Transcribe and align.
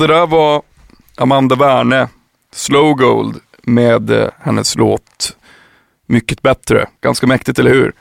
det 0.00 0.06
där 0.06 0.26
var 0.26 0.62
Amanda 1.16 1.56
Werne, 1.56 2.08
Slow 2.52 2.94
Gold 2.94 3.40
med 3.62 4.10
eh, 4.10 4.28
hennes 4.38 4.76
låt 4.76 5.36
Mycket 6.06 6.42
bättre. 6.42 6.86
Ganska 7.00 7.26
mäktigt, 7.26 7.58
eller 7.58 7.70
hur? 7.70 7.92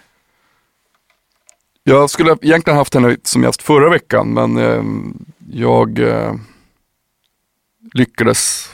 Jag 1.84 2.10
skulle 2.10 2.38
egentligen 2.42 2.78
haft 2.78 2.94
henne 2.94 3.18
som 3.24 3.44
gäst 3.44 3.62
förra 3.62 3.90
veckan, 3.90 4.34
men 4.34 4.58
eh, 4.58 4.84
jag 5.52 6.00
eh, 6.00 6.34
lyckades 7.94 8.70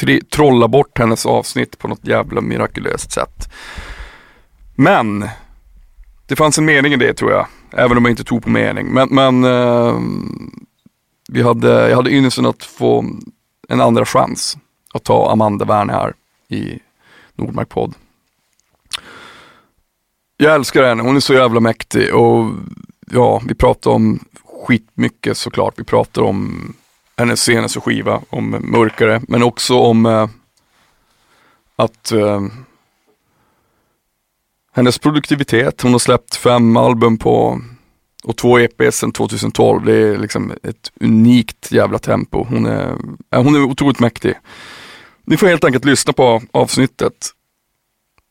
tri- 0.00 0.24
trolla 0.30 0.68
bort 0.68 0.98
hennes 0.98 1.26
avsnitt 1.26 1.78
på 1.78 1.88
något 1.88 2.06
jävla 2.06 2.40
mirakulöst 2.40 3.12
sätt. 3.12 3.52
Men 4.74 5.28
det 6.26 6.36
fanns 6.36 6.58
en 6.58 6.64
mening 6.64 6.92
i 6.92 6.96
det 6.96 7.14
tror 7.14 7.32
jag, 7.32 7.46
även 7.72 7.96
om 7.96 8.04
jag 8.04 8.12
inte 8.12 8.24
tog 8.24 8.42
på 8.42 8.50
mening. 8.50 8.86
Men, 8.86 9.08
men 9.10 9.44
eh, 9.44 9.98
vi 11.28 11.42
hade, 11.42 11.88
jag 11.88 11.96
hade 11.96 12.10
ynnesten 12.10 12.46
att 12.46 12.64
få 12.64 13.04
en 13.68 13.80
andra 13.80 14.04
chans 14.04 14.58
att 14.94 15.04
ta 15.04 15.32
Amanda 15.32 15.64
Werne 15.64 15.92
här 15.92 16.14
i 16.48 16.78
Nordmark 17.34 17.68
podd. 17.68 17.94
Jag 20.36 20.54
älskar 20.54 20.82
henne, 20.82 21.02
hon 21.02 21.16
är 21.16 21.20
så 21.20 21.34
jävla 21.34 21.60
mäktig 21.60 22.14
och 22.14 22.50
ja, 23.10 23.42
vi 23.48 23.54
pratar 23.54 23.90
om 23.90 24.24
skitmycket 24.44 25.36
såklart. 25.36 25.74
Vi 25.76 25.84
pratar 25.84 26.22
om 26.22 26.72
hennes 27.16 27.40
senaste 27.40 27.80
skiva, 27.80 28.22
om 28.30 28.50
Mörkare, 28.50 29.20
men 29.28 29.42
också 29.42 29.78
om 29.78 30.06
eh, 30.06 30.28
att 31.76 32.12
eh, 32.12 32.42
hennes 34.72 34.98
produktivitet, 34.98 35.82
hon 35.82 35.92
har 35.92 35.98
släppt 35.98 36.36
fem 36.36 36.76
album 36.76 37.18
på 37.18 37.60
och 38.28 38.36
två 38.36 38.58
EP 38.58 38.94
sedan 38.94 39.12
2012. 39.12 39.84
Det 39.84 39.94
är 39.94 40.18
liksom 40.18 40.52
ett 40.62 40.92
unikt 41.00 41.72
jävla 41.72 41.98
tempo. 41.98 42.46
Hon 42.48 42.66
är, 42.66 42.96
hon 43.30 43.54
är 43.54 43.62
otroligt 43.62 44.00
mäktig. 44.00 44.34
Ni 45.24 45.36
får 45.36 45.46
helt 45.46 45.64
enkelt 45.64 45.84
lyssna 45.84 46.12
på 46.12 46.42
avsnittet. 46.50 47.30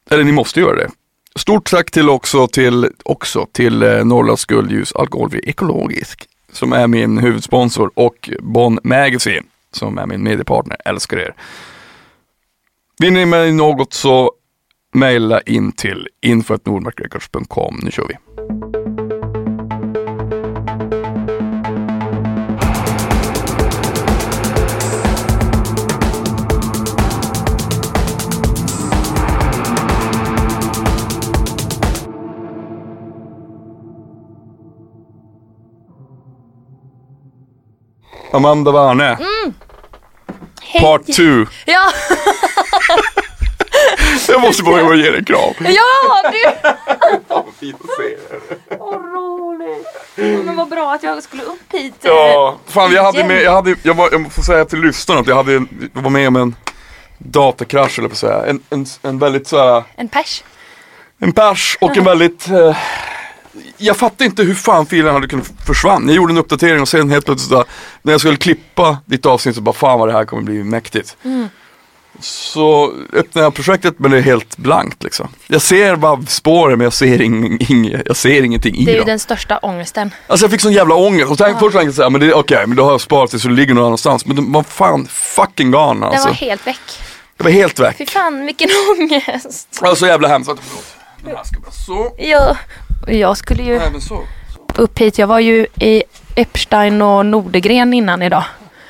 Eller 0.10 0.24
ni 0.24 0.32
måste 0.32 0.60
göra 0.60 0.76
det. 0.76 0.90
Stort 1.36 1.70
tack 1.70 1.92
till 1.92 2.10
också 2.10 2.48
till, 2.48 2.90
också 3.04 3.48
till 3.52 3.84
eh, 3.84 4.06
Norrlands 4.06 4.46
Guldljus 4.46 4.94
Alkoholfri 4.96 5.42
Ekologisk 5.44 6.30
som 6.52 6.74
är 6.74 6.88
min 6.88 7.18
huvudsponsor 7.18 7.92
och 7.94 8.30
Bon 8.40 8.80
Magazine 8.84 9.44
som 9.72 9.98
är 9.98 10.06
min 10.06 10.24
mediepartner. 10.24 10.78
Älskar 10.86 11.18
er. 11.18 11.34
Vill 13.00 13.14
ni 13.14 13.26
med 13.26 13.54
något 13.54 13.94
så 13.94 14.32
mejla 14.94 15.42
in 15.42 15.72
till 15.72 16.08
info.nordmarkrecords.com. 16.22 17.80
Nu 17.84 17.92
kör 17.92 18.08
vi. 18.08 18.97
Amanda 38.34 38.72
Werne. 38.72 39.18
Part 40.82 41.06
2. 41.16 41.24
Ja, 41.66 41.92
Jag 44.28 44.42
måste 44.42 44.64
bara 44.64 44.96
ge 44.96 45.10
dig 45.10 45.18
en 45.20 45.26
kram. 45.26 45.54
ja 45.60 46.32
du! 46.32 46.44
Fint 47.60 47.76
att 47.82 47.90
se 47.98 48.18
Vad 48.80 48.94
roligt. 48.94 49.88
Men 50.16 50.56
vad 50.56 50.70
bra 50.70 50.94
att 50.94 51.04
jag 51.04 51.24
skulle 51.24 51.44
upp 51.44 51.74
hit. 51.74 51.94
Ja, 52.02 52.58
fan 52.68 52.92
jag 52.92 53.04
hade 53.04 53.24
med, 53.24 53.42
jag 53.44 53.52
hade, 53.52 53.76
jag, 53.84 53.94
var, 53.94 54.10
jag 54.12 54.32
får 54.32 54.42
säga 54.42 54.66
till 54.66 54.80
lyssnarna 54.82 55.22
att 55.22 55.28
jag 55.28 55.36
hade, 55.36 55.54
jag 55.54 56.02
var 56.02 56.10
med 56.10 56.28
om 56.28 56.36
en 56.36 56.56
datakrasch 57.18 58.00
eller 58.00 58.08
på 58.10 58.14
att 58.14 58.18
säga. 58.18 58.46
En, 58.46 58.62
en, 58.70 58.86
en 59.02 59.20
väldigt 59.20 59.48
såhär, 59.48 59.84
En 59.96 60.08
pers. 60.08 60.44
en 61.20 61.32
pers 61.32 61.78
och 61.82 61.98
en 61.98 62.04
väldigt 62.04 62.50
eh, 62.50 62.78
jag 63.78 63.98
fattar 63.98 64.26
inte 64.26 64.44
hur 64.44 64.54
fan 64.56 64.86
filen 64.86 65.14
hade 65.14 65.28
kunnat 65.28 65.52
försvanna. 65.66 66.08
Jag 66.12 66.16
gjorde 66.16 66.34
en 66.34 66.38
uppdatering 66.38 66.82
och 66.82 66.88
sen 66.88 67.10
helt 67.10 67.26
plötsligt 67.26 67.50
så, 67.52 67.66
när 68.02 68.14
jag 68.14 68.20
skulle 68.22 68.38
klippa 68.38 68.98
ditt 69.06 69.26
avsnitt 69.26 69.56
så 69.56 69.62
bara 69.62 69.76
fan 69.76 70.00
vad 70.00 70.10
det 70.10 70.14
här 70.14 70.26
kommer 70.26 70.44
bli 70.44 70.64
mäktigt. 70.64 71.18
så 72.20 72.94
öppnar 73.14 73.44
jag 73.44 73.54
projektet 73.54 74.00
men 74.00 74.12
det 74.12 74.18
är 74.18 74.22
helt 74.22 74.58
blankt 74.58 75.04
liksom. 75.04 75.28
Jag 75.48 75.62
ser 75.62 75.96
bara 75.96 76.22
spåren 76.28 76.78
men 76.78 76.84
jag 76.86 76.94
ser, 76.94 77.22
ing, 77.22 77.58
ing, 77.70 77.96
jag 78.06 78.16
ser 78.16 78.44
ingenting 78.44 78.76
i 78.76 78.86
Det 78.86 78.92
är 78.92 78.94
ju 78.94 79.00
dem. 79.00 79.08
den 79.08 79.20
största 79.20 79.58
ångesten. 79.58 80.12
Alltså 80.28 80.44
jag 80.44 80.52
fick 80.52 80.62
sån 80.62 80.74
jävla 80.74 80.96
ångest 80.96 81.32
och 81.32 81.38
tänkte, 81.38 81.60
först 81.60 81.74
tänkte 81.78 81.88
jag 81.88 81.96
såhär, 81.96 82.10
men 82.10 82.34
okej 82.34 82.68
men 82.68 82.78
då 82.78 82.84
har 82.84 82.92
jag 82.92 83.02
sparat 83.02 83.32
det 83.32 83.40
så 83.40 83.48
det 83.48 83.54
ligger 83.54 83.74
någon 83.74 83.86
annanstans. 83.86 84.26
Men 84.26 84.36
den 84.36 84.52
var 84.52 84.64
fan 84.64 85.08
fucking 85.08 85.72
gone 85.72 85.94
Den 85.94 86.04
alltså. 86.04 86.28
var 86.28 86.36
helt 86.36 86.68
väck. 86.68 86.80
Det 87.38 87.44
var 87.44 87.52
helt 87.52 87.80
väck. 87.80 87.98
Fy 87.98 88.06
fan 88.06 88.46
vilken 88.46 88.70
ångest. 89.00 89.80
Var 89.82 89.96
så 89.96 90.06
jävla 90.08 90.28
hemskt. 90.28 90.52
Den 91.24 91.36
här 91.36 91.44
ska 91.44 91.60
bara 91.60 91.72
så. 91.72 92.16
Ja. 92.18 92.58
Jag 93.08 93.38
skulle 93.38 93.64
ju 93.64 93.76
Även 93.76 94.02
så. 94.02 94.24
upp 94.76 95.00
hit. 95.00 95.18
Jag 95.18 95.28
var 95.28 95.40
ju 95.40 95.68
i 95.76 96.04
Epstein 96.36 97.02
och 97.02 97.26
Nordegren 97.26 97.94
innan 97.94 98.22
idag. 98.22 98.44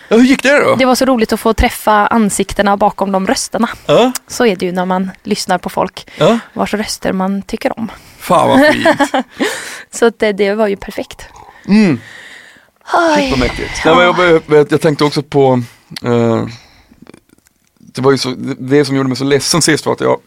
Ja, 0.09 0.17
hur 0.17 0.23
gick 0.23 0.43
det 0.43 0.59
då? 0.59 0.75
Det 0.75 0.85
var 0.85 0.95
så 0.95 1.05
roligt 1.05 1.33
att 1.33 1.39
få 1.39 1.53
träffa 1.53 2.07
ansiktena 2.07 2.77
bakom 2.77 3.11
de 3.11 3.27
rösterna. 3.27 3.69
Ja, 3.85 4.11
Så 4.27 4.45
är 4.45 4.55
det 4.55 4.65
ju 4.65 4.71
när 4.71 4.85
man 4.85 5.11
lyssnar 5.23 5.57
på 5.57 5.69
folk 5.69 6.07
ja. 6.17 6.39
vars 6.53 6.73
röster 6.73 7.13
man 7.13 7.41
tycker 7.41 7.79
om. 7.79 7.91
Fan 8.17 8.49
vad 8.49 8.73
fint. 8.73 8.87
Så 9.91 10.11
det, 10.17 10.31
det 10.31 10.53
var 10.53 10.67
ju 10.67 10.75
perfekt. 10.75 11.25
Mm. 11.67 11.99
Vad 12.93 13.39
mäktigt. 13.39 13.85
Nej, 13.85 13.95
men 13.95 14.41
jag, 14.47 14.71
jag, 14.71 14.81
tänkte 14.81 15.03
också 15.03 15.21
på, 15.23 15.61
eh, 16.03 16.45
det 17.77 18.01
var 18.01 18.11
ju 18.11 18.17
så, 18.17 18.33
det 18.59 18.85
som 18.85 18.95
gjorde 18.95 19.09
mig 19.09 19.17
så 19.17 19.23
ledsen 19.23 19.61
sist 19.61 19.85
var 19.85 19.93
att 19.93 20.01
jag, 20.01 20.19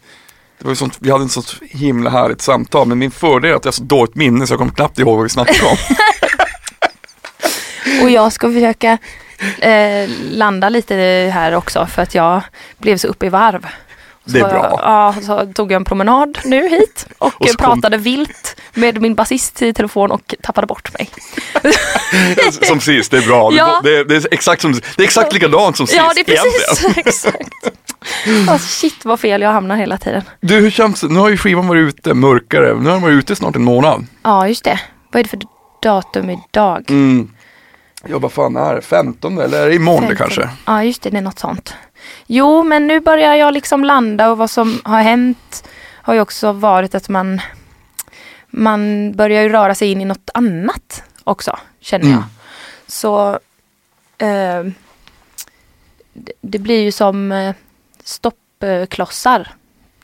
det 0.61 0.69
var 0.69 0.75
sånt, 0.75 0.97
vi 1.01 1.11
hade 1.11 1.25
ett 1.25 1.31
sånt 1.31 1.57
himla 1.61 2.11
härligt 2.11 2.41
samtal 2.41 2.89
men 2.89 2.99
min 2.99 3.11
fördel 3.11 3.51
är 3.51 3.55
att 3.55 3.65
jag 3.65 3.73
har 3.73 3.77
så 3.77 3.83
dåligt 3.83 4.15
minne 4.15 4.47
så 4.47 4.53
jag 4.53 4.59
kommer 4.59 4.73
knappt 4.73 4.99
ihåg 4.99 5.17
vad 5.17 5.23
vi 5.23 5.29
snackade 5.29 5.71
om. 5.71 5.77
Och 8.03 8.11
jag 8.11 8.33
ska 8.33 8.53
försöka 8.53 8.99
eh, 9.59 10.11
landa 10.31 10.69
lite 10.69 10.95
här 11.35 11.55
också 11.55 11.87
för 11.87 12.03
att 12.03 12.15
jag 12.15 12.43
blev 12.79 12.97
så 12.97 13.09
uppe 13.09 13.27
i 13.27 13.29
varv. 13.29 13.67
Så 14.27 14.33
Det 14.33 14.41
är 14.41 14.49
bra. 14.49 14.65
Jag, 14.71 14.81
ja, 14.83 15.15
så 15.23 15.53
tog 15.53 15.73
jag 15.73 15.77
en 15.77 15.85
promenad 15.85 16.39
nu 16.45 16.69
hit 16.69 17.07
och, 17.19 17.41
Och 17.41 17.49
så 17.49 17.57
kom- 17.57 17.67
pratade 17.67 17.97
vilt 17.97 18.57
med 18.75 19.01
min 19.01 19.15
basist 19.15 19.63
i 19.63 19.73
telefon 19.73 20.11
och 20.11 20.35
tappade 20.43 20.67
bort 20.67 20.93
mig. 20.99 21.11
som 22.63 22.81
sist, 22.81 23.11
det 23.11 23.19
är 23.19 23.27
bra. 23.27 23.53
Ja. 23.53 23.81
Det, 23.85 24.05
det, 24.05 24.17
är 24.17 24.29
exakt 24.31 24.63
som, 24.63 24.73
det 24.73 25.03
är 25.03 25.05
exakt 25.05 25.33
likadant 25.33 25.77
som 25.77 25.87
sist 25.87 25.97
ja, 25.97 26.13
det 26.15 26.21
är 26.21 26.25
precis. 26.25 26.85
egentligen. 26.85 27.07
Exakt. 27.07 27.51
Oh, 28.49 28.59
shit 28.59 29.05
vad 29.05 29.21
fel 29.21 29.43
jag 29.43 29.51
hamnar 29.53 29.77
hela 29.77 29.99
tiden. 29.99 30.23
Du, 30.41 30.55
hur 30.55 30.71
känns 30.71 31.01
det? 31.01 31.09
Nu 31.09 31.19
har 31.19 31.29
ju 31.29 31.37
skivan 31.37 31.69
varit 31.69 31.89
ute 31.89 32.15
mörkare, 32.15 32.75
nu 32.75 32.85
har 32.85 32.93
den 32.93 33.03
varit 33.03 33.15
ute 33.15 33.37
snart 33.37 33.57
en 33.57 33.65
månad. 33.65 34.07
Ja, 34.23 34.49
just 34.49 34.65
det. 34.65 34.81
Vad 35.13 35.21
är 35.21 35.25
det 35.25 35.29
för 35.31 35.41
datum 35.83 36.31
idag? 36.31 36.91
Mm. 36.91 37.31
Jag 38.09 38.21
bara, 38.21 38.31
fan 38.31 38.57
är 38.57 38.75
det 38.75 38.83
15 38.83 39.39
eller 39.39 39.63
är 39.63 39.69
det 39.69 39.75
imorgon 39.75 40.01
det 40.03 40.17
Femton. 40.17 40.27
kanske? 40.27 40.49
Ja, 40.67 40.85
just 40.85 41.03
det. 41.03 41.11
Det 41.11 41.17
är 41.19 41.23
något 41.23 41.39
sånt. 41.39 41.75
Jo, 42.27 42.63
men 42.63 42.87
nu 42.87 43.01
börjar 43.01 43.35
jag 43.35 43.55
liksom 43.55 43.85
landa 43.85 44.31
och 44.31 44.39
vad 44.39 44.51
som 44.51 44.81
har 44.85 45.03
hänt 45.03 45.69
har 46.03 46.15
ju 46.15 46.21
också 46.21 46.53
varit 46.53 46.95
att 46.95 47.09
man 47.09 47.41
man 48.51 49.13
börjar 49.13 49.43
ju 49.43 49.49
röra 49.49 49.75
sig 49.75 49.91
in 49.91 50.01
i 50.01 50.05
något 50.05 50.31
annat 50.35 51.03
också, 51.25 51.59
känner 51.81 52.05
jag. 52.05 52.17
Mm. 52.17 52.29
Så 52.87 53.39
eh, 54.19 54.65
det, 56.41 56.59
blir 56.59 56.83
ju 56.83 56.93
som 56.93 57.33
eh, 57.33 57.55
stoppklossar. 58.05 59.49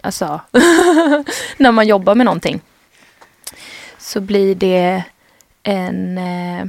Alltså, 0.02 0.40
när 1.56 1.72
man 1.72 1.86
jobbar 1.86 2.14
med 2.14 2.26
någonting. 2.26 2.60
Så 3.98 4.20
blir 4.20 4.54
det 4.54 5.02
en, 5.62 6.18
eh, 6.18 6.66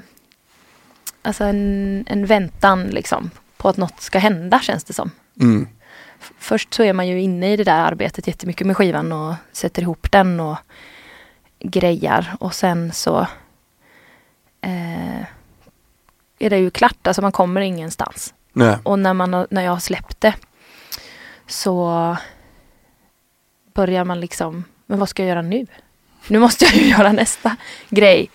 alltså 1.22 1.44
en, 1.44 2.04
en 2.08 2.26
väntan 2.26 2.84
liksom 2.84 3.32
på 3.58 3.70
att 3.70 3.78
något 3.78 4.02
ska 4.02 4.20
hända 4.20 4.60
känns 4.60 4.84
det 4.84 4.94
som. 4.94 5.12
Mm. 5.40 5.68
Först 6.40 6.74
så 6.74 6.84
är 6.84 6.94
man 6.94 7.08
ju 7.08 7.22
inne 7.22 7.54
i 7.54 7.58
det 7.58 7.64
där 7.64 7.80
arbetet 7.80 8.28
jättemycket 8.28 8.68
med 8.68 8.78
skivan 8.78 9.12
och 9.12 9.36
sätter 9.52 9.82
ihop 9.82 10.12
den 10.12 10.40
och 10.40 10.58
grejar 11.60 12.36
och 12.40 12.54
sen 12.54 12.92
så 12.94 13.20
eh, 14.62 15.22
är 16.40 16.50
det 16.50 16.58
ju 16.58 16.70
klart, 16.70 17.08
alltså 17.08 17.22
man 17.22 17.32
kommer 17.32 17.62
ingenstans. 17.62 18.34
Nej. 18.54 18.78
Och 18.84 19.00
när, 19.00 19.14
man, 19.14 19.48
när 19.50 19.62
jag 19.62 19.72
har 19.72 19.80
släppt 19.80 20.22
det 20.22 20.34
så 21.48 22.18
börjar 23.74 24.04
man 24.04 24.20
liksom, 24.20 24.64
men 24.86 25.00
vad 25.00 25.10
ska 25.10 25.24
jag 25.24 25.30
göra 25.30 25.42
nu? 25.42 25.68
Nu 26.28 26.40
måste 26.40 26.66
jag 26.66 26.74
ju 26.74 26.88
göra 26.90 27.12
nästa 27.12 27.56
grej. 27.90 28.30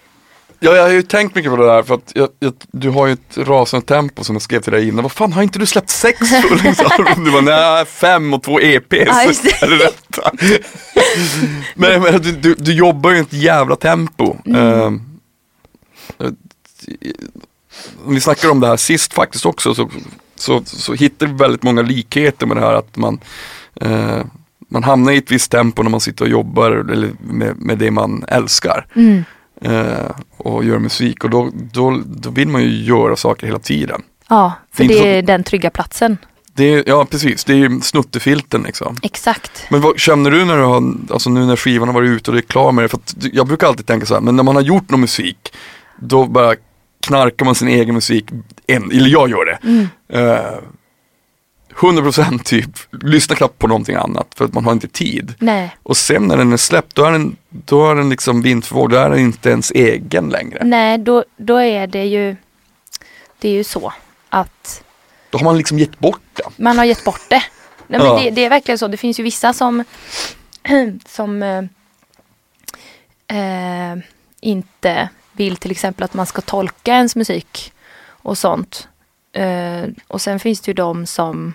Ja, 0.64 0.76
jag 0.76 0.82
har 0.82 0.90
ju 0.90 1.02
tänkt 1.02 1.34
mycket 1.34 1.50
på 1.50 1.56
det 1.56 1.66
där 1.66 1.82
för 1.82 1.94
att 1.94 2.12
jag, 2.14 2.28
jag, 2.38 2.52
du 2.72 2.90
har 2.90 3.06
ju 3.06 3.12
ett 3.12 3.38
rasande 3.38 3.86
tempo 3.86 4.24
som 4.24 4.34
jag 4.34 4.42
skrev 4.42 4.60
till 4.60 4.72
dig 4.72 4.88
innan. 4.88 5.02
Vad 5.02 5.12
fan, 5.12 5.32
har 5.32 5.42
inte 5.42 5.58
du 5.58 5.66
släppt 5.66 5.90
sex 5.90 6.18
fullängdsalbum? 6.18 7.24
Du 7.24 7.30
bara, 7.30 7.40
nej, 7.40 7.84
fem 7.86 8.34
och 8.34 8.42
två 8.42 8.60
EPs. 8.60 9.42
Ja, 9.60 9.68
rätta? 9.68 10.32
men 11.74 12.02
menar, 12.02 12.18
du, 12.18 12.32
du, 12.32 12.54
du 12.54 12.74
jobbar 12.74 13.10
ju 13.10 13.16
i 13.16 13.20
ett 13.20 13.32
jävla 13.32 13.76
tempo. 13.76 14.36
Mm. 14.46 15.00
Om 18.06 18.14
vi 18.14 18.20
snackar 18.20 18.50
om 18.50 18.60
det 18.60 18.66
här 18.66 18.76
sist 18.76 19.12
faktiskt 19.14 19.46
också 19.46 19.74
så, 19.74 19.90
så, 20.36 20.62
så 20.64 20.94
hittar 20.94 21.26
vi 21.26 21.32
väldigt 21.32 21.62
många 21.62 21.82
likheter 21.82 22.46
med 22.46 22.56
det 22.56 22.60
här 22.60 22.74
att 22.74 22.96
man 22.96 23.20
eh, 23.80 24.24
man 24.68 24.84
hamnar 24.84 25.12
i 25.12 25.16
ett 25.16 25.30
visst 25.30 25.50
tempo 25.50 25.82
när 25.82 25.90
man 25.90 26.00
sitter 26.00 26.24
och 26.24 26.30
jobbar 26.30 26.70
eller 26.70 27.10
med, 27.20 27.56
med 27.56 27.78
det 27.78 27.90
man 27.90 28.24
älskar 28.28 28.86
Mm. 28.94 29.24
Eh, 29.64 30.10
och 30.36 30.64
gör 30.64 30.78
musik 30.78 31.24
och 31.24 31.30
då, 31.30 31.50
då, 31.72 32.02
då 32.06 32.30
vill 32.30 32.48
man 32.48 32.62
ju 32.62 32.82
göra 32.82 33.16
saker 33.16 33.46
hela 33.46 33.58
tiden. 33.58 34.02
Ja, 34.28 34.52
för 34.72 34.84
Det 34.84 34.98
är 34.98 35.04
det 35.04 35.18
är 35.18 35.22
den 35.22 35.44
trygga 35.44 35.70
platsen. 35.70 36.16
Det 36.54 36.74
är, 36.74 36.84
ja 36.86 37.04
precis, 37.04 37.44
det 37.44 37.52
är 37.52 37.56
ju 37.56 37.80
snuttefilten 37.80 38.62
liksom. 38.62 38.96
Exakt. 39.02 39.64
Men 39.70 39.80
vad 39.80 39.98
känner 39.98 40.30
du 40.30 40.44
när 40.44 40.56
du 40.56 40.62
har, 40.62 40.94
alltså 41.10 41.30
nu 41.30 41.46
när 41.46 41.56
skivan 41.56 41.88
har 41.88 41.94
varit 41.94 42.10
ute 42.10 42.30
och 42.30 42.34
du 42.34 42.38
är 42.38 42.46
klar 42.46 42.72
med 42.72 42.84
det? 42.84 42.88
För 42.88 43.00
jag 43.32 43.46
brukar 43.46 43.66
alltid 43.66 43.86
tänka 43.86 44.06
så 44.06 44.14
här, 44.14 44.20
men 44.20 44.36
när 44.36 44.42
man 44.42 44.56
har 44.56 44.62
gjort 44.62 44.90
någon 44.90 45.00
musik, 45.00 45.54
då 45.96 46.26
bara 46.26 46.54
knarkar 47.00 47.44
man 47.44 47.54
sin 47.54 47.69
egen 47.69 47.94
musik, 47.94 48.26
en, 48.66 48.90
eller 48.90 49.08
jag 49.08 49.31
gör 49.31 49.44
det. 49.44 49.58
Mm. 49.62 49.88
Eh, 50.08 50.58
100% 51.76 52.43
typ, 52.43 52.70
lyssnar 53.02 53.36
knappt 53.36 53.58
på 53.58 53.67
någonting 53.67 53.96
annat 53.96 54.26
för 54.36 54.44
att 54.44 54.55
man 54.55 54.64
har 54.64 54.72
inte 54.72 54.88
tid. 54.88 55.34
Nej. 55.38 55.76
Och 55.82 55.96
sen 55.96 56.22
när 56.26 56.36
den 56.36 56.52
är 56.52 56.56
släppt, 56.56 56.94
då 56.94 57.05
är 57.05 57.12
den, 57.12 57.36
då 57.48 57.91
är 57.91 57.94
den 57.94 58.08
liksom 58.10 58.43
vind 58.43 58.64
för 58.64 58.74
våg, 58.74 58.91
då 58.91 58.96
är 58.96 59.10
den 59.10 59.19
inte 59.19 59.50
ens 59.50 59.70
egen 59.70 60.29
längre. 60.29 60.64
Nej, 60.64 60.98
då, 60.98 61.24
då 61.36 61.56
är 61.56 61.86
det 61.86 62.05
ju 62.05 62.36
Det 63.38 63.48
är 63.48 63.52
ju 63.52 63.64
så 63.64 63.93
att 64.29 64.84
Då 65.31 65.38
har 65.38 65.44
man 65.44 65.56
liksom 65.58 65.79
gett 65.79 65.98
bort 65.98 66.20
den. 66.32 66.52
man 66.56 66.79
har 66.79 66.84
gett 66.84 67.05
bort 67.05 67.22
det. 67.29 67.43
Nej, 67.86 67.98
men 68.00 68.08
Ja. 68.08 68.20
det, 68.22 68.31
det 68.31 68.44
är 68.44 68.50
verkligen 68.50 68.79
så. 68.79 68.88
Det 68.88 68.96
finns 68.96 69.20
ju 69.20 69.22
vissa 69.22 69.52
som 69.52 69.84
som 71.06 71.43
eh, 71.43 71.62
eh, 73.38 73.96
inte 74.41 75.08
vill 75.32 75.56
till 75.56 75.70
exempel 75.70 76.05
att 76.05 76.14
man 76.14 76.26
ska 76.26 76.41
tolka 76.41 76.93
ens 76.94 77.17
musik 77.17 77.72
och 78.08 78.38
sånt. 78.38 78.88
Eh, 79.32 79.82
och 80.06 80.20
sen 80.20 80.41
finns 80.41 80.60
det 80.60 80.69
ju 80.70 80.74
de 80.74 81.06
som 81.06 81.55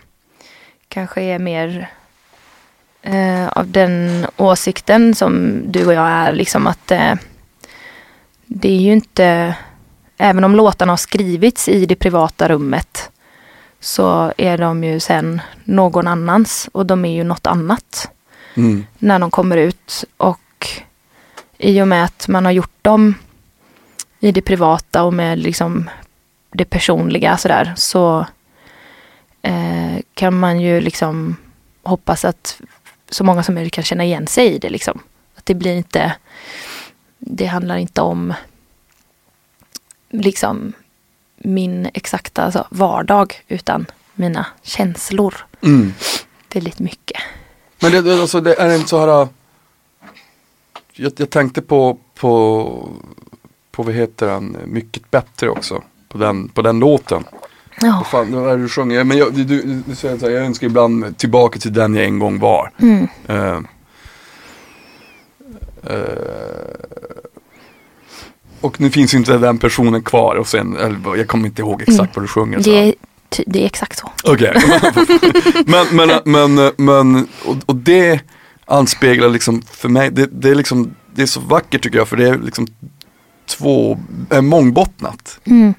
kanske 0.89 1.21
är 1.21 1.39
mer 1.39 1.89
eh, 3.01 3.47
av 3.47 3.67
den 3.71 4.25
åsikten 4.37 5.15
som 5.15 5.61
du 5.71 5.85
och 5.85 5.93
jag 5.93 6.07
är, 6.07 6.33
liksom 6.33 6.67
att 6.67 6.91
eh, 6.91 7.13
det 8.45 8.69
är 8.69 8.79
ju 8.81 8.93
inte, 8.93 9.55
även 10.17 10.43
om 10.43 10.55
låtarna 10.55 10.91
har 10.91 10.97
skrivits 10.97 11.69
i 11.69 11.85
det 11.85 11.95
privata 11.95 12.49
rummet 12.49 13.11
så 13.79 14.33
är 14.37 14.57
de 14.57 14.83
ju 14.83 14.99
sen 14.99 15.41
någon 15.63 16.07
annans 16.07 16.69
och 16.71 16.85
de 16.85 17.05
är 17.05 17.13
ju 17.13 17.23
något 17.23 17.47
annat 17.47 18.11
Mm. 18.57 18.85
när 18.97 19.19
de 19.19 19.31
kommer 19.31 19.57
ut 19.57 20.05
och 20.17 20.67
i 21.57 21.81
och 21.81 21.87
med 21.87 22.03
att 22.03 22.27
man 22.27 22.45
har 22.45 22.51
gjort 22.51 22.83
dem 22.83 23.15
i 24.19 24.31
det 24.31 24.41
privata 24.41 25.03
och 25.03 25.13
med 25.13 25.39
liksom 25.39 25.89
det 26.51 26.65
personliga 26.65 27.37
sådär 27.37 27.73
så 27.77 28.25
eh, 29.41 29.97
kan 30.13 30.39
man 30.39 30.59
ju 30.61 30.81
liksom 30.81 31.35
hoppas 31.83 32.25
att 32.25 32.61
så 33.09 33.23
många 33.23 33.43
som 33.43 33.55
möjligt 33.55 33.73
kan 33.73 33.83
känna 33.83 34.03
igen 34.03 34.27
sig 34.27 34.47
i 34.55 34.57
det 34.57 34.69
liksom. 34.69 34.99
Att 35.35 35.45
det 35.45 35.53
blir 35.53 35.75
inte, 35.75 36.15
det 37.19 37.45
handlar 37.45 37.77
inte 37.77 38.01
om 38.01 38.33
liksom 40.09 40.73
min 41.37 41.89
exakta 41.93 42.43
alltså, 42.43 42.67
vardag 42.71 43.41
utan 43.47 43.85
mina 44.13 44.45
känslor. 44.61 45.35
Mm. 45.61 45.93
Det 46.47 46.59
är 46.59 46.63
lite 46.63 46.83
mycket. 46.83 47.21
Men 47.79 47.91
det, 47.91 48.21
alltså, 48.21 48.41
det 48.41 48.53
är 48.53 48.75
inte 48.75 48.89
så 48.89 48.99
här. 48.99 49.21
äh, 49.21 49.27
Jag, 50.93 51.11
jag 51.17 51.29
tänkte 51.29 51.61
på, 51.61 51.97
på, 52.15 52.89
på 53.71 53.83
vad 53.83 53.93
heter 53.93 54.27
den, 54.27 54.57
Mycket 54.65 55.11
bättre 55.11 55.49
också. 55.49 55.83
På 56.07 56.17
den, 56.17 56.49
på 56.49 56.61
den 56.61 56.79
låten. 56.79 57.23
Ja. 57.81 57.95
Vad 57.97 58.07
fan, 58.07 58.31
det 58.31 58.57
du 58.57 58.69
sjunger? 58.69 59.03
Men 59.03 59.17
jag, 59.17 59.33
du, 59.33 59.43
du, 59.43 59.81
du 59.85 59.95
säger 59.95 60.17
så 60.17 60.25
här, 60.25 60.33
jag 60.33 60.45
önskar 60.45 60.67
ibland 60.67 61.17
tillbaka 61.17 61.59
till 61.59 61.73
den 61.73 61.95
jag 61.95 62.05
en 62.05 62.19
gång 62.19 62.39
var. 62.39 62.71
Mm. 62.77 63.07
Eh, 63.27 63.59
eh, 65.83 66.03
och 68.61 68.81
nu 68.81 68.89
finns 68.89 69.13
inte 69.13 69.37
den 69.37 69.57
personen 69.57 70.01
kvar 70.03 70.35
och 70.35 70.47
sen, 70.47 70.77
eller, 70.77 71.15
jag 71.15 71.27
kommer 71.27 71.45
inte 71.47 71.61
ihåg 71.61 71.81
exakt 71.81 71.99
Mm. 71.99 72.11
vad 72.15 72.23
du 72.23 72.27
sjunger. 72.27 72.61
Så. 72.61 72.69
Det 72.69 72.93
det 73.45 73.61
är 73.61 73.65
exakt 73.65 73.97
så. 73.97 74.11
Okej. 74.23 74.55
men, 75.65 75.87
men, 75.91 76.09
men, 76.25 76.71
men 76.77 77.27
och, 77.45 77.55
och 77.65 77.75
det 77.75 78.19
anspeglar 78.65 79.29
liksom 79.29 79.61
för 79.61 79.89
mig, 79.89 80.11
det, 80.11 80.25
det 80.25 80.49
är 80.49 80.55
liksom, 80.55 80.95
det 81.15 81.21
är 81.21 81.25
så 81.25 81.39
vackert 81.39 81.83
tycker 81.83 81.97
jag 81.97 82.07
för 82.07 82.17
det 82.17 82.29
är 82.29 82.37
liksom 82.37 82.67
två, 83.45 83.99
är 84.29 84.41
mångbottnat. 84.41 85.39
Mm. 85.45 85.73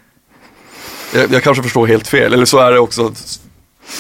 Jag, 1.15 1.33
jag 1.33 1.43
kanske 1.43 1.63
förstår 1.63 1.87
helt 1.87 2.09
fel, 2.09 2.33
eller 2.35 2.45
så 2.45 2.59
är 2.59 2.73
det 2.73 2.79
också 2.79 3.13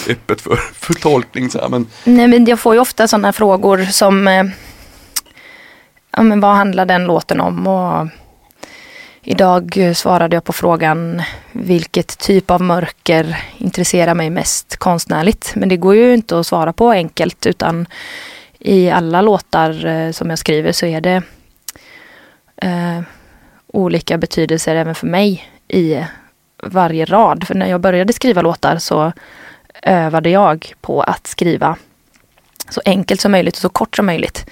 öppet 0.09 0.41
för, 0.41 0.57
för 0.75 0.95
tolkning 0.95 1.51
så 1.51 1.59
här, 1.59 1.69
men 1.69 1.87
Nej 2.05 2.29
men 2.29 2.45
jag 2.45 2.61
får 2.61 2.75
ju 2.75 2.81
ofta 2.81 3.09
sådana 3.09 3.33
frågor 3.33 3.85
som 3.85 4.29
eh, 4.29 4.45
ja, 6.11 6.23
men 6.23 6.41
vad 6.41 6.57
handlar 6.57 6.87
den 6.87 7.05
låten 7.05 7.41
om? 7.41 7.67
Och 7.67 8.09
idag 9.23 9.93
svarade 9.95 10.37
jag 10.37 10.45
på 10.45 10.53
frågan 10.53 11.23
vilket 11.53 12.19
typ 12.19 12.51
av 12.51 12.63
mörker 12.63 13.45
intresserar 13.57 14.15
mig 14.15 14.31
mest 14.31 14.77
konstnärligt? 14.77 15.53
Men 15.57 15.69
det 15.69 15.77
går 15.77 15.95
ju 15.95 16.15
inte 16.15 16.39
att 16.39 16.47
svara 16.47 16.73
på 16.73 16.91
enkelt 16.91 17.47
utan 17.47 17.87
i 18.59 18.91
alla 18.91 19.23
låtar 19.23 19.87
eh, 19.87 20.11
som 20.11 20.31
jag 20.31 20.39
skriver 20.39 20.73
så 20.73 20.87
är 20.87 21.01
det 21.01 21.23
eh, 22.57 23.01
olika 23.67 24.19
betydelser 24.19 24.77
även 24.77 24.95
för 24.95 25.07
mig 25.07 25.51
i 25.69 26.05
varje 26.63 27.05
rad. 27.05 27.47
För 27.47 27.55
när 27.55 27.67
jag 27.67 27.81
började 27.81 28.13
skriva 28.13 28.43
låtar 28.43 28.79
så 28.79 29.13
övade 29.83 30.31
jag 30.31 30.75
på 30.81 31.03
att 31.03 31.27
skriva 31.27 31.77
så 32.69 32.81
enkelt 32.85 33.21
som 33.21 33.33
möjligt 33.33 33.55
och 33.55 33.61
så 33.61 33.69
kort 33.69 33.97
som 33.97 34.07
möjligt. 34.07 34.47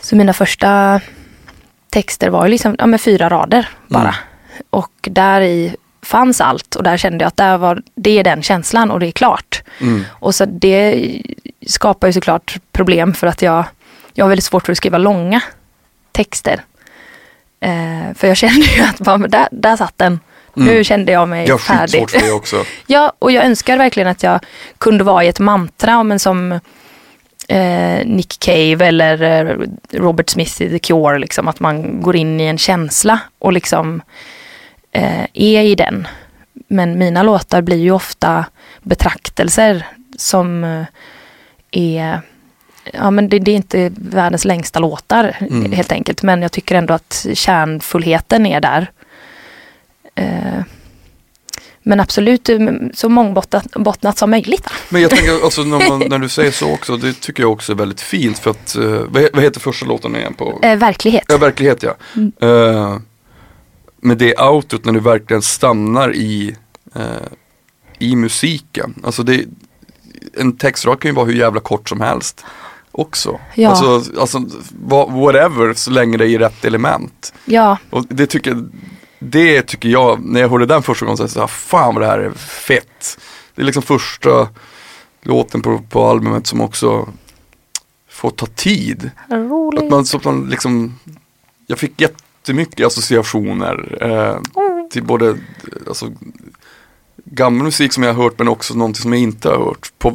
Så 0.00 0.16
mina 0.16 0.32
första 0.32 1.00
texter 1.90 2.30
var 2.30 2.44
ju 2.44 2.50
liksom 2.50 2.76
ja, 2.78 2.86
med 2.86 3.00
fyra 3.00 3.28
rader 3.28 3.68
bara. 3.88 4.02
Mm. 4.02 4.14
Och 4.70 4.92
där 5.10 5.40
i 5.40 5.76
fanns 6.02 6.40
allt 6.40 6.74
och 6.74 6.82
där 6.82 6.96
kände 6.96 7.22
jag 7.22 7.28
att 7.28 7.36
där 7.36 7.58
var, 7.58 7.82
det 7.94 8.18
är 8.18 8.24
den 8.24 8.42
känslan 8.42 8.90
och 8.90 9.00
det 9.00 9.06
är 9.06 9.12
klart. 9.12 9.62
mm, 9.80 10.04
Och 10.10 10.34
så 10.34 10.44
det 10.44 11.10
skapar 11.66 12.06
ju 12.06 12.12
såklart 12.12 12.58
problem 12.72 13.14
för 13.14 13.26
att 13.26 13.42
jag, 13.42 13.64
jag 14.12 14.24
har 14.24 14.28
väldigt 14.28 14.44
svårt 14.44 14.66
för 14.66 14.72
att 14.72 14.78
skriva 14.78 14.98
långa 14.98 15.42
texter. 16.12 16.64
Eh, 17.60 18.14
för 18.14 18.28
jag 18.28 18.36
kände 18.36 18.66
ju 18.66 18.82
att 18.82 18.98
bara, 18.98 19.18
där, 19.18 19.48
där 19.52 19.76
satt 19.76 19.98
den. 19.98 20.20
Nu 20.54 20.70
Mm. 20.70 20.84
kände 20.84 21.12
jag 21.12 21.28
mig 21.28 21.48
jag 21.48 21.60
färdig. 21.60 22.10
för 22.10 22.20
det 22.20 22.32
också. 22.32 22.64
Ja, 22.86 23.12
och 23.18 23.32
jag 23.32 23.44
önskar 23.44 23.76
verkligen 23.78 24.08
att 24.08 24.22
jag 24.22 24.40
kunde 24.78 25.04
vara 25.04 25.24
i 25.24 25.28
ett 25.28 25.38
mantra, 25.40 26.02
men 26.02 26.18
som 26.18 26.52
eh, 27.48 28.06
Nick 28.06 28.38
Cave 28.40 28.86
eller 28.86 29.22
eh, 29.22 29.56
Robert 29.92 30.30
Smith 30.30 30.62
i 30.62 30.70
The 30.70 30.78
Cure, 30.78 31.18
liksom, 31.18 31.48
att 31.48 31.60
man 31.60 32.02
går 32.02 32.16
in 32.16 32.40
i 32.40 32.44
en 32.44 32.58
känsla 32.58 33.18
och 33.38 33.52
liksom 33.52 34.02
eh, 34.92 35.22
är 35.32 35.62
i 35.62 35.74
den. 35.74 36.06
Men 36.68 36.98
mina 36.98 37.22
låtar 37.22 37.62
blir 37.62 37.76
ju 37.78 37.90
ofta 37.90 38.44
betraktelser 38.82 39.86
som 40.16 40.64
eh, 40.64 40.84
är 41.70 42.20
Ja 42.92 43.10
men 43.10 43.28
det, 43.28 43.38
det 43.38 43.50
är 43.50 43.56
inte 43.56 43.92
världens 43.96 44.44
längsta 44.44 44.78
låtar 44.78 45.36
Mm. 45.40 45.72
helt 45.72 45.92
enkelt. 45.92 46.22
Men 46.22 46.42
jag 46.42 46.52
tycker 46.52 46.74
ändå 46.74 46.94
att 46.94 47.26
kärnfullheten 47.34 48.46
är 48.46 48.60
där. 48.60 48.90
Eh, 50.14 50.60
men 51.82 52.00
absolut 52.00 52.48
eh, 52.48 52.58
så 52.94 53.08
mångbottnat 53.08 53.66
bottnat 53.74 54.18
som 54.18 54.30
möjligt. 54.30 54.66
Men 54.88 55.02
jag 55.02 55.10
tänker 55.10 55.44
alltså 55.44 55.62
när, 55.62 55.88
man, 55.88 55.98
när 56.08 56.18
du 56.18 56.28
säger 56.28 56.50
så 56.50 56.72
också, 56.72 56.96
det 56.96 57.12
tycker 57.20 57.42
jag 57.42 57.52
också 57.52 57.72
är 57.72 57.76
väldigt 57.76 58.00
fint 58.00 58.38
för 58.38 58.50
att, 58.50 58.76
eh, 58.76 58.82
vad, 58.84 59.16
he- 59.22 59.30
vad 59.32 59.42
heter 59.42 59.60
första 59.60 59.86
låten 59.86 60.16
igen 60.16 60.34
på? 60.34 60.58
Eh, 60.62 60.76
verklighet. 60.78 61.24
Ja, 61.28 61.36
verklighet 61.36 61.82
ja. 61.82 61.94
Mm. 62.16 62.32
Eh, 62.40 62.96
med 64.00 64.18
det 64.18 64.38
outot 64.40 64.84
när 64.84 64.92
du 64.92 65.00
verkligen 65.00 65.42
stannar 65.42 66.14
i, 66.14 66.56
eh, 66.94 67.02
i 67.98 68.16
musiken. 68.16 68.94
Alltså 69.04 69.22
det, 69.22 69.44
en 70.36 70.56
textrad 70.56 71.00
kan 71.00 71.08
ju 71.10 71.14
vara 71.14 71.26
hur 71.26 71.34
jävla 71.34 71.60
kort 71.60 71.88
som 71.88 72.00
helst 72.00 72.44
också. 72.92 73.40
Ja. 73.54 73.70
Alltså, 73.70 74.20
alltså 74.20 74.38
whatever 75.08 75.74
så 75.74 75.90
länge 75.90 76.16
det 76.16 76.24
är 76.24 76.28
i 76.28 76.38
rätt 76.38 76.64
element. 76.64 77.34
Ja, 77.44 77.78
Och 77.90 78.04
det 78.08 78.26
tycker, 78.26 78.64
det 79.22 79.62
tycker 79.62 79.88
jag, 79.88 80.24
när 80.24 80.40
jag 80.40 80.48
hörde 80.48 80.66
den 80.66 80.82
första 80.82 81.06
gången 81.06 81.28
så, 81.28 81.40
här, 81.40 81.46
fan 81.46 81.94
vad 81.94 82.02
det 82.02 82.06
här 82.06 82.18
är 82.18 82.30
fett. 82.32 83.18
Det 83.54 83.62
är 83.62 83.66
liksom 83.66 83.82
första 83.82 84.48
låten 85.22 85.62
på, 85.62 85.78
på 85.78 86.06
albumet 86.06 86.46
som 86.46 86.60
också 86.60 87.08
får 88.08 88.30
ta 88.30 88.46
tid. 88.46 89.10
roligt. 89.30 89.82
Att 89.82 89.90
man, 89.90 90.04
så 90.04 90.16
att 90.16 90.24
man 90.24 90.46
liksom, 90.50 90.98
jag 91.66 91.78
fick 91.78 92.00
jättemycket 92.00 92.86
associationer 92.86 93.98
eh, 94.00 94.38
till 94.90 95.02
både 95.02 95.36
alltså, 95.88 96.12
gammal 97.24 97.64
musik 97.64 97.92
som 97.92 98.02
jag 98.02 98.14
har 98.14 98.22
hört 98.22 98.38
men 98.38 98.48
också 98.48 98.74
någonting 98.74 99.02
som 99.02 99.12
jag 99.12 99.22
inte 99.22 99.48
har 99.48 99.58
hört 99.58 99.92
på, 99.98 100.10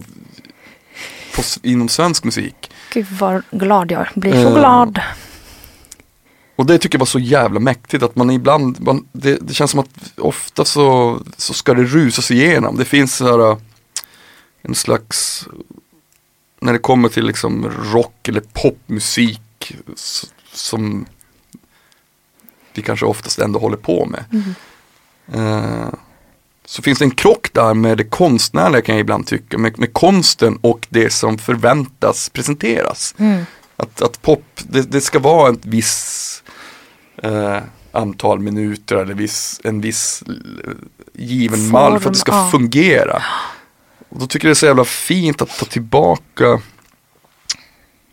på, 1.36 1.42
inom 1.64 1.90
svensk 1.90 2.24
musik. 2.24 2.72
Gud 2.94 3.08
vad 3.20 3.44
glad 3.52 3.92
jag 3.92 4.08
blir. 4.16 4.32
Så 4.32 4.48
Eh, 4.48 4.54
glad. 4.54 5.02
Och 6.58 6.66
det 6.66 6.78
tycker 6.78 6.96
jag 6.96 7.00
var 7.00 7.06
så 7.06 7.20
jävla 7.20 7.60
mäktigt 7.60 8.04
att 8.04 8.16
man 8.16 8.32
ibland, 8.32 8.82
man, 8.82 9.08
det, 9.12 9.38
det 9.42 9.54
känns 9.54 9.72
som 9.72 9.80
att 9.80 10.14
ofta 10.18 10.66
så, 10.66 11.20
så 11.38 11.54
ska 11.54 11.74
det 11.74 11.84
rusas 11.84 12.32
igenom. 12.32 12.78
Det 12.78 12.86
finns 12.86 13.16
så 13.16 13.26
här 13.26 13.52
äh, 13.52 13.58
en 14.62 14.76
slags, 14.76 15.48
när 16.60 16.74
det 16.74 16.80
kommer 16.80 17.10
till 17.10 17.26
liksom 17.26 17.72
rock 17.94 18.28
eller 18.28 18.42
popmusik 18.54 19.76
som 20.52 21.06
vi 22.74 22.82
kanske 22.82 23.06
oftast 23.06 23.40
ändå 23.40 23.60
håller 23.60 23.78
på 23.78 24.06
med. 24.06 24.26
Mm. 24.32 24.54
Eh, 25.34 25.94
så 26.66 26.82
finns 26.82 27.00
det 27.00 27.06
en 27.06 27.12
krock 27.12 27.50
där 27.54 27.74
med 27.74 27.98
det 27.98 28.04
konstnärliga 28.04 28.82
kan 28.82 28.96
jag 28.96 29.02
ibland 29.02 29.28
tycka, 29.28 29.58
med, 29.58 29.80
med 29.80 29.94
konsten 29.94 30.60
och 30.62 30.88
det 30.90 31.10
som 31.10 31.38
förväntas 31.38 32.30
presenteras. 32.30 33.16
Mm. 33.18 33.46
Att, 33.78 34.02
att 34.02 34.22
pop, 34.22 34.44
det, 34.56 34.82
det 34.82 35.02
ska 35.02 35.20
vara 35.20 35.54
ett 35.54 35.66
viss 35.66 36.44
eh, 37.24 37.58
antal 37.92 38.40
minuter 38.40 38.96
eller 38.96 39.14
viss, 39.14 39.62
en 39.64 39.82
viss 39.82 40.24
given 41.14 41.60
Form, 41.60 41.72
mall 41.72 42.00
för 42.00 42.10
att 42.10 42.14
det 42.14 42.20
ska 42.20 42.32
ja. 42.32 42.50
fungera. 42.52 43.24
Och 44.10 44.20
då 44.20 44.28
tycker 44.28 44.48
jag 44.48 44.50
det 44.50 44.54
är 44.54 44.60
så 44.60 44.66
jävla 44.66 44.86
fint 44.86 45.42
att 45.42 45.60
ta 45.60 45.66
tillbaka 45.66 46.62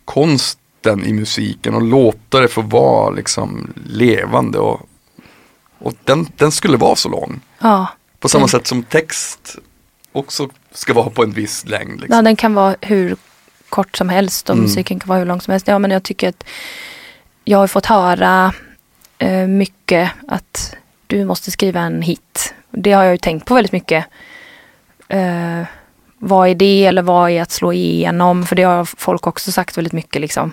konsten 0.04 1.04
i 1.04 1.12
musiken 1.12 1.74
och 1.74 1.82
låta 1.82 2.40
det 2.40 2.48
få 2.48 2.60
vara 2.62 3.10
liksom 3.10 3.72
levande 3.86 4.58
och, 4.58 4.88
och 5.78 5.92
den, 6.04 6.26
den 6.36 6.52
skulle 6.52 6.76
vara 6.76 6.96
så 6.96 7.08
lång. 7.08 7.40
Ja. 7.58 7.86
På 8.20 8.28
samma 8.28 8.40
Mm. 8.42 8.48
sätt 8.48 8.66
som 8.66 8.82
text 8.82 9.56
också 10.12 10.48
ska 10.72 10.92
vara 10.94 11.10
på 11.10 11.22
en 11.22 11.32
viss 11.32 11.64
längd. 11.66 12.00
Liksom. 12.00 12.16
ja, 12.16 12.22
den 12.22 12.36
kan 12.36 12.54
vara 12.54 12.76
hur 12.80 13.16
kort 13.68 13.96
som 13.96 14.08
helst 14.08 14.50
och 14.50 14.54
Mm. 14.56 14.62
musiken 14.64 15.00
kan 15.00 15.08
vara 15.08 15.18
hur 15.18 15.26
lång 15.26 15.40
som 15.40 15.50
helst. 15.52 15.68
Ja, 15.68 15.78
men 15.78 15.90
jag 15.90 16.02
tycker 16.02 16.28
att 16.28 16.44
jag 17.44 17.58
har 17.58 17.66
fått 17.66 17.86
höra 17.86 18.52
mycket 19.48 20.10
att 20.28 20.76
du 21.06 21.24
måste 21.24 21.50
skriva 21.50 21.80
en 21.80 22.02
hit. 22.02 22.54
Det 22.70 22.92
har 22.92 23.02
jag 23.04 23.12
ju 23.12 23.18
tänkt 23.18 23.46
på 23.46 23.54
väldigt 23.54 23.72
mycket. 23.72 24.04
Eh, 25.08 25.62
vad 26.18 26.48
är 26.48 26.54
det 26.54 26.86
eller 26.86 27.02
vad 27.02 27.30
är 27.30 27.42
att 27.42 27.50
slå 27.50 27.72
igenom? 27.72 28.46
För 28.46 28.56
det 28.56 28.62
har 28.62 28.84
folk 28.84 29.26
också 29.26 29.52
sagt 29.52 29.78
väldigt 29.78 29.92
mycket 29.92 30.20
liksom. 30.20 30.52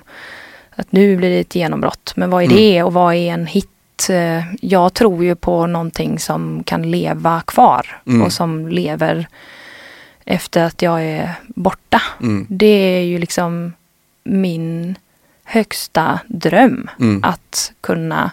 Att 0.75 0.91
nu 0.91 1.17
blir 1.17 1.29
det 1.29 1.39
ett 1.39 1.55
genombrott. 1.55 2.13
Men 2.15 2.29
vad 2.29 2.41
är 2.43 2.45
Mm. 2.45 2.57
det 2.57 2.83
och 2.83 2.93
vad 2.93 3.13
är 3.15 3.33
en 3.33 3.45
hit? 3.45 3.67
Eh, 4.09 4.43
Jag 4.61 4.93
tror 4.93 5.23
ju 5.23 5.35
på 5.35 5.65
någonting 5.67 6.19
som 6.19 6.63
kan 6.63 6.91
leva 6.91 7.41
kvar 7.47 8.01
Mm. 8.07 8.21
och 8.21 8.33
som 8.33 8.67
lever 8.67 9.27
efter 10.25 10.63
att 10.63 10.81
jag 10.81 11.03
är 11.03 11.31
borta. 11.47 12.01
Mm. 12.21 12.45
Det 12.49 12.97
är 12.97 13.01
ju 13.01 13.17
liksom 13.17 13.73
min 14.23 14.95
högsta 15.43 16.19
dröm. 16.27 16.89
Mm. 16.99 17.23
Att 17.23 17.71
kunna 17.81 18.31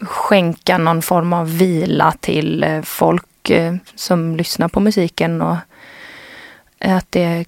skänka 0.00 0.78
någon 0.78 1.02
form 1.02 1.32
av 1.32 1.58
vila 1.58 2.14
till 2.20 2.64
eh, 2.64 2.82
folk 2.82 3.50
eh, 3.50 3.74
som 3.94 4.36
lyssnar 4.36 4.68
på 4.68 4.80
musiken 4.80 5.42
och 5.42 5.56
att, 6.80 7.06
det, 7.10 7.44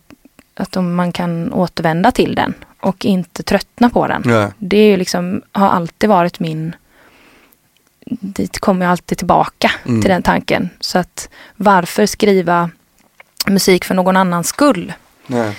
att 0.54 0.76
man 0.76 1.12
kan 1.12 1.52
återvända 1.52 2.10
till 2.12 2.34
den 2.34 2.54
och 2.80 3.04
inte 3.04 3.42
tröttna 3.42 3.90
på 3.90 4.06
den. 4.06 4.22
Ja. 4.26 4.50
Det 4.58 4.76
är 4.76 4.86
ju 4.86 4.96
liksom, 4.96 5.42
har 5.52 5.68
alltid 5.68 6.08
varit 6.08 6.40
min... 6.40 6.74
Dit 8.06 8.58
kommer 8.58 8.86
jag 8.86 8.90
alltid 8.90 9.18
tillbaka 9.18 9.70
Mm. 9.84 10.00
till 10.00 10.10
den 10.10 10.22
tanken. 10.22 10.70
Så 10.80 10.98
att 10.98 11.28
varför 11.56 12.06
skriva 12.06 12.70
musik 13.46 13.84
för 13.84 13.94
någon 13.94 14.16
annans 14.16 14.48
skull? 14.48 14.92
Nej. 15.26 15.56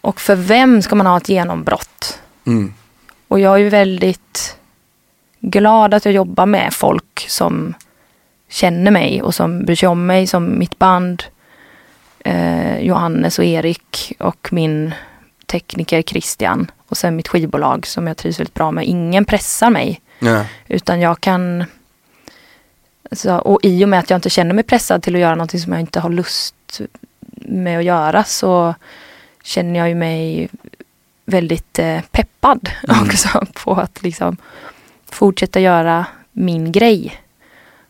Och 0.00 0.20
för 0.20 0.36
vem 0.36 0.82
ska 0.82 0.94
man 0.94 1.06
ha 1.06 1.16
ett 1.16 1.28
genombrott? 1.28 2.20
Mm. 2.46 2.74
Och 3.28 3.40
jag 3.40 3.54
är 3.54 3.58
ju 3.58 3.68
väldigt 3.68 4.56
glad 5.42 5.94
att 5.94 6.04
jag 6.04 6.14
jobbar 6.14 6.46
med 6.46 6.72
folk 6.72 7.26
som 7.28 7.74
känner 8.48 8.90
mig 8.90 9.22
och 9.22 9.34
som 9.34 9.64
bryr 9.64 9.76
sig 9.76 9.88
om 9.88 10.06
mig 10.06 10.26
som 10.26 10.58
mitt 10.58 10.78
band. 10.78 11.22
Eh, 12.24 12.78
Johannes 12.78 13.38
och 13.38 13.44
Erik 13.44 14.12
och 14.18 14.48
min 14.52 14.94
tekniker 15.46 16.02
Christian. 16.02 16.70
Och 16.88 16.96
sen 16.96 17.16
mitt 17.16 17.28
skivbolag 17.28 17.86
som 17.86 18.06
jag 18.06 18.16
trivs 18.16 18.40
väldigt 18.40 18.54
bra 18.54 18.70
med. 18.70 18.84
Ingen 18.84 19.24
pressar 19.24 19.70
mig. 19.70 20.00
Ja. 20.18 20.44
Utan 20.68 21.00
jag 21.00 21.20
kan 21.20 21.64
Så, 23.12 23.36
och 23.36 23.60
i 23.62 23.84
och 23.84 23.88
med 23.88 23.98
att 23.98 24.10
jag 24.10 24.16
inte 24.16 24.30
känner 24.30 24.54
mig 24.54 24.64
pressad 24.64 25.02
till 25.02 25.14
att 25.14 25.20
göra 25.20 25.34
någonting 25.34 25.60
som 25.60 25.72
jag 25.72 25.80
inte 25.80 26.00
har 26.00 26.10
lust 26.10 26.80
med 27.34 27.78
att 27.78 27.84
göra 27.84 28.24
så 28.24 28.74
känner 29.42 29.80
jag 29.80 29.88
ju 29.88 29.94
mig 29.94 30.48
väldigt 31.24 31.78
eh, 31.78 32.00
peppad 32.10 32.70
Mm. 32.88 33.02
också 33.06 33.46
på 33.52 33.74
att 33.74 34.02
liksom 34.02 34.36
fortsätta 35.14 35.60
göra 35.60 36.06
min 36.32 36.72
grej. 36.72 37.20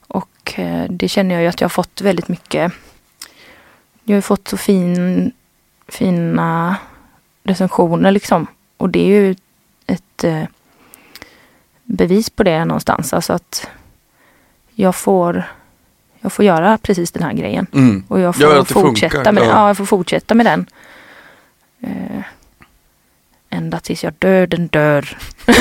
Och 0.07 0.55
eh, 0.59 0.85
det 0.91 1.09
känner 1.09 1.35
jag 1.35 1.43
ju 1.43 1.49
att 1.49 1.61
jag 1.61 1.65
har 1.65 1.71
fått 1.71 2.01
väldigt 2.01 2.29
mycket. 2.29 2.73
Jag 4.05 4.17
har 4.17 4.21
fått 4.23 4.49
så 4.49 4.57
fin, 4.57 5.33
fina 5.89 6.77
recensioner 7.45 8.11
liksom. 8.11 8.47
Och 8.77 8.89
det 8.91 9.01
är 9.01 9.07
ju 9.07 9.35
ett 9.87 10.25
eh, 10.25 10.45
bevis 11.85 12.31
på 12.31 12.43
det 12.43 12.65
någonstans. 12.65 13.13
Alltså 13.13 13.33
att 13.33 13.69
jag 14.75 14.95
får, 14.95 15.45
jag 16.21 16.33
får 16.33 16.45
göra 16.45 16.79
precis 16.79 17.13
den 17.13 17.23
här 17.23 17.33
grejen. 17.33 17.67
Mm. 17.73 18.05
Och 18.09 18.21
jag 18.21 18.35
Ja, 18.39 18.49
får 18.49 18.55
det 18.55 18.65
fortsätta 18.65 19.15
funkar, 19.15 19.33
med 19.33 19.43
ja. 19.43 19.47
ja. 19.49 19.67
jag 19.67 19.77
får 19.77 19.85
fortsätta 19.85 20.35
med 20.35 20.47
den. 20.47 20.67
Ända 23.55 23.81
tills 23.81 24.05
jag 24.05 24.13
döden 24.19 24.67
dör. 24.67 25.19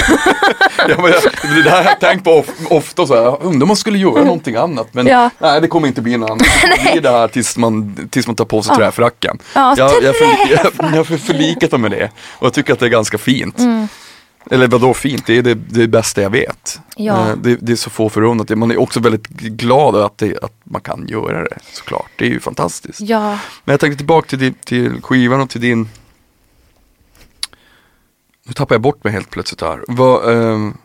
Ja, 0.90 0.96
men 1.02 1.12
jag, 1.12 1.22
det 1.56 1.62
där 1.64 1.72
har 1.72 1.84
jag 1.84 2.00
tänkt 2.00 2.24
på 2.24 2.32
of, 2.32 2.50
ofta 2.70 3.08
så 3.08 3.16
här, 3.16 3.44
undrar 3.44 3.62
om 3.62 3.68
man 3.68 3.78
skulle 3.78 3.98
göra 3.98 4.24
någonting 4.24 4.56
annat 4.56 4.94
men 4.94 5.08
Ja. 5.08 5.30
nej 5.40 5.62
det 5.62 5.68
kommer 5.68 5.88
inte 5.88 6.02
bli 6.02 6.18
något 6.18 6.30
annat. 6.30 6.48
Det 6.86 6.92
blir 6.92 7.02
det 7.02 7.10
här 7.12 7.28
tills 7.28 7.58
man, 7.58 7.96
tills 8.12 8.28
man 8.28 8.36
tar 8.36 8.46
på 8.46 8.62
sig 8.62 8.72
Ja. 8.74 8.78
träfracken. 8.78 9.40
Ja, 9.56 9.76
Jag, 9.78 10.04
jag, 10.04 10.16
för, 10.16 10.26
jag, 10.26 10.72
jag 10.96 11.04
har 11.04 11.18
förlikat 11.18 11.72
mig 11.72 11.80
med 11.80 11.92
det 11.92 12.10
och 12.32 12.46
jag 12.46 12.54
tycker 12.54 12.74
att 12.74 12.80
det 12.80 12.86
är 12.86 12.90
ganska 12.90 13.18
fint. 13.18 13.60
Mm. 13.60 13.88
Eller 14.52 14.68
vadå 14.68 14.94
fint, 14.94 15.26
det 15.26 15.38
är 15.38 15.42
det, 15.42 15.54
det 15.54 15.88
bästa 15.88 16.22
jag 16.22 16.30
vet. 16.30 16.80
Ja. 16.96 17.30
Eh, 17.30 17.36
Det, 17.36 17.56
det 17.62 17.72
är 17.72 17.76
så 17.76 17.90
få 17.90 18.10
förunnat, 18.10 18.50
man 18.50 18.72
är 18.72 18.80
också 18.80 19.00
väldigt 19.00 19.28
glad 19.30 19.96
att, 19.96 20.18
det, 20.18 20.44
att 20.44 20.54
man 20.64 20.82
kan 20.82 21.08
göra 21.08 21.44
det 21.44 21.58
såklart. 21.74 22.10
Det 22.16 22.26
är 22.26 22.30
ju 22.30 22.40
fantastiskt. 22.40 23.00
Ja, 23.02 23.30
Men 23.64 23.74
jag 23.74 23.80
tänkte 23.80 23.98
tillbaka 23.98 24.38
till, 24.38 24.54
till 24.66 25.02
skivan 25.02 25.42
och 25.42 25.50
till 25.50 25.62
din 25.62 25.90
Nu 28.52 28.56
tappar 28.56 28.76
jag 28.76 28.82
bort 28.82 29.04
mig 29.04 29.14
helt 29.14 29.30
plötsligt 29.30 29.62
här. 29.62 29.84
Vad, 29.88 30.34
ehm, 30.34 30.78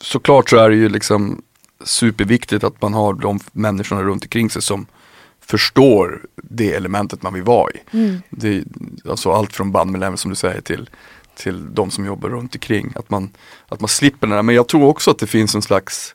såklart 0.00 0.50
så 0.50 0.56
är 0.56 0.70
det 0.70 0.76
ju 0.76 0.88
liksom 0.88 1.42
superviktigt 1.84 2.64
att 2.64 2.82
man 2.82 2.94
har 2.94 3.14
de 3.14 3.40
människorna 3.52 4.02
runt 4.02 4.24
omkring 4.24 4.50
sig 4.50 4.62
som 4.62 4.86
förstår 5.40 6.20
det 6.42 6.74
elementet 6.74 7.22
man 7.22 7.34
vill 7.34 7.42
vara 7.42 7.70
i. 7.70 7.80
mm. 7.90 8.22
Det, 8.30 8.64
alltså 9.10 9.32
allt 9.32 9.52
från 9.52 9.72
bandmedlemmar 9.72 10.16
som 10.16 10.30
du 10.30 10.34
säger 10.34 10.60
till, 10.60 10.90
till 11.34 11.74
de 11.74 11.90
som 11.90 12.06
jobbar 12.06 12.28
runt 12.28 12.54
omkring. 12.54 12.92
Att 12.96 13.10
man, 13.10 13.30
att 13.68 13.80
man 13.80 13.88
slipper 13.88 14.26
det 14.26 14.34
där. 14.34 14.42
Men 14.42 14.54
jag 14.54 14.68
tror 14.68 14.84
också 14.84 15.10
att 15.10 15.18
det 15.18 15.26
finns 15.26 15.54
en 15.54 15.62
slags 15.62 16.14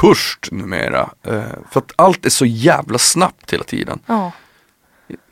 törst 0.00 0.48
numera. 0.52 1.10
Eh, 1.22 1.42
för 1.70 1.80
att 1.80 1.92
allt 1.96 2.26
är 2.26 2.30
så 2.30 2.46
jävla 2.46 2.98
snabbt 2.98 3.52
hela 3.52 3.64
tiden. 3.64 4.00
ja. 4.06 4.32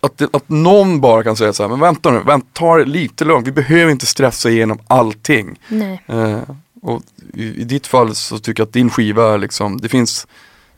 Att, 0.00 0.18
det, 0.18 0.28
att 0.32 0.48
någon 0.48 1.00
bara 1.00 1.22
kan 1.22 1.36
säga 1.36 1.52
så 1.52 1.62
här, 1.62 1.70
men 1.70 1.80
vänta 1.80 2.10
nu, 2.10 2.20
vänta, 2.26 2.46
ta 2.52 2.76
det 2.76 2.84
lite 2.84 3.24
lugnt, 3.24 3.46
vi 3.46 3.52
behöver 3.52 3.92
inte 3.92 4.06
stressa 4.06 4.50
igenom 4.50 4.78
allting. 4.86 5.58
Eh, 6.06 6.40
och 6.82 7.02
i, 7.34 7.60
i 7.60 7.64
ditt 7.64 7.86
fall 7.86 8.14
så 8.14 8.38
tycker 8.38 8.60
jag 8.60 8.66
att 8.66 8.72
din 8.72 8.90
skiva 8.90 9.34
är 9.34 9.38
liksom, 9.38 9.80
det 9.80 9.88
finns, 9.88 10.26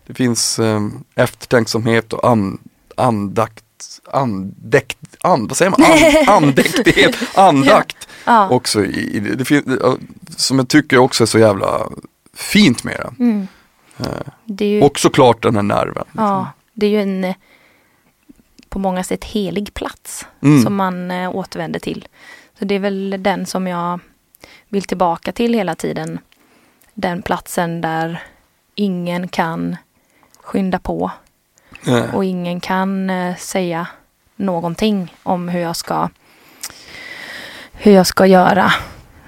det 0.07 0.15
finns 0.15 0.59
eh, 0.59 0.81
eftertänksamhet 1.15 2.13
och 2.13 2.29
an, 2.29 2.59
andakt, 2.97 3.65
andäkt, 4.13 4.99
and, 5.21 5.49
vad 5.49 5.57
säger 5.57 5.71
man? 5.71 5.83
And, 5.83 6.29
andäkthet, 6.45 7.17
andakt 7.35 8.09
Ja. 8.25 8.49
också 8.49 8.85
i, 8.85 9.17
i 9.17 9.21
det, 9.21 9.61
det 9.65 10.03
som 10.37 10.59
jag 10.59 10.69
tycker 10.69 10.99
också 10.99 11.25
är 11.25 11.27
så 11.27 11.39
jävla 11.39 11.89
fint 12.37 12.85
med 12.85 12.97
det. 12.97 13.25
Mm. 13.25 13.47
Eh, 13.99 14.67
ju, 14.67 14.83
och 14.83 14.99
såklart 14.99 15.43
den 15.43 15.57
här 15.57 15.63
nerven. 15.63 16.05
ja, 16.13 16.53
det 16.75 16.87
är 16.87 16.91
ju 16.91 17.03
en 17.03 17.35
på 18.75 18.81
många 18.81 19.05
sätt 19.05 19.25
helig 19.25 19.75
plats 19.75 20.27
Mm. 20.43 20.63
som 20.63 20.75
man 20.75 21.11
eh, 21.11 21.37
återvänder 21.37 21.81
till. 21.81 22.09
Så 22.59 22.65
det 22.65 22.75
är 22.75 22.79
väl 22.79 23.17
den 23.19 23.47
som 23.47 23.67
jag 23.67 24.01
vill 24.69 24.83
tillbaka 24.85 25.33
till 25.33 25.55
hela 25.55 25.75
tiden. 25.75 26.19
Den 26.95 27.23
platsen 27.23 27.81
där 27.81 28.23
ingen 28.75 29.29
kan 29.29 29.77
skynda 30.43 30.79
på 30.79 31.11
Eh, 31.87 32.15
och 32.15 32.25
ingen 32.25 32.61
kan 32.61 33.11
eh, 33.11 33.37
säga 33.37 33.87
någonting 34.37 35.15
om 35.23 35.49
hur 35.49 35.61
jag 35.61 35.77
ska 35.77 36.09
hur 37.73 37.93
jag 37.93 38.07
ska 38.07 38.27
göra. 38.27 38.73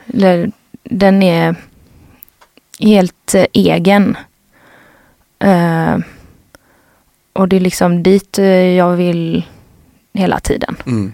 Eller, 0.07 0.51
den 0.83 1.23
är 1.23 1.55
helt 2.81 3.35
eh, 3.35 3.47
egen. 3.53 4.17
Eh, 5.39 5.99
och 7.37 7.49
det 7.49 7.57
är 7.57 7.61
liksom 7.61 8.03
dit 8.03 8.38
eh, 8.38 8.44
jag 8.77 8.92
vill 8.92 9.42
hela 10.14 10.40
tiden. 10.40 10.77
mm. 10.87 11.12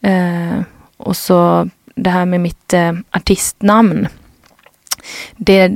Eh, 0.00 0.62
och 0.96 1.16
så 1.16 1.68
det 1.94 2.10
här 2.10 2.26
med 2.26 2.40
mitt 2.40 2.72
eh, 2.72 2.92
artistnamn. 3.10 4.08
Det 5.36 5.72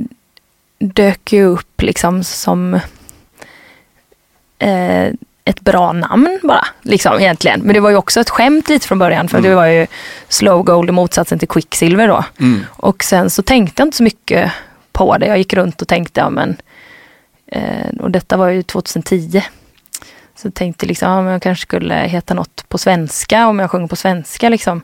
dök 0.79 1.33
ju 1.33 1.43
upp 1.45 1.81
liksom 1.81 2.23
som 2.23 2.73
eh, 4.59 5.07
ett 5.45 5.61
bra 5.61 5.91
namn 5.93 6.39
bara. 6.43 6.65
Liksom 6.81 7.19
egentligen. 7.19 7.61
Men 7.61 7.73
det 7.73 7.79
var 7.79 7.89
ju 7.89 7.95
också 7.95 8.19
ett 8.19 8.29
skämt 8.29 8.69
lite 8.69 8.87
från 8.87 8.99
början. 8.99 9.27
För 9.27 9.37
Mm. 9.37 9.49
det 9.49 9.55
var 9.55 9.65
ju 9.65 9.87
Slow 10.27 10.63
Gold 10.63 10.89
i 10.89 10.91
motsatsen 10.91 11.39
till 11.39 11.47
Quicksilver 11.47 12.07
då. 12.07 12.23
Mm. 12.39 12.65
Och 12.69 13.03
sen 13.03 13.29
så 13.29 13.41
tänkte 13.41 13.81
jag 13.81 13.87
inte 13.87 13.97
så 13.97 14.03
mycket 14.03 14.51
på 14.91 15.17
det. 15.17 15.25
Jag 15.27 15.37
gick 15.37 15.53
runt 15.53 15.81
och 15.81 15.87
tänkte, 15.87 16.19
ja 16.19 16.29
men 16.29 16.57
och 17.99 18.11
detta 18.11 18.37
var 18.37 18.49
ju 18.49 18.63
2010. 18.63 19.43
Så 20.35 20.47
jag 20.47 20.53
tänkte 20.53 20.85
liksom, 20.85 21.09
ja, 21.09 21.31
jag 21.31 21.41
kanske 21.41 21.61
skulle 21.61 21.95
heta 21.95 22.33
något 22.33 22.69
på 22.69 22.77
svenska 22.77 23.47
om 23.47 23.59
jag 23.59 23.71
sjunger 23.71 23.87
på 23.87 23.95
svenska 23.95 24.49
liksom. 24.49 24.81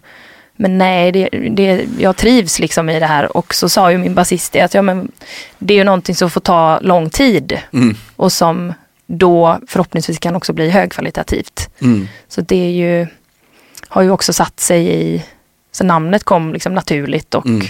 Men 0.56 0.78
nej, 0.78 1.12
det, 1.12 1.30
det, 1.30 1.88
jag 2.00 2.18
trivs 2.18 2.60
liksom 2.60 2.90
i 2.90 3.00
det 3.00 3.06
här. 3.06 3.38
Och 3.38 3.54
så 3.54 3.70
sa 3.70 3.92
ju 3.92 3.98
min 3.98 4.16
basist 4.16 4.56
att 4.56 4.74
ja, 4.74 4.82
men 4.82 5.12
det 5.60 5.74
är 5.74 5.78
ju 5.78 5.84
någonting 5.84 6.16
som 6.16 6.30
får 6.30 6.42
ta 6.42 6.80
lång 6.80 7.10
tid. 7.10 7.60
Mm. 7.74 7.96
Och 8.16 8.32
som 8.32 8.74
då 9.06 9.60
förhoppningsvis 9.68 10.20
kan 10.20 10.36
också 10.36 10.54
bli 10.54 10.70
högkvalitativt. 10.70 11.70
Mm. 11.82 12.08
Så 12.28 12.42
det 12.42 12.66
är 12.66 12.72
ju, 12.72 13.08
har 13.88 14.02
ju 14.02 14.12
också 14.12 14.34
satt 14.34 14.60
sig 14.60 14.88
i, 14.88 15.24
så 15.72 15.84
namnet 15.84 16.24
kom 16.24 16.54
liksom 16.54 16.74
naturligt 16.74 17.36
och 17.36 17.46
Mm. 17.46 17.68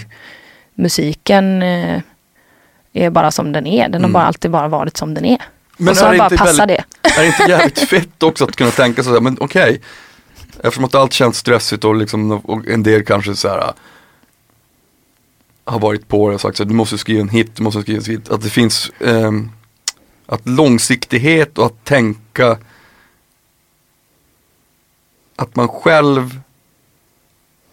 musiken 0.74 1.62
eh, 1.62 2.00
är 3.04 3.10
bara 3.10 3.30
som 3.30 3.52
den 3.52 3.66
är. 3.66 3.82
Den 3.88 3.94
Mm. 3.94 4.14
har 4.14 4.20
bara 4.20 4.26
alltid 4.26 4.50
bara 4.50 4.68
varit 4.68 4.96
som 4.96 5.14
den 5.14 5.24
är. 5.24 5.42
Men 5.76 5.88
och 5.88 5.96
så 5.96 6.04
bara 6.04 6.28
väldigt- 6.28 6.68
det. 6.68 6.84
Är 7.02 7.20
det 7.20 7.26
inte 7.26 7.42
jävligt 7.48 7.78
fett 7.78 8.22
också 8.22 8.44
att 8.44 8.56
kunna 8.56 8.70
tänka 8.70 9.02
sig, 9.02 9.20
men 9.20 9.36
okej, 9.40 9.80
eftersom 10.62 10.84
att 10.84 10.94
allt 10.94 11.12
känns 11.12 11.36
stressigt 11.38 11.84
och, 11.84 11.96
liksom, 11.96 12.32
och 12.32 12.66
en 12.68 12.82
del 12.82 13.04
kanske 13.04 13.36
så 13.36 13.48
här 13.48 13.72
har 15.64 15.78
varit 15.78 16.08
på 16.08 16.28
det 16.28 16.34
och 16.34 16.40
sagt 16.40 16.56
så 16.56 16.62
här, 16.62 16.68
du 16.68 16.74
måste 16.74 16.98
skriva 16.98 17.20
en 17.20 17.28
hit, 17.28 17.56
du 17.56 17.62
måste 17.62 17.82
skriva 17.82 17.98
en 17.98 18.04
hit, 18.04 18.28
att 18.30 18.42
det 18.42 18.50
finns 18.50 18.90
ehm, 19.00 19.50
att 20.26 20.46
långsiktighet 20.48 21.58
och 21.58 21.66
att 21.66 21.84
tänka 21.84 22.58
att 25.36 25.56
man 25.56 25.68
själv 25.68 26.40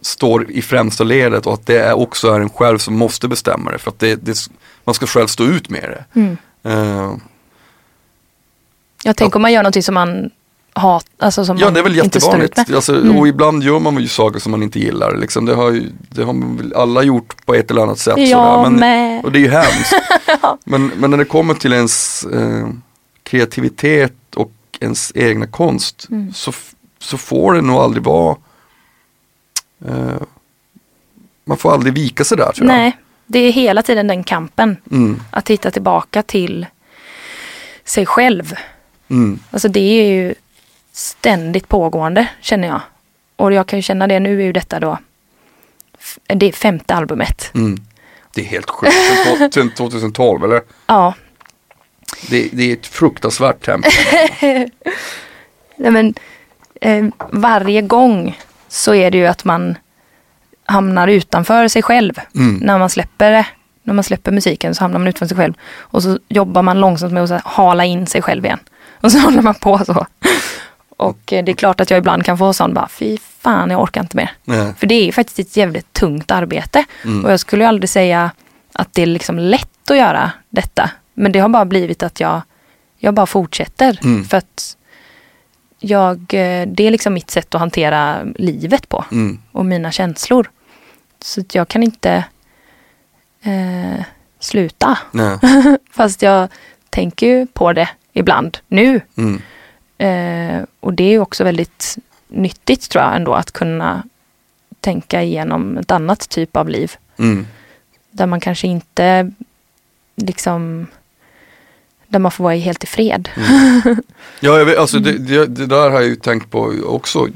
står 0.00 0.50
i 0.50 0.62
främsta 0.62 1.04
ledet 1.04 1.46
och 1.46 1.54
att 1.54 1.66
det 1.66 1.78
är 1.80 1.92
också 1.98 2.30
är 2.30 2.40
en 2.40 2.50
själv 2.50 2.78
som 2.78 2.94
måste 2.94 3.28
bestämma 3.28 3.70
det 3.70 3.78
för 3.78 3.90
att 3.90 3.98
det, 3.98 4.14
det, 4.16 4.48
man 4.86 4.94
ska 4.94 5.06
själv 5.06 5.26
stå 5.26 5.44
ut 5.44 5.70
med 5.70 5.82
det. 5.82 6.04
Mm. 6.20 6.36
Eh, 6.62 7.12
Jag 9.02 9.16
tänker 9.16 9.36
om 9.36 9.42
man 9.42 9.52
gör 9.52 9.62
någonting 9.62 9.82
som 9.82 9.94
man 9.94 10.30
hat, 10.72 11.06
alltså 11.18 11.44
som 11.44 11.56
Ja 11.58 11.66
man 11.66 11.74
det 11.74 11.80
är 11.80 11.84
väl 11.84 11.96
jättevanligt. 11.96 12.58
Alltså, 12.58 12.94
Mm. 12.96 13.16
Och 13.16 13.28
ibland 13.28 13.62
gör 13.62 13.78
man 13.78 13.96
ju 13.98 14.08
saker 14.08 14.38
som 14.40 14.50
man 14.50 14.62
inte 14.62 14.78
gillar. 14.78 15.16
Liksom. 15.16 15.44
Det, 15.44 15.54
har 15.54 15.70
ju, 15.70 15.90
det 16.10 16.22
har 16.24 16.34
alla 16.74 17.02
gjort 17.02 17.46
på 17.46 17.54
ett 17.54 17.70
eller 17.70 17.82
annat 17.82 17.98
sätt. 17.98 18.18
Jag 18.18 18.64
sådär. 18.64 18.70
Men, 18.70 19.24
och 19.24 19.32
det 19.32 19.38
är 19.38 19.40
ju 19.40 19.50
hemskt. 19.50 19.92
men, 20.64 20.86
men 20.86 21.10
när 21.10 21.18
det 21.18 21.24
kommer 21.24 21.54
till 21.54 21.72
ens 21.72 22.24
eh, 22.24 22.68
kreativitet 23.22 24.12
och 24.36 24.52
ens 24.80 25.12
egna 25.14 25.46
konst 25.46 26.06
Mm. 26.10 26.32
så, 26.34 26.52
så 26.98 27.18
får 27.18 27.54
det 27.54 27.60
nog 27.62 27.76
aldrig 27.76 28.04
vara 28.04 28.36
eh, 29.88 30.16
Man 31.44 31.56
får 31.56 31.72
aldrig 31.72 31.94
vika 31.94 32.24
sig 32.24 32.38
där 32.38 32.52
tror 32.52 32.68
jag. 32.68 32.76
Nej, 32.76 32.96
det 33.26 33.38
är 33.38 33.52
hela 33.52 33.82
tiden 33.82 34.06
den 34.06 34.24
kampen. 34.24 34.76
Mm, 34.90 35.20
Att 35.30 35.50
hitta 35.50 35.70
tillbaka 35.70 36.22
till 36.22 36.66
sig 37.84 38.06
själv. 38.06 38.54
mm, 39.08 39.38
Alltså 39.50 39.68
det 39.68 39.80
är 39.80 40.06
ju 40.08 40.34
ständigt 40.92 41.68
pågående 41.68 42.26
känner 42.40 42.68
jag. 42.68 42.80
Och 43.36 43.52
jag 43.52 43.66
kan 43.66 43.78
ju 43.78 43.82
känna 43.82 44.06
det, 44.06 44.20
nu 44.20 44.40
är 44.40 44.44
ju 44.44 44.52
detta 44.52 44.80
då 44.80 44.98
det 46.26 46.46
är 46.46 46.52
femte 46.52 46.94
albumet. 46.94 47.50
mm. 47.54 47.76
Det 48.34 48.40
är 48.40 48.44
helt 48.46 48.70
sjukt. 48.70 49.54
Sen 49.54 49.70
2012 49.74 50.44
eller? 50.44 50.62
Ja, 50.86 51.14
Det, 52.30 52.48
det 52.52 52.62
är 52.70 52.72
ett 52.72 52.86
fruktansvärt 52.86 53.64
tempo. 53.64 53.88
nej 55.76 55.90
men 55.90 56.14
eh, 56.80 57.04
varje 57.32 57.82
gång 57.82 58.38
så 58.68 58.94
är 58.94 59.10
det 59.10 59.18
ju 59.18 59.26
att 59.26 59.44
man 59.44 59.78
hamnar 60.66 61.08
utanför 61.08 61.68
sig 61.68 61.82
själv 61.82 62.12
Mm. 62.34 62.54
när 62.56 62.78
man 62.78 62.90
släpper 62.90 63.30
det. 63.30 63.46
när 63.82 63.94
man 63.94 64.04
släpper 64.04 64.32
musiken 64.32 64.74
så 64.74 64.84
hamnar 64.84 64.98
man 64.98 65.08
utanför 65.08 65.26
sig 65.26 65.36
själv. 65.36 65.54
Och 65.78 66.02
så 66.02 66.18
jobbar 66.28 66.62
man 66.62 66.80
långsamt 66.80 67.12
med 67.12 67.22
att 67.24 67.30
här, 67.30 67.42
hala 67.44 67.84
in 67.84 68.06
sig 68.06 68.22
själv 68.22 68.44
igen. 68.44 68.58
Och 69.00 69.12
så 69.12 69.18
håller 69.18 69.42
man 69.42 69.54
på 69.54 69.78
så. 69.78 70.06
Och 70.96 71.32
eh, 71.32 71.44
det 71.44 71.52
är 71.52 71.56
klart 71.56 71.80
att 71.80 71.90
jag 71.90 71.98
ibland 71.98 72.24
kan 72.24 72.38
få 72.38 72.52
sån 72.52 72.74
bara, 72.74 72.88
fy 72.88 73.18
fan 73.18 73.70
jag 73.70 73.82
orkar 73.82 74.00
inte 74.00 74.16
mer. 74.16 74.30
Nej. 74.44 74.74
För 74.78 74.86
det 74.86 74.94
är 75.08 75.12
faktiskt 75.12 75.38
ett 75.38 75.56
jävligt 75.56 75.92
tungt 75.92 76.30
arbete. 76.30 76.84
Mm. 77.04 77.24
Och 77.24 77.32
jag 77.32 77.40
skulle 77.40 77.68
aldrig 77.68 77.88
säga 77.88 78.30
att 78.74 78.94
det 78.94 79.02
är 79.02 79.06
liksom 79.06 79.38
lätt 79.38 79.90
att 79.90 79.96
göra 79.96 80.30
detta. 80.50 80.90
Men 81.14 81.32
det 81.32 81.38
har 81.38 81.48
bara 81.48 81.64
blivit 81.64 82.02
att 82.02 82.20
jag, 82.20 82.40
jag 82.98 83.14
bara 83.14 83.26
fortsätter. 83.26 83.98
Mm. 84.02 84.24
För 84.24 84.36
att 84.36 84.76
jag, 85.80 86.16
eh, 86.18 86.66
det 86.66 86.86
är 86.86 86.90
liksom 86.90 87.14
mitt 87.14 87.30
sätt 87.30 87.54
att 87.54 87.60
hantera 87.60 88.18
livet 88.36 88.88
på. 88.88 89.04
Mm. 89.12 89.38
Och 89.52 89.66
mina 89.66 89.90
känslor. 89.90 90.50
Så 91.26 91.42
jag 91.52 91.68
kan 91.68 91.82
inte 91.82 92.24
eh, 93.42 94.04
sluta. 94.40 94.98
Fast 95.90 96.22
jag 96.22 96.48
tänker 96.90 97.26
ju 97.26 97.46
på 97.46 97.72
det 97.72 97.88
ibland 98.12 98.58
nu. 98.68 99.00
Mm. 99.16 99.42
Eh, 99.98 100.64
och 100.80 100.94
det 100.94 101.04
är 101.04 101.10
ju 101.10 101.18
också 101.18 101.44
väldigt 101.44 101.96
nyttigt 102.28 102.90
tror 102.90 103.04
jag 103.04 103.16
ändå 103.16 103.34
att 103.34 103.52
kunna 103.52 104.02
tänka 104.80 105.22
igenom 105.22 105.78
ett 105.78 105.90
annat 105.90 106.28
typ 106.28 106.56
av 106.56 106.68
liv. 106.68 106.92
Mm. 107.18 107.46
Där 108.10 108.26
man 108.26 108.40
kanske 108.40 108.66
inte 108.66 109.32
liksom 110.16 110.86
där 112.08 112.18
man 112.18 112.32
får 112.32 112.44
vara 112.44 112.54
helt 112.54 112.84
i 112.84 112.86
fred. 112.86 113.28
Ja, 114.40 114.58
jag 114.58 114.64
vet, 114.64 114.78
alltså 114.78 114.96
Mm. 114.96 115.26
det, 115.26 115.36
det, 115.38 115.46
det 115.46 115.66
där 115.66 115.90
har 115.90 116.00
jag 116.00 116.04
ju 116.04 116.16
tänkt 116.16 116.50
på 116.50 116.74
också 116.84 117.28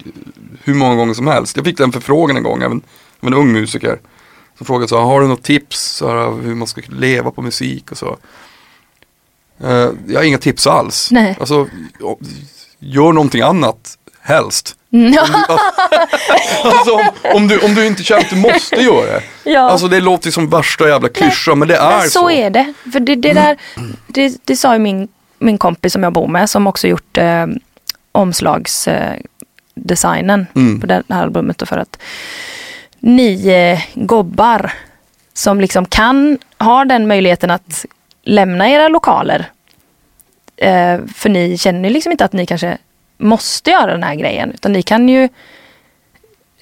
hur 0.64 0.74
många 0.74 0.94
gånger 0.94 1.14
som 1.14 1.26
helst. 1.26 1.56
Jag 1.56 1.64
fick 1.64 1.78
den 1.78 1.92
förfrågan 1.92 2.36
en 2.36 2.42
gång, 2.42 2.62
även 2.62 2.82
av 3.20 3.26
en 3.28 3.34
ung 3.34 3.52
musiker. 3.52 3.98
Som 4.56 4.66
frågade 4.66 4.88
så 4.88 4.98
har 5.00 5.20
du 5.20 5.28
något 5.28 5.42
tips 5.42 5.80
så 5.80 6.08
här, 6.08 6.42
hur 6.42 6.54
man 6.54 6.68
ska 6.68 6.80
leva 6.88 7.30
på 7.30 7.42
musik 7.42 7.90
och 7.92 7.98
så. 7.98 8.16
Eh, 9.62 9.88
jag 10.06 10.20
har 10.20 10.24
inga 10.24 10.38
tips 10.38 10.66
alls. 10.66 11.08
Nej. 11.10 11.36
Alltså, 11.40 11.68
gör 12.78 13.12
någonting 13.12 13.40
annat, 13.42 13.98
helst. 14.20 14.76
Mm, 14.92 15.14
Alltså, 16.64 16.92
om, 16.94 17.08
om, 17.34 17.48
du, 17.48 17.58
om 17.58 17.74
du 17.74 17.86
inte 17.86 18.02
känner 18.02 18.20
att 18.22 18.30
du 18.30 18.36
måste 18.36 18.76
göra 18.76 19.06
det. 19.06 19.22
ja. 19.44 19.60
Alltså 19.70 19.88
det 19.88 20.00
låter 20.00 20.26
ju 20.26 20.32
som 20.32 20.50
värsta 20.50 20.88
jävla 20.88 21.08
klyscha 21.08 21.54
men 21.54 21.68
det 21.68 21.76
är 21.76 21.98
Men 21.98 22.10
så. 22.10 22.20
så 22.20 22.30
är 22.30 22.50
det. 22.50 22.72
För 22.92 23.00
det, 23.00 23.14
det 23.14 23.32
där, 23.32 23.56
det, 24.06 24.36
det 24.44 24.56
sa 24.56 24.72
ju 24.72 24.78
min, 24.78 25.08
min 25.38 25.58
kompis 25.58 25.92
som 25.92 26.02
jag 26.02 26.12
bor 26.12 26.28
med 26.28 26.50
som 26.50 26.66
också 26.66 26.88
gjort 26.88 27.18
eh, 27.18 27.46
omslagsdesignen 28.12 30.40
eh, 30.40 30.46
Mm. 30.54 30.80
på 30.80 30.86
det 30.86 31.02
här 31.08 31.22
albumet. 31.22 31.62
För 31.68 31.78
att 31.78 31.98
ni 33.00 33.48
eh, 33.48 33.80
gobbar 33.94 34.72
som 35.32 35.60
liksom 35.60 35.84
kan, 35.84 36.38
har 36.58 36.84
den 36.84 37.08
möjligheten 37.08 37.50
att 37.50 37.86
lämna 38.22 38.70
era 38.70 38.88
lokaler. 38.88 39.50
Eh, 40.56 40.98
för 41.14 41.28
ni 41.28 41.58
känner 41.58 41.90
liksom 41.90 42.12
inte 42.12 42.24
att 42.24 42.32
ni 42.32 42.46
kanske 42.46 42.78
måste 43.18 43.70
göra 43.70 43.92
den 43.92 44.02
här 44.02 44.14
grejen. 44.14 44.52
Utan 44.54 44.72
ni 44.72 44.82
kan 44.82 45.08
ju 45.08 45.28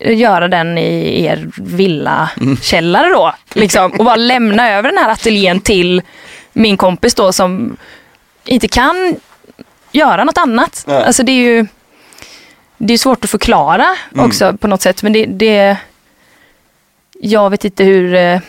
göra 0.01 0.49
den 0.49 0.79
i 0.79 1.25
er 1.25 1.49
villakällare 1.57 3.09
då. 3.09 3.35
Liksom, 3.55 3.93
och 3.93 4.05
bara 4.05 4.17
lämna 4.17 4.71
över 4.71 4.89
den 4.89 4.99
här 4.99 5.11
ateljén 5.11 5.61
till 5.61 6.03
min 6.53 6.77
kompis 6.77 7.15
då 7.15 7.33
som 7.33 7.77
inte 8.45 8.69
kan 8.69 9.17
göra 9.93 10.25
något 10.25 10.39
annat. 10.39 10.85
Nej. 10.87 11.05
Alltså 11.05 11.23
det 11.23 11.33
är 11.33 11.45
ju 11.45 11.67
det 12.77 12.95
är 12.95 12.99
svårt 12.99 13.25
att 13.25 13.31
förklara 13.31 13.87
Mm. 14.15 14.27
också 14.27 14.57
på 14.57 14.67
något 14.69 14.83
sätt. 14.83 15.03
Men 15.03 15.13
det, 15.13 15.27
det 15.27 15.77
jag 17.21 17.51
vet 17.51 17.65
inte 17.65 17.85
hur 17.85 18.15
eh, 18.15 18.41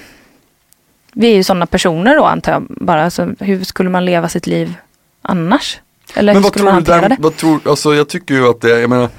vi 1.13 1.32
är 1.32 1.36
ju 1.36 1.43
sådana 1.43 1.65
personer 1.65 2.15
då 2.15 2.25
antar 2.25 2.51
jag. 2.51 2.65
Bara, 2.69 3.03
alltså, 3.03 3.34
hur 3.39 3.63
skulle 3.63 3.89
man 3.89 4.05
leva 4.05 4.29
sitt 4.29 4.47
liv 4.47 4.73
annars? 5.21 5.79
Eller 6.13 6.34
Men 6.34 6.43
hur 6.43 6.49
skulle 6.49 6.65
man 6.65 6.84
du 6.84 6.91
hantera 6.91 7.01
där, 7.01 7.10
det? 7.10 7.15
vad 7.19 7.36
tror, 7.36 7.60
alltså 7.65 7.95
jag 7.95 8.10
tycker 8.10 8.34
ju 8.34 8.49
att 8.49 8.62
det, 8.62 8.79
jag 8.79 8.89
menar, 8.89 9.10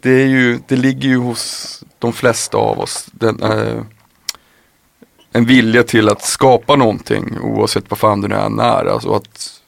det 0.00 0.10
är 0.10 0.26
ju, 0.26 0.58
det 0.68 0.76
ligger 0.76 1.08
ju 1.08 1.16
hos 1.16 1.74
de 1.98 2.12
flesta 2.12 2.58
av 2.58 2.80
oss. 2.80 3.06
Den, 3.12 3.42
eh, 3.42 3.82
en 5.32 5.44
vilja 5.44 5.82
till 5.82 6.08
att 6.08 6.22
skapa 6.22 6.76
någonting 6.76 7.38
oavsett 7.42 7.84
vad 7.88 7.98
fan 7.98 8.20
nu 8.20 8.34
än 8.34 8.58
är. 8.58 8.84
Alltså 8.84 9.14
att 9.14 9.60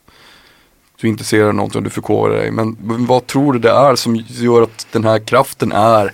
du 1.01 1.07
är 1.07 1.11
intresserad 1.11 1.49
av 1.49 1.55
någonting 1.55 1.79
och 1.79 1.85
du 1.85 1.91
förkovrar 1.91 2.37
dig. 2.37 2.51
Men 2.51 2.77
vad 3.07 3.27
tror 3.27 3.53
du 3.53 3.59
det 3.59 3.71
är 3.71 3.97
som 3.97 4.17
gör 4.17 4.63
att 4.63 4.87
den 4.93 5.05
här 5.05 5.19
kraften 5.19 5.73
är 5.73 6.13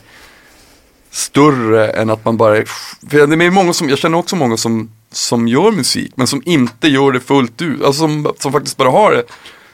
större 1.17 1.89
än 1.91 2.11
att 2.11 2.25
man 2.25 2.37
bara, 2.37 2.55
för 3.11 3.27
det 3.27 3.45
är 3.45 3.51
många 3.51 3.73
som, 3.73 3.89
jag 3.89 3.99
känner 3.99 4.19
också 4.19 4.37
många 4.37 4.57
som, 4.57 4.91
som 5.13 5.49
gör 5.49 5.73
musik 5.73 6.13
men 6.17 6.27
som 6.27 6.43
inte 6.45 6.89
gör 6.89 7.13
det 7.13 7.21
fullt 7.21 7.63
ut. 7.63 7.83
Alltså 7.85 8.01
som, 8.01 8.33
som 8.39 8.53
faktiskt 8.53 8.77
bara 8.77 8.91
har 8.91 9.13
det 9.13 9.23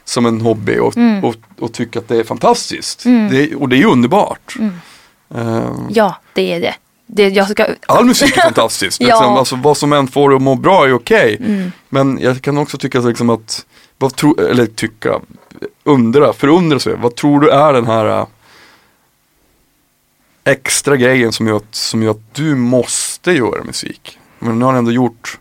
som 0.05 0.27
en 0.27 0.41
hobby 0.41 0.79
och, 0.79 0.97
Mm. 0.97 1.25
och, 1.25 1.35
och 1.59 1.73
tycker 1.73 2.01
att 2.01 2.09
det 2.09 2.17
är 2.17 2.25
fantastiskt. 2.25 3.05
Det, 3.31 3.55
och 3.55 3.69
det 3.69 3.83
är 3.83 3.87
underbart. 3.87 4.57
Mm. 4.59 4.75
Ehm, 5.35 5.87
Ja, 5.91 6.17
det 6.35 6.53
är 6.53 6.61
det. 6.61 6.75
det 7.07 7.45
ska, 7.49 7.67
All 7.87 8.05
musik 8.05 8.37
är 8.37 8.41
fantastisk. 8.43 9.01
Ja. 9.01 9.07
liksom, 9.07 9.33
alltså, 9.37 9.57
vad 9.57 9.77
som 9.77 9.93
än 9.93 10.09
får 10.09 10.31
det 10.31 10.37
att 10.37 10.43
må 10.43 10.55
bra 10.55 10.87
är 10.87 10.93
okej. 10.93 11.37
Mm. 11.41 11.73
Men 11.89 12.19
jag 12.23 12.43
kan 12.43 12.59
också 12.59 12.79
tycka 12.79 13.01
liksom 13.01 13.31
att, 13.31 13.67
vad 13.99 14.17
tro, 14.17 14.37
eller 14.41 14.67
tycka, 14.67 15.21
undra, 15.85 16.33
förundra 16.33 16.79
sig. 16.79 16.95
Vad 16.97 17.15
tror 17.17 17.41
du 17.41 17.51
är 17.51 17.73
den 17.73 17.87
här 17.87 18.27
extra 20.45 20.97
grejen 20.97 21.33
som 21.33 21.47
gör, 21.47 21.57
att, 21.57 21.75
som 21.75 22.03
gör 22.03 22.11
att 22.11 22.35
du 22.35 22.55
måste 22.55 23.33
göra 23.33 23.65
musik? 23.65 24.19
Men 24.39 24.59
nu 24.59 24.65
har 24.65 24.73
du 24.73 24.79
ändå 24.79 24.93
gjort 24.93 25.39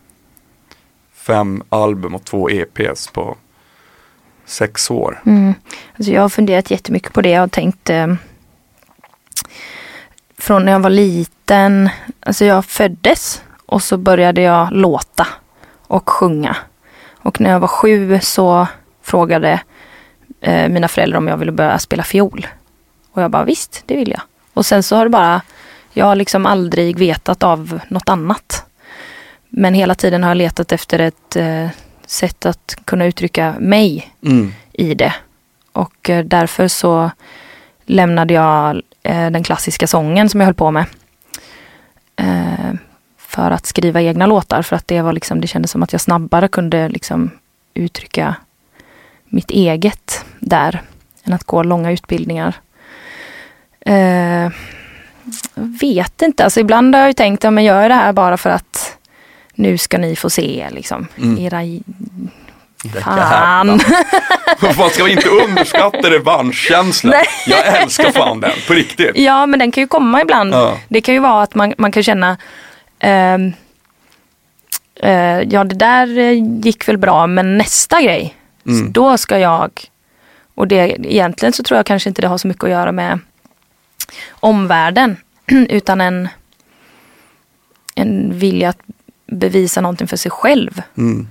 fem 1.14 1.62
album 1.68 2.14
och 2.14 2.24
två 2.24 2.50
EPs 2.50 3.08
på 3.08 3.36
sex 4.44 4.90
år. 4.90 5.22
Mm. 5.26 5.54
Alltså 5.96 6.12
jag 6.12 6.22
har 6.22 6.28
funderat 6.28 6.70
jättemycket 6.70 7.12
på 7.12 7.20
det. 7.20 7.30
Jag 7.30 7.40
har 7.40 7.48
tänkt 7.48 7.90
eh, 7.90 8.14
från 10.38 10.64
när 10.64 10.72
jag 10.72 10.80
var 10.80 10.90
liten. 10.90 11.90
Alltså 12.20 12.44
jag 12.44 12.64
föddes 12.64 13.42
och 13.66 13.82
så 13.82 13.96
började 13.96 14.42
jag 14.42 14.72
låta 14.72 15.26
och 15.86 16.10
sjunga. 16.10 16.56
Och 17.10 17.40
när 17.40 17.50
jag 17.50 17.60
var 17.60 17.68
sju 17.68 18.20
så 18.20 18.66
frågade 19.02 19.60
eh, 20.40 20.68
mina 20.68 20.88
föräldrar 20.88 21.18
om 21.18 21.28
jag 21.28 21.36
ville 21.36 21.52
börja 21.52 21.78
spela 21.78 22.02
fiol. 22.02 22.46
Och 23.12 23.22
jag 23.22 23.30
bara 23.30 23.44
visst, 23.44 23.82
det 23.86 23.96
vill 23.96 24.10
jag. 24.10 24.20
Och 24.54 24.66
sen 24.66 24.82
så 24.82 24.96
har 24.96 25.04
det 25.04 25.10
bara, 25.10 25.40
jag 25.92 26.06
har 26.06 26.16
liksom 26.16 26.46
aldrig 26.46 26.98
vetat 26.98 27.42
av 27.42 27.80
något 27.88 28.08
annat. 28.08 28.64
Men 29.48 29.74
hela 29.74 29.94
tiden 29.94 30.22
har 30.22 30.30
jag 30.30 30.36
letat 30.36 30.72
efter 30.72 30.98
ett 30.98 31.36
eh, 31.36 31.68
sätt 32.06 32.46
att 32.46 32.76
kunna 32.84 33.04
uttrycka 33.06 33.54
mig 33.58 34.14
Mm. 34.26 34.52
i 34.72 34.94
det. 34.94 35.14
Och 35.72 36.10
eh, 36.10 36.24
därför 36.24 36.68
så 36.68 37.10
lämnade 37.86 38.34
jag 38.34 38.82
eh, 39.02 39.30
den 39.30 39.42
klassiska 39.44 39.86
sången 39.86 40.28
som 40.28 40.40
jag 40.40 40.46
höll 40.46 40.54
på 40.54 40.70
med. 40.70 40.84
Eh, 42.16 42.74
för 43.18 43.50
att 43.50 43.66
skriva 43.66 44.02
egna 44.02 44.26
låtar 44.26 44.62
för 44.62 44.76
att 44.76 44.88
det 44.88 45.02
var 45.02 45.12
liksom, 45.12 45.40
det 45.40 45.46
kändes 45.46 45.70
som 45.70 45.82
att 45.82 45.92
jag 45.92 46.00
snabbare 46.00 46.48
kunde 46.48 46.88
liksom 46.88 47.30
uttrycka 47.74 48.34
mitt 49.24 49.50
eget 49.50 50.24
där 50.38 50.82
än 51.24 51.32
att 51.32 51.44
gå 51.44 51.62
långa 51.62 51.90
utbildningar. 51.92 52.54
Eh, 53.86 54.50
jag 55.54 55.78
vet 55.80 56.22
inte, 56.22 56.44
alltså 56.44 56.60
ibland 56.60 56.94
har 56.94 57.00
jag 57.02 57.08
ju 57.08 57.14
tänkt, 57.14 57.44
ja 57.44 57.50
men 57.50 57.64
gör 57.64 57.82
jag 57.82 57.90
det 57.90 57.94
här 57.94 58.12
bara 58.12 58.36
för 58.36 58.50
att 58.50 58.96
nu 59.54 59.78
ska 59.78 59.98
ni 59.98 60.16
få 60.16 60.30
se 60.30 60.68
liksom 60.70 61.06
Mm. 61.18 61.38
era. 61.38 61.60
Fan. 63.02 63.80
Man 64.78 64.90
ska 64.90 65.08
inte 65.08 65.28
underskatta 65.28 66.10
revanschkänslan. 66.10 67.14
Jag 67.46 67.66
älskar 67.82 68.10
fan 68.10 68.40
den, 68.40 68.50
på 68.66 68.72
riktigt. 68.72 69.10
Ja, 69.14 69.46
men 69.46 69.58
den 69.58 69.70
kan 69.70 69.82
ju 69.82 69.88
komma 69.88 70.20
ibland. 70.22 70.54
Ja. 70.54 70.78
Det 70.88 71.00
kan 71.00 71.14
ju 71.14 71.20
vara 71.20 71.42
att 71.42 71.54
man, 71.54 71.74
man 71.78 71.92
kan 71.92 72.02
känna 72.02 72.36
ehm, 72.98 73.52
eh, 75.02 75.40
Ja, 75.40 75.64
det 75.64 75.74
där 75.74 76.18
eh, 76.18 76.32
gick 76.64 76.88
väl 76.88 76.98
bra, 76.98 77.26
men 77.26 77.58
nästa 77.58 78.02
grej, 78.02 78.34
Mm. 78.66 78.92
då 78.92 79.18
ska 79.18 79.38
jag... 79.38 79.70
Och 80.54 80.68
det, 80.68 80.96
egentligen 81.04 81.52
så 81.52 81.62
tror 81.62 81.76
jag 81.78 81.86
kanske 81.86 82.08
inte 82.08 82.22
det 82.22 82.28
har 82.28 82.38
så 82.38 82.48
mycket 82.48 82.64
att 82.64 82.70
göra 82.70 82.92
med 82.92 83.18
omvärlden, 84.30 85.16
utan 85.46 86.00
en, 86.00 86.28
en 87.94 88.38
vilja 88.38 88.68
att 88.68 88.80
bevisa 89.26 89.80
någonting 89.80 90.08
för 90.08 90.16
sig 90.16 90.30
själv. 90.30 90.82
Mm. 90.96 91.28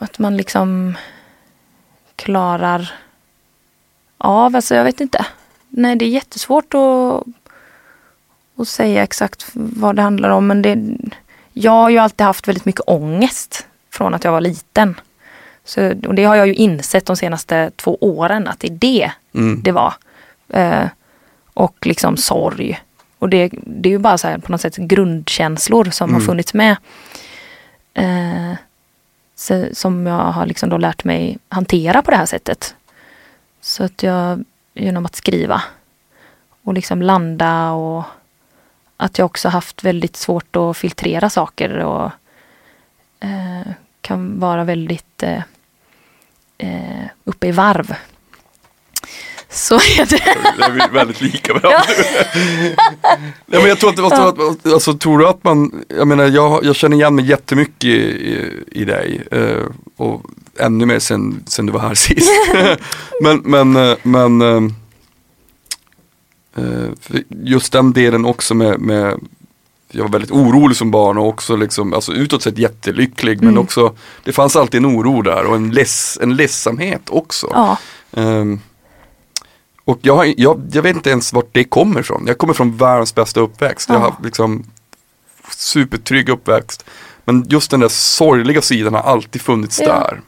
Att 0.00 0.18
man 0.18 0.36
liksom 0.36 0.96
klarar 2.16 2.92
av, 4.18 4.56
alltså 4.56 4.74
jag 4.74 4.84
vet 4.84 5.00
inte. 5.00 5.26
Nej, 5.68 5.96
det 5.96 6.04
är 6.04 6.08
jättesvårt 6.08 6.74
att, 6.74 7.24
att 8.56 8.68
säga 8.68 9.02
exakt 9.02 9.50
vad 9.54 9.96
det 9.96 10.02
handlar 10.02 10.30
om. 10.30 10.46
Men 10.46 10.62
det, 10.62 10.78
jag 11.52 11.72
har 11.72 11.90
ju 11.90 11.98
alltid 11.98 12.26
haft 12.26 12.48
väldigt 12.48 12.64
mycket 12.64 12.82
ångest 12.86 13.66
från 13.90 14.14
att 14.14 14.24
jag 14.24 14.32
var 14.32 14.40
liten. 14.40 15.00
Så, 15.68 15.90
och 16.06 16.14
det 16.14 16.24
har 16.24 16.36
jag 16.36 16.46
ju 16.46 16.54
insett 16.54 17.06
de 17.06 17.16
senaste 17.16 17.70
två 17.76 17.98
åren 18.00 18.48
att 18.48 18.60
det 18.60 18.66
är 18.68 18.72
det 18.78 19.12
Mm. 19.34 19.62
det 19.62 19.72
var. 19.72 19.94
Eh, 20.48 20.86
och 21.54 21.86
liksom 21.86 22.16
sorg. 22.16 22.80
Och 23.18 23.28
det, 23.28 23.50
det 23.66 23.88
är 23.88 23.90
ju 23.90 23.98
bara 23.98 24.18
så 24.18 24.28
här 24.28 24.38
på 24.38 24.52
något 24.52 24.60
sätt 24.60 24.76
grundkänslor 24.76 25.84
som 25.84 26.10
har 26.10 26.16
Mm. 26.20 26.26
funnits 26.26 26.54
med. 26.54 26.76
Eh, 27.94 28.52
så, 29.36 29.66
som 29.72 30.06
jag 30.06 30.18
har 30.32 30.46
liksom 30.46 30.68
då 30.68 30.78
lärt 30.78 31.04
mig 31.04 31.38
hantera 31.48 32.02
på 32.02 32.10
det 32.10 32.16
här 32.16 32.26
sättet. 32.26 32.74
Så 33.60 33.84
att 33.84 34.02
jag 34.02 34.44
genom 34.74 35.06
att 35.06 35.16
skriva 35.16 35.62
och 36.62 36.74
liksom 36.74 37.02
landa 37.02 37.70
och 37.70 38.04
att 38.96 39.18
jag 39.18 39.26
också 39.26 39.48
haft 39.48 39.84
väldigt 39.84 40.16
svårt 40.16 40.56
att 40.56 40.76
filtrera 40.76 41.30
saker 41.30 41.78
och 41.78 42.10
eh, 43.20 43.72
kan 44.00 44.40
vara 44.40 44.64
väldigt 44.64 45.22
eh, 45.22 45.42
eh, 46.58 47.04
uppe 47.24 47.46
i 47.46 47.52
varv. 47.52 47.94
Så 49.50 49.74
är 49.74 50.06
det. 50.06 50.36
Det 50.56 50.84
är 50.84 50.92
väldigt 50.92 51.20
lika 51.20 51.52
varandra. 51.52 51.84
ja, 52.74 53.04
men 53.46 53.68
jag 53.68 53.78
tror 53.78 54.06
att, 54.06 54.12
att 54.12 54.66
alltså, 54.66 54.94
tror 54.94 55.18
du 55.18 55.28
att 55.28 55.44
man, 55.44 55.84
jag 55.88 56.08
menar 56.08 56.26
jag, 56.26 56.64
jag 56.64 56.76
känner 56.76 56.96
igen 56.96 57.14
mig 57.14 57.24
jättemycket 57.24 57.84
i, 57.84 57.96
i, 57.96 58.64
i 58.72 58.84
dig. 58.84 59.22
Eh, 59.30 59.64
och 59.96 60.22
ännu 60.58 60.86
mer 60.86 60.98
sen, 60.98 61.42
sen 61.46 61.66
du 61.66 61.72
var 61.72 61.80
här 61.80 61.94
sist. 61.94 62.30
men 63.22 63.40
men, 63.44 63.76
eh, 63.76 63.96
men 64.02 64.42
eh, 64.42 64.72
eh, 66.56 66.90
för 67.00 67.22
just 67.28 67.72
den 67.72 67.92
delen 67.92 68.24
också 68.24 68.54
med, 68.54 68.80
med 68.80 69.20
jag 69.90 70.02
var 70.02 70.10
väldigt 70.10 70.30
orolig 70.30 70.76
som 70.76 70.90
barn 70.90 71.18
och 71.18 71.26
också 71.28 71.56
liksom, 71.56 71.92
alltså 71.94 72.12
utåt 72.12 72.42
sett 72.42 72.58
jättelycklig 72.58 73.38
men 73.40 73.48
Mm. 73.48 73.62
också 73.62 73.94
Det 74.24 74.32
fanns 74.32 74.56
alltid 74.56 74.78
en 74.78 74.86
oro 74.86 75.22
där 75.22 75.44
och 75.44 75.56
en, 75.56 75.70
leds, 75.70 76.18
en 76.22 76.36
ledsamhet 76.36 77.02
också. 77.10 77.50
Ja, 77.54 77.78
Ehm, 78.12 78.60
och 79.84 79.98
jag, 80.02 80.16
har, 80.16 80.34
jag, 80.36 80.62
jag 80.72 80.82
vet 80.82 80.96
inte 80.96 81.10
ens 81.10 81.32
vart 81.32 81.48
det 81.52 81.64
kommer 81.64 82.00
ifrån. 82.00 82.24
Jag 82.26 82.38
kommer 82.38 82.54
från 82.54 82.76
världens 82.76 83.14
bästa 83.14 83.40
uppväxt. 83.40 83.88
Jag 83.88 83.96
Ja. 83.96 84.00
har 84.00 84.10
haft 84.10 84.24
liksom 84.24 84.64
supertrygg 85.56 86.28
uppväxt. 86.28 86.84
Men 87.24 87.44
just 87.48 87.70
den 87.70 87.80
där 87.80 87.88
sorgliga 87.88 88.62
sidan 88.62 88.94
har 88.94 89.00
alltid 89.02 89.42
funnits 89.42 89.80
Ja. 89.80 89.86
där. 89.86 90.20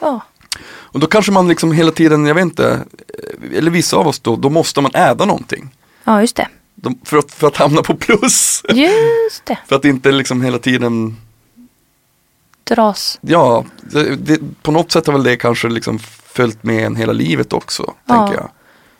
ja, 0.00 0.20
Och 0.64 1.00
då 1.00 1.06
kanske 1.06 1.32
man 1.32 1.48
liksom 1.48 1.72
hela 1.72 1.90
tiden, 1.92 2.26
jag 2.26 2.34
vet 2.34 2.42
inte, 2.44 2.80
eller 3.54 3.70
vissa 3.70 3.96
av 3.96 4.06
oss 4.06 4.20
då, 4.20 4.36
då 4.36 4.50
måste 4.50 4.80
man 4.80 4.90
äda 4.94 5.24
någonting. 5.24 5.70
ja 6.04 6.20
just 6.20 6.36
det. 6.36 6.48
De, 6.74 6.98
för, 7.04 7.18
att, 7.18 7.32
för 7.32 7.46
att 7.46 7.56
hamna 7.56 7.82
på 7.82 7.94
plus. 7.96 8.62
Just 8.68 9.44
det. 9.46 9.58
För 9.68 9.76
att 9.76 9.84
inte 9.84 10.12
liksom 10.12 10.42
hela 10.42 10.58
tiden, 10.58 11.16
Dras. 12.64 13.18
ja, 13.22 13.64
det, 13.80 14.16
det, 14.16 14.40
på 14.62 14.70
något 14.72 14.92
sätt 14.92 15.06
har 15.06 15.12
väl 15.14 15.22
det 15.22 15.36
kanske 15.36 15.68
liksom 15.68 15.98
följt 16.26 16.62
med 16.62 16.86
en 16.86 16.96
hela 16.96 17.12
livet 17.12 17.52
också. 17.52 17.94
Ja. 18.06 18.14
Tänker 18.26 18.40
jag. 18.40 18.50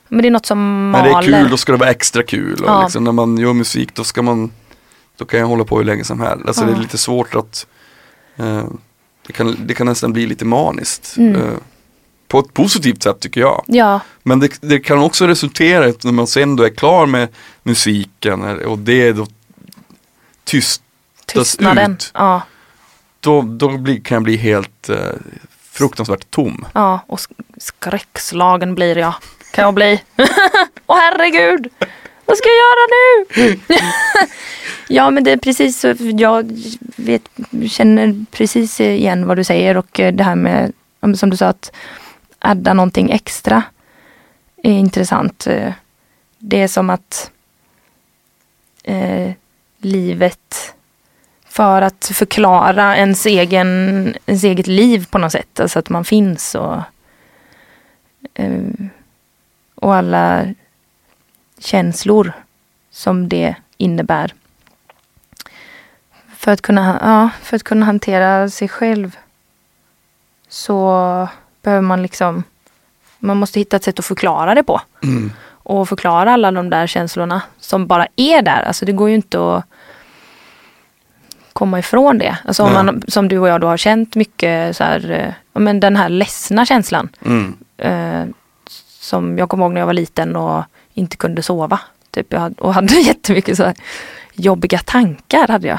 Men 0.09 0.23
det 0.23 0.29
är 0.29 0.31
något 0.31 0.47
som 0.47 0.93
När 0.93 1.03
det 1.03 1.09
är 1.09 1.13
maler. 1.13 1.41
kul 1.43 1.51
då 1.51 1.57
ska 1.57 1.73
det 1.73 1.79
vara 1.79 1.91
extra 1.91 2.23
kul 2.23 2.61
och 2.65 2.69
Ja. 2.71 2.83
liksom, 2.83 3.05
när 3.05 3.13
man 3.13 3.39
gör 3.39 3.53
musik 3.53 3.95
då 3.95 4.05
ska 4.05 4.23
man 4.23 4.51
Då 5.17 5.25
kan 5.25 5.41
jag 5.41 5.47
hålla 5.47 5.65
på 5.65 5.79
hur 5.79 5.85
länge 5.85 6.05
som 6.05 6.21
helst. 6.21 6.47
Alltså 6.47 6.65
det 6.65 6.71
är 6.71 6.75
Ja. 6.75 6.81
lite 6.81 6.99
svårt 6.99 7.35
att 7.35 7.67
eh, 8.37 8.65
det, 9.27 9.33
kan, 9.33 9.57
det 9.67 9.75
kan 9.75 9.87
nästan 9.87 10.13
bli 10.13 10.27
lite 10.27 10.45
maniskt. 10.45 11.15
Mm. 11.17 11.35
Eh, 11.37 11.53
på 12.33 12.39
ett 12.39 12.55
positivt 12.55 13.03
sätt 13.03 13.21
tycker 13.21 13.41
jag. 13.41 13.65
Ja, 13.67 14.01
Men 14.23 14.41
det, 14.41 14.59
det 14.61 14.81
kan 14.81 14.99
också 14.99 15.27
resultera 15.27 15.87
i 15.87 15.91
att 15.91 16.05
när 16.05 16.13
man 16.13 16.27
sen 16.27 16.57
då 16.57 16.63
är 16.65 16.69
klar 16.69 17.07
med 17.07 17.29
musiken 17.63 18.43
och 18.65 18.79
det 18.79 19.13
då 19.13 19.27
tystas 20.45 20.83
tystnaden. 21.27 21.93
ut. 21.93 22.11
Ja, 22.15 22.43
Då, 23.21 23.43
då 23.43 23.69
blir, 23.79 24.01
kan 24.01 24.17
jag 24.17 24.23
bli 24.23 24.37
helt 24.37 24.89
eh, 24.89 24.97
fruktansvärt 25.73 26.31
tom. 26.31 26.67
ja, 26.75 27.01
och 27.07 27.19
sk- 27.19 27.45
skräckslagen 27.57 28.75
blir 28.75 28.99
jag. 28.99 29.15
Kan 29.53 29.65
jag 29.65 29.75
bli. 29.75 30.03
Åh 30.87 30.97
herregud! 30.99 31.69
Vad 32.25 32.37
ska 32.37 32.49
jag 32.49 32.57
göra 32.57 32.87
nu? 33.37 33.59
ja 34.89 35.11
men 35.11 35.25
det 35.25 35.33
är 35.33 35.37
precis 35.37 35.85
jag 36.19 36.59
vet, 36.97 37.23
känner 37.71 38.25
precis 38.31 38.81
igen 38.81 39.27
vad 39.27 39.37
du 39.37 39.45
säger 39.45 39.77
och 39.77 40.01
eh, 40.01 40.13
det 40.15 40.25
här 40.25 40.35
med, 40.35 40.73
som 41.17 41.31
du 41.31 41.37
sa 41.37 41.47
att 41.47 41.73
adda 42.43 42.75
någonting 42.75 43.11
extra 43.11 43.63
är 44.57 44.73
intressant. 44.73 45.47
Eh, 45.47 45.73
det 46.39 46.63
är 46.63 46.69
som 46.69 46.91
att 46.91 47.31
eh, 48.85 49.33
livet 49.79 50.75
för 51.45 51.83
att 51.83 52.11
förklara 52.15 52.97
ens, 52.97 53.27
egen, 53.27 53.69
ens 54.27 54.45
eget 54.45 54.67
liv 54.67 55.07
på 55.11 55.19
något 55.19 55.33
sätt. 55.33 55.61
Alltså 55.61 55.79
att 55.79 55.89
man 55.89 56.05
finns 56.05 56.55
och, 56.55 56.81
eh, 58.35 58.63
och 59.75 59.95
alla 59.95 60.55
känslor 61.59 62.33
som 62.91 63.29
det 63.29 63.55
innebär. 63.77 64.35
För 66.37 66.53
att 66.53 66.63
kunna, 66.63 66.99
ja, 67.03 67.31
för 67.43 67.57
att 67.57 67.63
kunna 67.63 67.87
hantera 67.87 68.51
sig 68.51 68.69
själv 68.69 69.17
så 70.49 71.29
behöver 71.63 71.83
man 71.83 72.03
liksom 72.03 72.45
man 73.23 73.37
måste 73.37 73.59
hitta 73.59 73.77
ett 73.77 73.85
sätt 73.85 73.99
att 73.99 74.05
förklara 74.05 74.55
det 74.55 74.63
på. 74.63 74.81
Mm. 75.03 75.33
Och 75.49 75.89
förklara 75.89 76.33
alla 76.33 76.51
de 76.51 76.71
där 76.71 76.87
känslorna 76.87 77.43
som 77.61 77.87
bara 77.87 78.07
är 78.17 78.43
där. 78.43 78.63
Alltså 78.63 78.85
det 78.85 78.93
går 78.93 79.09
ju 79.09 79.15
inte 79.15 79.57
att 79.57 79.65
komma 81.53 81.79
ifrån 81.79 82.19
det. 82.19 82.39
Alltså 82.45 82.63
om 82.63 82.73
man, 82.73 83.03
som 83.09 83.29
du 83.29 83.39
och 83.39 83.49
jag 83.49 83.61
då 83.61 83.67
har 83.67 83.77
känt 83.77 84.15
mycket 84.15 84.77
så 84.77 84.85
här, 84.85 85.11
eh, 85.11 85.61
men 85.61 85.81
den 85.81 85.97
här 85.97 86.09
ledsna 86.09 86.67
känslan. 86.67 87.09
Mm. 87.25 87.57
Eh, 87.79 88.35
som 88.89 89.39
jag 89.39 89.49
kommer 89.49 89.65
ihåg 89.65 89.73
när 89.73 89.81
jag 89.81 89.87
var 89.87 89.93
liten 89.93 90.37
och 90.37 90.65
inte 90.95 91.17
kunde 91.17 91.43
sova. 91.43 91.81
Typ, 92.11 92.33
jag 92.33 92.41
hade, 92.41 92.55
och 92.55 92.75
hade 92.75 92.95
jättemycket 93.01 93.57
så 93.57 93.65
här 93.65 93.75
jobbiga 94.35 94.79
tankar 94.79 95.49
hade 95.49 95.69
jag. 95.69 95.79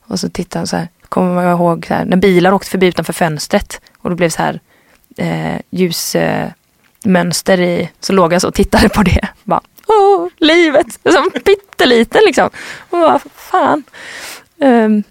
Och 0.00 0.20
så 0.20 0.28
tittade 0.28 0.60
jag 0.60 0.68
så 0.68 0.76
här, 0.76 0.88
kommer 1.08 1.42
jag 1.42 1.52
ihåg 1.52 1.86
så 1.88 1.94
här, 1.94 2.04
när 2.04 2.16
bilar 2.16 2.52
åkte 2.52 2.70
förbi 2.70 2.86
utanför 2.86 3.12
fönstret 3.12 3.80
och 3.98 4.10
det 4.10 4.16
blev 4.16 4.28
så 4.28 4.42
här 4.42 4.60
eh, 5.16 5.60
ljusmönster 5.70 6.44
eh, 7.04 7.10
mönster 7.10 7.60
i, 7.60 7.90
så 8.00 8.12
låg 8.12 8.32
jag 8.32 8.40
så 8.40 8.48
och 8.48 8.54
tittade 8.54 8.88
på 8.88 9.02
det. 9.02 9.28
Bara, 9.44 9.60
Åh, 9.86 10.28
livet, 10.36 10.86
som 11.04 11.30
pytteliten 11.44 12.22
liksom. 12.26 12.50
Och 12.90 12.98
bara, 12.98 13.20
fan. 13.34 13.82
Um, 14.58 15.02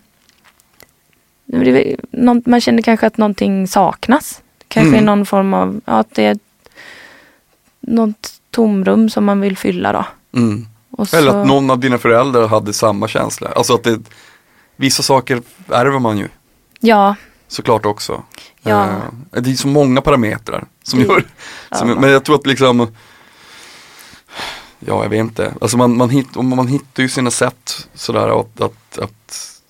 det 1.45 1.91
är 1.93 1.97
någon, 2.11 2.43
man 2.45 2.61
känner 2.61 2.81
kanske 2.81 3.07
att 3.07 3.17
någonting 3.17 3.67
saknas. 3.67 4.41
Kanske 4.67 4.93
Mm. 4.93 5.05
någon 5.05 5.25
form 5.25 5.53
av, 5.53 5.81
ja, 5.85 5.93
att 5.93 6.15
det 6.15 6.23
är 6.23 6.37
något 7.79 8.33
tomrum 8.51 9.09
som 9.09 9.25
man 9.25 9.41
vill 9.41 9.57
fylla 9.57 9.91
då. 9.93 10.05
Mm. 10.39 10.67
Och 10.91 11.09
så, 11.09 11.17
Eller 11.17 11.41
att 11.41 11.47
någon 11.47 11.69
av 11.71 11.79
dina 11.79 11.97
föräldrar 11.97 12.47
hade 12.47 12.73
samma 12.73 13.07
känsla. 13.07 13.49
Alltså 13.55 13.73
att 13.73 13.83
det, 13.83 13.99
vissa 14.75 15.03
saker 15.03 15.41
ärver 15.69 15.99
man 15.99 16.17
ju 16.17 16.27
Ja, 16.79 17.15
såklart 17.51 17.85
också. 17.85 18.23
Ja. 18.61 18.87
Eh, 18.89 19.41
det 19.41 19.51
är 19.51 19.55
så 19.55 19.67
många 19.67 20.01
parametrar 20.01 20.65
som 20.83 20.99
Mm. 20.99 21.11
gör, 21.11 21.25
som, 21.77 21.89
Ja. 21.89 21.95
men 21.99 22.09
jag 22.09 22.25
tror 22.25 22.35
att 22.35 22.45
liksom 22.47 22.87
Ja, 24.85 25.03
jag 25.03 25.09
vet 25.09 25.19
inte. 25.19 25.53
Alltså 25.61 25.77
man, 25.77 25.97
man, 25.97 26.25
och 26.35 26.45
man 26.45 26.67
hittar 26.67 27.03
ju 27.03 27.09
sina 27.09 27.31
sätt 27.31 27.87
sådär 27.93 28.39
att, 28.39 28.61
att, 28.61 28.97
att, 28.99 29.61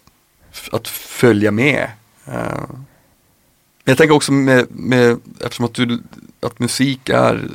att 0.72 0.88
följa 0.88 1.52
med. 1.52 1.90
Eh, 2.26 2.64
Men 3.84 3.92
jag 3.92 3.98
tänker 3.98 4.16
också 4.16 4.32
med, 4.32 4.68
med 4.70 5.20
eftersom 5.40 5.66
att, 5.66 5.74
du, 5.74 6.02
att 6.42 6.60
musik 6.60 7.10
är 7.10 7.50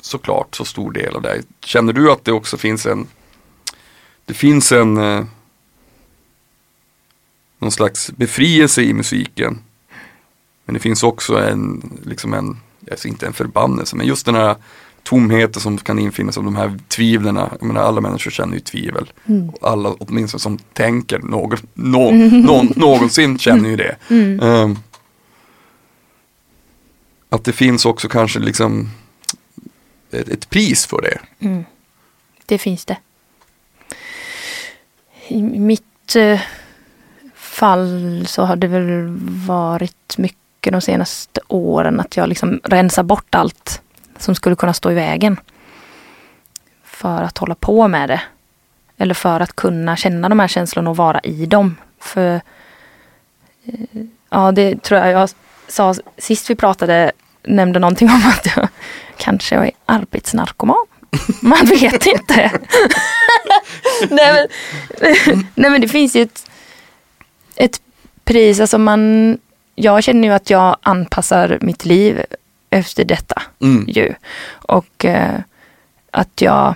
såklart 0.00 0.54
så 0.54 0.64
stor 0.64 0.92
del 0.92 1.16
av 1.16 1.22
dig. 1.22 1.42
Känner 1.60 1.92
du 1.92 2.12
att 2.12 2.24
det 2.24 2.32
också 2.32 2.56
finns 2.56 2.86
en 2.86 3.06
Det 4.24 4.34
finns 4.34 4.72
en 4.72 4.96
eh, 4.98 5.24
Någon 7.58 7.72
slags 7.72 8.10
befrielse 8.16 8.82
i 8.82 8.92
musiken. 8.92 9.58
Men 10.64 10.74
det 10.74 10.80
finns 10.80 11.02
också 11.02 11.38
en, 11.38 11.90
liksom 12.04 12.34
en, 12.34 12.56
alltså 12.90 13.08
inte 13.08 13.26
en 13.26 13.32
förbannelse, 13.32 13.96
men 13.96 14.06
just 14.06 14.26
den 14.26 14.34
här 14.34 14.56
tomheten 15.02 15.62
som 15.62 15.78
kan 15.78 15.98
infinna 15.98 16.32
sig, 16.32 16.42
de 16.42 16.56
här 16.56 16.78
tvivlen. 16.88 17.36
Jag 17.36 17.62
menar 17.62 17.80
alla 17.80 18.00
människor 18.00 18.30
känner 18.30 18.54
ju 18.54 18.60
tvivel. 18.60 19.12
Mm. 19.26 19.48
Och 19.48 19.70
Alla 19.70 19.88
åtminstone 19.98 20.40
som 20.40 20.58
tänker 20.58 21.18
någon, 21.18 21.58
nå, 21.74 22.10
någon, 22.26 22.72
någonsin 22.76 23.38
känner 23.38 23.68
ju 23.68 23.76
det. 23.76 23.96
Mm. 24.10 24.40
Ehm, 24.40 24.78
att 27.28 27.44
det 27.44 27.52
finns 27.52 27.86
också 27.86 28.08
kanske 28.08 28.38
liksom 28.38 28.90
ett, 30.10 30.28
ett 30.28 30.50
pris 30.50 30.86
för 30.86 31.02
det. 31.02 31.46
Mm. 31.46 31.64
Det 32.46 32.58
finns 32.58 32.84
det. 32.84 32.96
Mitt 35.58 36.16
eh, 36.16 36.40
fall 37.58 38.24
så 38.28 38.44
har 38.44 38.56
det 38.56 38.66
väl 38.66 39.06
varit 39.46 40.18
mycket 40.18 40.72
de 40.72 40.80
senaste 40.80 41.40
åren 41.48 42.00
att 42.00 42.16
jag 42.16 42.28
liksom 42.28 42.60
rensar 42.64 43.02
bort 43.02 43.34
allt 43.34 43.82
som 44.18 44.34
skulle 44.34 44.56
kunna 44.56 44.72
stå 44.72 44.90
i 44.90 44.94
vägen. 44.94 45.40
För 46.84 47.22
att 47.22 47.38
hålla 47.38 47.54
på 47.54 47.88
med 47.88 48.08
det. 48.08 48.20
Eller 48.96 49.14
för 49.14 49.40
att 49.40 49.56
kunna 49.56 49.96
känna 49.96 50.28
de 50.28 50.40
här 50.40 50.48
känslorna 50.48 50.90
och 50.90 50.96
vara 50.96 51.20
i 51.20 51.46
dem. 51.46 51.76
För 52.00 52.40
eh, 53.64 54.02
Ja, 54.30 54.52
det 54.52 54.82
tror 54.82 55.00
jag 55.00 55.10
jag 55.10 55.30
sa 55.68 55.94
sist 56.18 56.50
vi 56.50 56.54
pratade, 56.54 57.12
nämnde 57.42 57.78
någonting 57.78 58.10
om 58.10 58.22
att 58.26 58.56
jag 58.56 58.68
kanske 59.16 59.56
är 59.56 59.70
arbetsnarkoman. 59.86 60.86
Man 61.40 61.66
vet 61.66 62.06
inte. 62.06 62.50
nej, 64.10 64.32
men, 64.32 64.46
nej 65.54 65.70
men 65.70 65.80
det 65.80 65.88
finns 65.88 66.16
ju 66.16 66.22
ett, 66.22 66.50
ett 67.56 67.80
pris, 68.24 68.60
alltså 68.60 68.78
man, 68.78 69.38
jag 69.74 70.02
känner 70.04 70.28
ju 70.28 70.34
att 70.34 70.50
jag 70.50 70.76
anpassar 70.82 71.58
mitt 71.60 71.84
liv 71.84 72.22
efter 72.70 73.04
detta 73.04 73.42
Mm. 73.62 73.84
ju. 73.88 74.14
Och 74.48 75.04
eh, 75.04 75.40
att 76.10 76.40
jag 76.42 76.74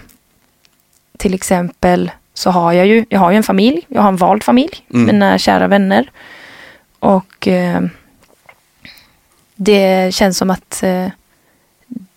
till 1.19 1.35
exempel 1.35 2.11
så 2.35 2.51
har 2.51 2.73
jag 2.73 2.87
ju, 2.87 3.05
jag 3.09 3.21
har 3.21 3.31
ju 3.31 3.37
en 3.37 3.43
familj, 3.43 3.87
jag 3.88 4.03
har 4.03 4.09
en 4.09 4.16
vald 4.16 4.43
familj, 4.43 4.87
Mm. 4.95 5.07
mina 5.07 5.38
kära 5.38 5.66
vänner. 5.69 6.11
Och 6.99 7.49
eh, 7.49 7.81
det 9.55 10.14
känns 10.14 10.38
som 10.38 10.51
att 10.51 10.83
eh, 10.83 11.07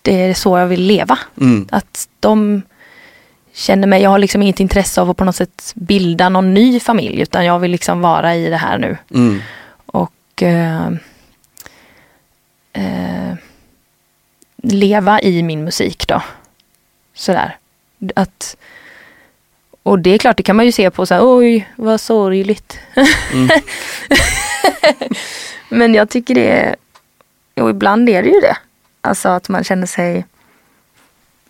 det 0.02 0.20
är 0.22 0.34
så 0.34 0.58
jag 0.58 0.66
vill 0.66 0.82
leva. 0.82 1.18
Mm. 1.40 1.68
Att 1.72 2.08
de 2.20 2.62
känner 3.54 3.88
mig, 3.88 4.02
jag 4.02 4.10
har 4.10 4.18
liksom 4.18 4.42
inget 4.42 4.60
intresse 4.60 5.00
av 5.00 5.10
att 5.10 5.16
på 5.16 5.24
något 5.24 5.36
sätt 5.36 5.72
bilda 5.74 6.28
någon 6.28 6.54
ny 6.54 6.80
familj 6.80 7.20
utan 7.20 7.44
jag 7.44 7.58
vill 7.58 7.70
liksom 7.70 8.00
vara 8.00 8.34
i 8.34 8.50
det 8.50 8.56
här 8.56 8.78
nu. 8.78 8.96
Mm. 9.10 9.40
Och 9.86 10.42
eh, 10.42 10.86
eh, 12.72 13.34
leva 14.56 15.20
i 15.20 15.42
min 15.42 15.64
musik 15.64 16.08
då. 16.08 16.22
Sådär. 17.14 17.56
Att, 18.14 18.56
och 19.82 19.98
det 19.98 20.10
är 20.10 20.18
klart, 20.18 20.36
det 20.36 20.42
kan 20.42 20.56
man 20.56 20.66
ju 20.66 20.72
se 20.72 20.90
på 20.90 21.06
så 21.06 21.14
här, 21.14 21.38
oj 21.38 21.68
vad 21.76 22.00
sorgligt. 22.00 22.78
Mm. 23.32 23.48
Men 25.68 25.94
jag 25.94 26.10
tycker 26.10 26.34
det 26.34 26.50
är, 26.50 26.76
och 27.62 27.70
ibland 27.70 28.08
är 28.08 28.22
det 28.22 28.28
ju 28.28 28.40
det. 28.40 28.56
Alltså 29.00 29.28
att 29.28 29.48
man 29.48 29.64
känner 29.64 29.86
sig 29.86 30.24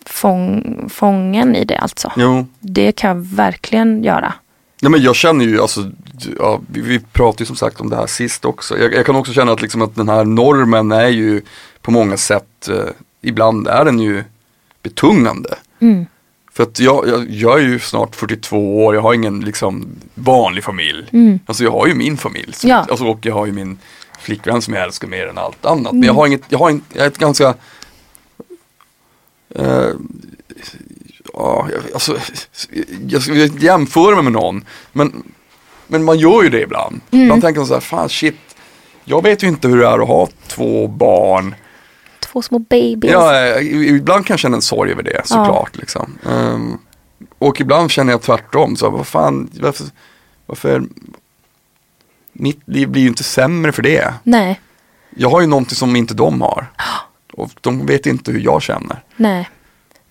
fång, 0.05 0.85
fången 0.93 1.55
i 1.55 1.65
det 1.65 1.77
alltså. 1.77 2.11
Jo. 2.17 2.47
Det 2.59 2.91
kan 2.91 3.07
jag 3.17 3.25
verkligen 3.35 4.03
göra. 4.03 4.33
Ja, 4.79 4.89
men 4.89 5.01
jag 5.01 5.15
känner 5.15 5.45
ju, 5.45 5.61
alltså, 5.61 5.91
ja, 6.39 6.61
vi, 6.67 6.81
vi 6.81 6.99
pratade 6.99 7.41
ju 7.41 7.45
som 7.45 7.55
sagt 7.55 7.81
om 7.81 7.89
det 7.89 7.95
här 7.95 8.07
sist 8.07 8.45
också. 8.45 8.77
Jag, 8.77 8.93
jag 8.93 9.05
kan 9.05 9.15
också 9.15 9.33
känna 9.33 9.51
att, 9.51 9.61
liksom, 9.61 9.81
att 9.81 9.95
den 9.95 10.09
här 10.09 10.23
normen 10.25 10.91
är 10.91 11.07
ju 11.07 11.41
på 11.81 11.91
många 11.91 12.17
sätt, 12.17 12.69
eh, 12.69 12.75
ibland 13.21 13.67
är 13.67 13.85
den 13.85 13.99
ju 13.99 14.23
betungande. 14.83 15.49
Mm. 15.79 16.05
För 16.53 16.63
att 16.63 16.79
jag, 16.79 17.07
jag, 17.07 17.29
jag 17.29 17.59
är 17.59 17.63
ju 17.63 17.79
snart 17.79 18.15
42 18.15 18.85
år, 18.85 18.95
jag 18.95 19.01
har 19.01 19.13
ingen 19.13 19.39
liksom 19.39 19.87
vanlig 20.15 20.63
familj. 20.63 21.09
Mm. 21.13 21.39
Alltså 21.45 21.63
jag 21.63 21.71
har 21.71 21.87
ju 21.87 21.93
min 21.95 22.17
familj. 22.17 22.53
som- 22.53 22.69
Ja. 22.69 22.85
Alltså, 22.89 23.05
och 23.05 23.19
jag 23.25 23.33
har 23.33 23.45
ju 23.45 23.51
min 23.51 23.77
flickvän 24.19 24.61
som 24.61 24.73
jag 24.73 24.83
älskar 24.83 25.07
mer 25.07 25.27
än 25.27 25.37
allt 25.37 25.65
annat. 25.65 25.93
Men 25.93 26.03
jag 26.03 26.13
har 26.13 26.27
inget, 26.27 26.41
jag 26.49 26.59
har 26.59 26.69
en, 26.69 26.81
jag 26.93 27.03
är 27.03 27.07
ett 27.07 27.17
ganska 27.17 27.53
eh, 29.55 29.89
Ja, 31.33 31.67
alltså, 31.93 32.17
jag 33.07 33.21
ska 33.21 33.43
inte 33.43 33.65
jämföra 33.65 34.15
mig 34.15 34.23
med 34.23 34.33
någon. 34.33 34.65
Men, 34.91 35.23
men 35.87 36.03
man 36.03 36.17
gör 36.19 36.43
ju 36.43 36.49
det 36.49 36.61
ibland. 36.61 37.01
Mm. 37.11 37.27
Man 37.27 37.41
tänker 37.41 37.63
så 37.63 37.73
här, 37.73 37.81
fan 37.81 38.09
shit. 38.09 38.35
Jag 39.03 39.23
vet 39.23 39.43
ju 39.43 39.47
inte 39.47 39.67
hur 39.67 39.77
det 39.77 39.87
är 39.87 39.99
att 40.01 40.07
ha 40.07 40.27
två 40.47 40.87
barn. 40.87 41.55
Två 42.19 42.41
små 42.41 42.59
babies. 42.59 43.11
Ja, 43.11 43.45
eh, 43.45 43.65
ibland 43.87 44.25
kan 44.25 44.33
jag 44.33 44.39
känna 44.39 44.55
en 44.55 44.61
sorg 44.61 44.91
över 44.91 45.03
det 45.03 45.21
såklart. 45.25 45.77
Liksom. 45.77 46.17
Ehm, 46.29 46.77
och 47.39 47.61
ibland 47.61 47.91
känner 47.91 48.13
jag 48.13 48.21
tvärtom. 48.21 48.75
Så, 48.75 48.89
vad 48.89 49.07
fan, 49.07 49.49
varför, 49.59 49.85
varför 50.45 50.83
mitt 52.33 52.61
liv 52.65 52.89
blir 52.89 53.01
ju 53.01 53.07
inte 53.07 53.23
sämre 53.23 53.71
för 53.71 53.81
det. 53.81 54.13
Nej, 54.23 54.61
Jag 55.09 55.29
har 55.29 55.41
ju 55.41 55.47
någonting 55.47 55.75
som 55.75 55.95
inte 55.95 56.13
de 56.13 56.41
har. 56.41 56.71
Och 57.37 57.51
de 57.61 57.85
vet 57.85 58.05
inte 58.05 58.31
hur 58.31 58.39
jag 58.39 58.61
känner. 58.61 59.03
nej. 59.15 59.49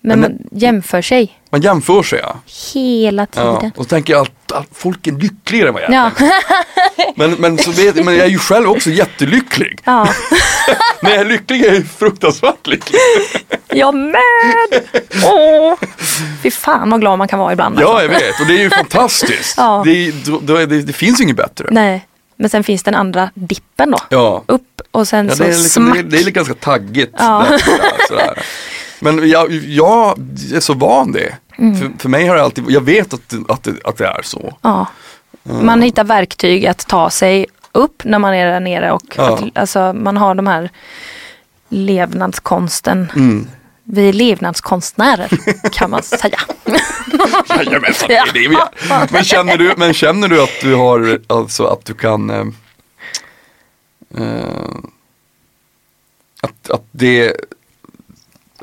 Men 0.06 0.20
Men- 0.20 0.32
man 0.32 0.60
jämför 0.60 1.02
sig 1.02 1.40
Man 1.50 1.60
jämför 1.60 2.02
sig 2.02 2.18
ja. 2.22 2.36
hela 2.74 3.26
ja. 3.34 3.56
tiden. 3.56 3.72
Och 3.76 3.84
så 3.84 3.88
tänker 3.88 4.12
jag 4.12 4.22
att, 4.22 4.52
att 4.52 4.68
folk 4.72 5.06
är 5.06 5.12
lyckligare 5.12 5.68
än 5.68 5.74
vad 5.74 5.82
jag 5.82 5.90
är. 5.90 5.94
Ja. 5.94 6.10
Men, 7.16 7.30
men, 7.32 7.58
så 7.58 7.70
vet, 7.70 8.04
men 8.04 8.16
jag 8.16 8.26
är 8.26 8.30
ju 8.30 8.38
själv 8.38 8.70
också 8.70 8.90
jättelycklig. 8.90 9.80
ja. 9.84 10.08
När 11.02 11.10
jag 11.10 11.20
är 11.20 11.24
lycklig 11.24 11.64
är 11.64 11.74
jag 11.74 11.86
fruktansvärt 11.86 12.66
lycklig. 12.66 13.00
Jag 13.68 13.94
med! 13.94 14.82
Åh! 15.24 15.74
Fy 16.42 16.50
fan 16.50 16.90
vad 16.90 17.00
glad 17.00 17.18
man 17.18 17.28
kan 17.28 17.38
vara 17.38 17.52
ibland. 17.52 17.78
Ja, 17.80 17.88
alltså. 17.88 18.02
jag 18.02 18.08
vet. 18.20 18.40
Och 18.40 18.46
det 18.46 18.54
är 18.54 18.62
ju 18.62 18.70
fantastiskt. 18.70 19.54
Ja. 19.56 19.82
Det, 19.84 19.90
är 19.90 20.66
det, 20.66 20.82
det 20.82 20.92
finns 20.92 21.20
inget 21.20 21.36
bättre. 21.36 21.68
Nej, 21.70 22.06
men 22.36 22.50
sen 22.50 22.64
finns 22.64 22.82
den 22.82 22.94
andra 22.94 23.30
dippen 23.34 23.90
då. 23.90 23.98
Ja. 24.08 24.42
Upp 24.46 24.73
och 24.94 25.08
sen 25.08 25.28
Ja, 25.28 25.34
så 25.34 25.42
det, 25.42 25.48
är 25.48 25.52
liksom, 25.52 25.86
smack. 25.86 25.94
det, 25.94 26.00
är, 26.18 26.22
det 26.24 26.30
är 26.30 26.30
ganska 26.30 26.54
taggigt. 26.54 27.14
Ja. 27.18 27.46
Där, 27.50 27.58
sådär. 28.08 28.42
Men 29.00 29.28
jag, 29.28 29.52
jag 29.52 30.18
är 30.54 30.60
så 30.60 30.74
van 30.74 31.12
det. 31.12 31.34
Mm. 31.58 31.80
För, 31.80 31.90
för 31.98 32.08
mig 32.08 32.26
har 32.26 32.36
det 32.36 32.42
alltid, 32.42 32.64
jag 32.68 32.80
vet 32.80 33.14
att, 33.14 33.34
att, 33.48 33.62
det, 33.62 33.74
att 33.84 33.96
det 33.96 34.06
är 34.06 34.20
så. 34.22 34.56
Ja. 34.62 34.86
Man 35.42 35.82
hittar 35.82 36.04
verktyg 36.04 36.66
att 36.66 36.86
ta 36.86 37.10
sig 37.10 37.46
upp 37.72 38.04
när 38.04 38.18
man 38.18 38.34
är 38.34 38.46
där 38.46 38.60
nere 38.60 38.92
och 38.92 39.02
Ja. 39.16 39.34
att, 39.34 39.58
alltså, 39.58 39.92
man 39.92 40.16
har 40.16 40.34
de 40.34 40.46
här 40.46 40.70
levnadskonsten. 41.68 43.12
Mm. 43.16 43.46
Vi 43.84 44.08
är 44.08 44.12
levnadskonstnärer 44.12 45.28
kan 45.72 45.90
man 45.90 46.02
säga. 46.02 46.38
Jajamensan, 47.56 48.08
det 48.08 48.16
är 48.16 48.32
det 48.32 48.48
vi 48.48 48.54
är. 48.56 49.08
Men 49.12 49.24
känner 49.24 49.56
du, 49.56 49.74
men 49.76 49.94
känner 49.94 50.28
du 50.28 50.42
att 50.42 50.60
du 50.62 50.74
har, 50.74 51.18
alltså 51.26 51.64
att 51.64 51.84
du 51.84 51.94
kan 51.94 52.30
eh, 52.30 52.44
eh, 54.18 54.74
att, 56.40 56.70
att 56.70 56.84
det, 56.90 57.36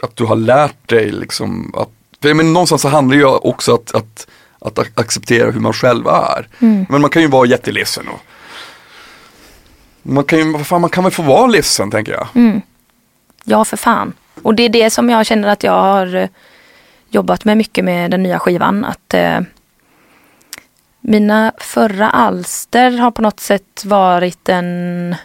att 0.01 0.15
du 0.15 0.25
har 0.25 0.35
lärt 0.35 0.89
dig 0.89 1.11
liksom 1.11 1.73
att, 1.77 1.89
för, 2.21 2.33
men 2.33 2.53
någonstans 2.53 2.81
så 2.81 2.87
handlar 2.87 3.15
det 3.15 3.21
ju 3.21 3.27
också 3.27 3.73
att, 3.73 3.95
att, 3.95 4.27
att 4.59 4.77
ac- 4.77 4.91
acceptera 4.95 5.51
hur 5.51 5.59
man 5.59 5.73
själv 5.73 6.07
är. 6.07 6.47
Mm. 6.59 6.85
Men 6.89 7.01
man 7.01 7.09
kan 7.09 7.21
ju 7.21 7.27
vara 7.27 7.45
jätteledsen 7.47 8.07
och 8.07 8.19
man 10.01 10.23
kan 10.23 10.39
ju, 10.39 10.51
vad 10.51 10.67
fan, 10.67 10.81
man 10.81 10.89
kan 10.89 11.03
väl 11.03 11.13
få 11.13 11.23
vara 11.23 11.47
ledsen 11.47 11.91
tänker 11.91 12.11
jag. 12.11 12.27
Mm. 12.35 12.61
Ja, 13.43 13.65
för 13.65 13.77
fan. 13.77 14.13
Och 14.41 14.55
det 14.55 14.63
är 14.63 14.69
det 14.69 14.89
som 14.89 15.09
jag 15.09 15.25
känner 15.25 15.47
att 15.49 15.63
jag 15.63 15.81
har 15.81 16.15
eh, 16.15 16.29
jobbat 17.09 17.45
med 17.45 17.57
mycket 17.57 17.85
med 17.85 18.11
den 18.11 18.23
nya 18.23 18.39
skivan. 18.39 18.85
Att 18.85 19.13
eh, 19.13 19.39
mina 20.99 21.51
förra 21.57 22.09
alster 22.09 22.91
har 22.91 23.11
på 23.11 23.21
något 23.21 23.39
sätt 23.39 23.85
varit 23.85 24.49
en 24.49 25.15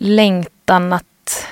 längtan 0.00 0.92
att 0.92 1.46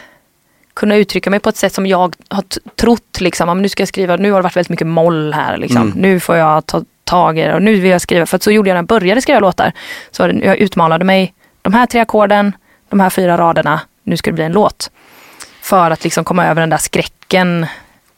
kunna 0.75 0.97
uttrycka 0.97 1.31
mig 1.31 1.41
på 1.41 1.49
ett 1.49 1.57
sätt 1.57 1.75
som 1.75 1.87
jag 1.87 2.17
har 2.29 2.45
trott. 2.77 3.21
Liksom. 3.21 3.63
Nu 3.63 3.69
ska 3.69 3.81
jag 3.81 3.89
skriva, 3.89 4.17
nu 4.17 4.31
har 4.31 4.39
det 4.39 4.43
varit 4.43 4.57
väldigt 4.57 4.69
mycket 4.71 4.87
moll 4.87 5.33
här. 5.33 5.57
Liksom. 5.57 5.83
Mm. 5.83 5.99
Nu 5.99 6.21
får 6.21 6.37
jag 6.37 6.67
ta 6.67 6.85
tag 7.05 7.39
i 7.39 7.43
det 7.43 7.55
och 7.55 7.63
nu 7.63 7.75
vill 7.81 7.91
jag 7.91 8.01
skriva. 8.01 8.27
För 8.27 8.37
att 8.37 8.43
så 8.43 8.51
gjorde 8.51 8.71
jag 8.71 8.75
när 8.75 8.79
jag 8.79 8.87
började 8.87 9.23
skriva 9.23 9.41
låtar. 9.41 9.73
Så 10.11 10.23
jag 10.43 10.57
utmanade 10.57 11.05
mig. 11.05 11.35
De 11.63 11.75
här 11.75 11.87
tre 11.87 12.01
ackorden, 12.01 12.53
de 12.89 13.01
här 13.01 13.11
fyra 13.11 13.39
raderna, 13.39 13.81
nu 14.03 14.17
ska 14.17 14.31
det 14.31 14.35
bli 14.35 14.45
en 14.45 14.53
låt. 14.53 14.91
För 15.61 15.91
att 15.91 16.05
liksom 16.05 16.25
komma 16.25 16.47
över 16.47 16.61
den 16.61 16.71
där 16.71 16.77
skräcken 16.77 17.67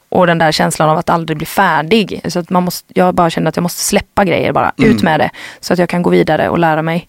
och 0.08 0.26
den 0.26 0.38
där 0.38 0.52
känslan 0.52 0.88
av 0.90 0.98
att 0.98 1.10
aldrig 1.10 1.36
bli 1.36 1.46
färdig. 1.46 2.20
Så 2.28 2.38
att 2.38 2.50
man 2.50 2.62
måste, 2.62 2.92
jag 2.98 3.14
bara 3.14 3.30
kände 3.30 3.48
att 3.48 3.56
jag 3.56 3.62
måste 3.62 3.80
släppa 3.80 4.24
grejer 4.24 4.52
bara, 4.52 4.72
Mm. 4.78 4.90
ut 4.90 5.02
med 5.02 5.20
det. 5.20 5.30
Så 5.60 5.72
att 5.72 5.78
jag 5.78 5.88
kan 5.88 6.02
gå 6.02 6.10
vidare 6.10 6.48
och 6.48 6.58
lära 6.58 6.82
mig 6.82 7.08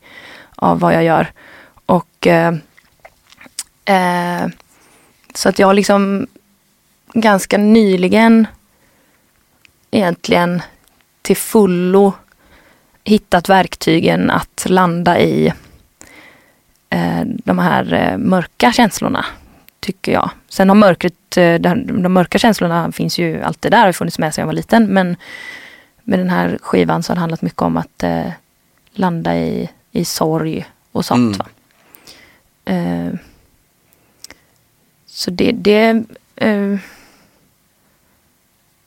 av 0.56 0.80
vad 0.80 0.94
jag 0.94 1.04
gör. 1.04 1.28
Och 1.86 2.28
eh, 2.28 2.54
eh, 3.92 4.50
Så 5.34 5.50
att 5.50 5.60
jag 5.60 5.76
liksom 5.76 6.28
ganska 7.14 7.58
nyligen 7.58 8.48
egentligen 9.92 10.62
till 11.22 11.38
fullo 11.38 12.14
hittat 13.04 13.50
verktygen 13.50 14.30
att 14.30 14.66
landa 14.70 15.20
i 15.20 15.54
eh, 16.90 17.22
de 17.26 17.60
här 17.60 17.94
eh, 17.94 18.18
mörka 18.18 18.72
känslorna, 18.72 19.26
tycker 19.80 20.12
jag. 20.12 20.30
Sen 20.50 20.70
har 20.70 20.76
mörkret, 20.76 21.38
eh, 21.38 21.56
de, 21.56 22.04
de 22.04 22.14
mörka 22.14 22.38
känslorna 22.38 22.92
finns 22.92 23.20
ju 23.20 23.42
alltid 23.44 23.72
där 23.72 23.90
och 23.90 23.96
funnits 23.96 24.20
med 24.20 24.34
sedan 24.34 24.42
jag 24.42 24.48
var 24.48 24.54
liten. 24.54 24.88
Men 24.88 25.16
med 26.04 26.20
den 26.20 26.30
här 26.30 26.60
skivan 26.62 27.04
så 27.04 27.12
har 27.12 27.16
det 27.16 27.20
handlat 27.20 27.42
mycket 27.42 27.62
om 27.62 27.78
att 27.78 28.04
eh, 28.04 28.32
landa 28.94 29.38
i, 29.38 29.70
i 29.92 30.06
sorg 30.06 30.66
och 30.92 31.06
sånt. 31.06 31.40
Mm. 32.66 33.18
Så 35.22 35.32
det, 35.32 35.52
det 35.52 36.04
eh, 36.36 36.78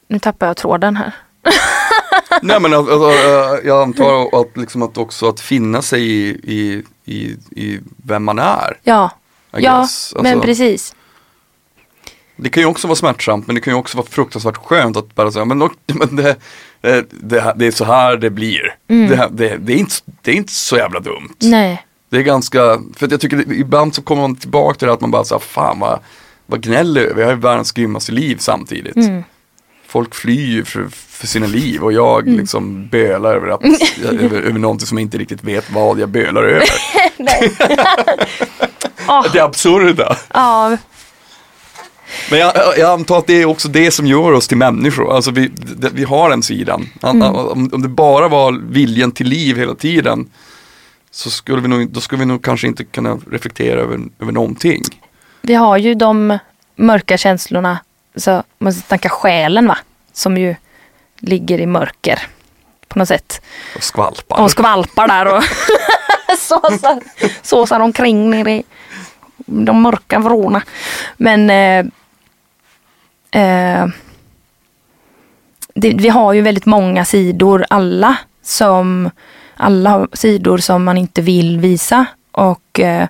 nu 0.09 0.18
tappar 0.18 0.47
jag 0.47 0.57
tråden 0.57 0.97
här. 0.97 1.12
Nej 2.43 2.61
men 2.61 2.74
alltså, 2.74 2.93
alltså, 2.93 3.66
jag 3.66 3.82
antar 3.82 4.41
att, 4.41 4.57
liksom 4.57 4.82
att 4.82 4.99
också 4.99 5.28
att 5.28 5.41
finna 5.41 5.82
sig 5.82 6.03
i, 6.03 6.41
i, 6.43 6.85
i, 7.05 7.37
i 7.51 7.80
vem 7.97 8.24
man 8.24 8.39
är. 8.39 8.78
Ja, 8.82 9.11
ja 9.51 9.59
guess. 9.59 10.14
men 10.16 10.26
Alltså, 10.26 10.41
precis. 10.41 10.95
Det 12.37 12.49
kan 12.49 12.62
ju 12.62 12.66
också 12.66 12.89
vara 12.89 12.97
smärtsamt 12.97 13.47
men 13.47 13.55
det 13.55 13.61
kan 13.61 13.72
ju 13.72 13.78
också 13.78 13.97
vara 13.97 14.07
fruktansvärt 14.07 14.57
skönt 14.57 14.97
att 14.97 15.14
bara 15.14 15.32
säga 15.32 15.45
men, 15.45 15.59
men 15.87 16.16
det, 16.16 16.37
det, 17.11 17.55
det 17.57 17.66
är 17.66 17.70
så 17.70 17.85
här 17.85 18.16
det 18.16 18.30
blir. 18.30 18.76
Mm. 18.89 19.11
Det, 19.11 19.28
det, 19.30 19.57
det, 19.57 19.72
är 19.72 19.76
inte, 19.76 19.95
det 20.22 20.30
är 20.30 20.37
inte 20.37 20.53
så 20.53 20.76
jävla 20.76 21.01
dumt. 21.01 21.37
Nej. 21.39 21.87
Det 22.09 22.16
är 22.16 22.22
ganska, 22.22 22.59
för 22.97 23.11
jag 23.11 23.20
tycker 23.20 23.53
ibland 23.53 23.95
så 23.95 24.03
kommer 24.03 24.22
man 24.22 24.37
tillbaka 24.37 24.78
till 24.78 24.89
det 24.89 24.95
att 24.95 25.01
man 25.01 25.11
bara 25.11 25.24
säger 25.24 25.41
fan 25.41 25.78
vad, 25.78 26.01
vad 26.47 26.62
gnäller 26.62 27.01
över? 27.05 27.20
jag 27.20 27.28
har 27.28 27.34
ju 27.34 27.40
världens 27.40 27.72
grymmaste 27.72 28.12
liv 28.12 28.36
samtidigt. 28.40 28.97
Mm. 28.97 29.22
folk 29.86 30.14
flyr 30.14 30.62
för, 30.64 30.86
för 30.90 31.26
sina 31.26 31.47
liv 31.47 31.82
och 31.82 31.92
jag 31.92 32.22
Mm. 32.26 32.38
liksom 32.40 32.88
bölar 32.88 33.34
över, 33.34 33.49
att, 33.49 33.62
över, 34.05 34.40
över 34.42 34.59
någonting 34.59 34.86
som 34.86 34.99
jag 34.99 35.03
inte 35.03 35.18
riktigt 35.18 35.45
vet 35.45 35.70
vad 35.70 35.99
jag 35.99 36.09
bölar 36.09 36.42
över. 36.42 36.68
Åh, 39.09 39.26
Det 39.32 39.38
är 39.38 39.42
absurda. 39.45 40.16
ja, 40.34 40.76
Men 42.30 42.38
jag, 42.38 42.53
jag 42.78 42.90
antar 42.90 43.18
att 43.18 43.26
det 43.26 43.42
är 43.42 43.45
också 43.45 43.68
det 43.68 43.90
som 43.90 44.07
gör 44.07 44.32
oss 44.32 44.49
till 44.49 44.57
människor. 44.57 45.12
Alltså 45.16 45.30
vi, 45.30 45.51
vi 45.92 46.05
har 46.05 46.30
den 46.30 46.42
sidan. 46.42 46.88
An- 47.01 47.22
Mm. 47.22 47.34
Om, 47.34 47.70
om 47.72 47.82
det 47.82 47.88
bara 47.88 48.28
var 48.28 48.53
viljan 48.68 49.12
till 49.12 49.26
liv 49.28 49.57
hela 49.57 49.74
tiden 49.74 50.30
så 51.11 51.30
skulle 51.30 51.62
vi 51.62 51.68
nog, 51.68 51.88
då 51.90 52.01
skulle 52.01 52.18
vi 52.18 52.24
nog 52.26 52.45
kanske 52.45 52.66
inte 52.66 52.84
kunna 52.84 53.18
reflektera 53.30 53.80
över, 53.80 54.01
över 54.20 54.32
någonting. 54.32 54.82
Vi 55.47 55.55
har 55.55 55.76
ju 55.76 55.95
de 55.95 56.38
mörka 56.76 57.16
känslorna, 57.16 57.78
så 58.16 58.42
man 58.59 58.72
snacka 58.72 59.09
själen 59.09 59.66
va, 59.66 59.78
som 60.12 60.38
ju 60.38 60.55
ligger 61.18 61.61
i 61.61 61.66
mörker 61.66 62.22
på 62.88 62.99
något 62.99 63.09
sätt. 63.09 63.42
Och 63.76 63.82
skvalpar. 63.82 64.42
Och 64.42 64.51
skvalpar 64.51 65.09
där 65.09 65.36
och 65.36 65.42
såsar, 66.38 67.01
såsar 67.42 67.80
omkring 67.80 68.30
nere 68.30 68.53
i 68.53 68.64
de 69.47 69.82
mörka 69.82 70.18
vrårna. 70.18 70.62
Men 71.16 71.51
eh, 71.51 71.86
eh, 73.42 73.86
det, 75.74 75.95
vi 75.95 76.09
har 76.09 76.32
ju 76.32 76.40
väldigt 76.40 76.66
många 76.66 77.05
sidor 77.05 77.64
alla 77.70 78.16
som 78.42 79.11
alla 79.57 80.09
sidor 80.12 80.59
som 80.59 80.84
man 80.84 80.99
inte 80.99 81.22
vill 81.22 81.59
visa 81.61 82.07
och 82.32 82.80
eh, 82.80 83.09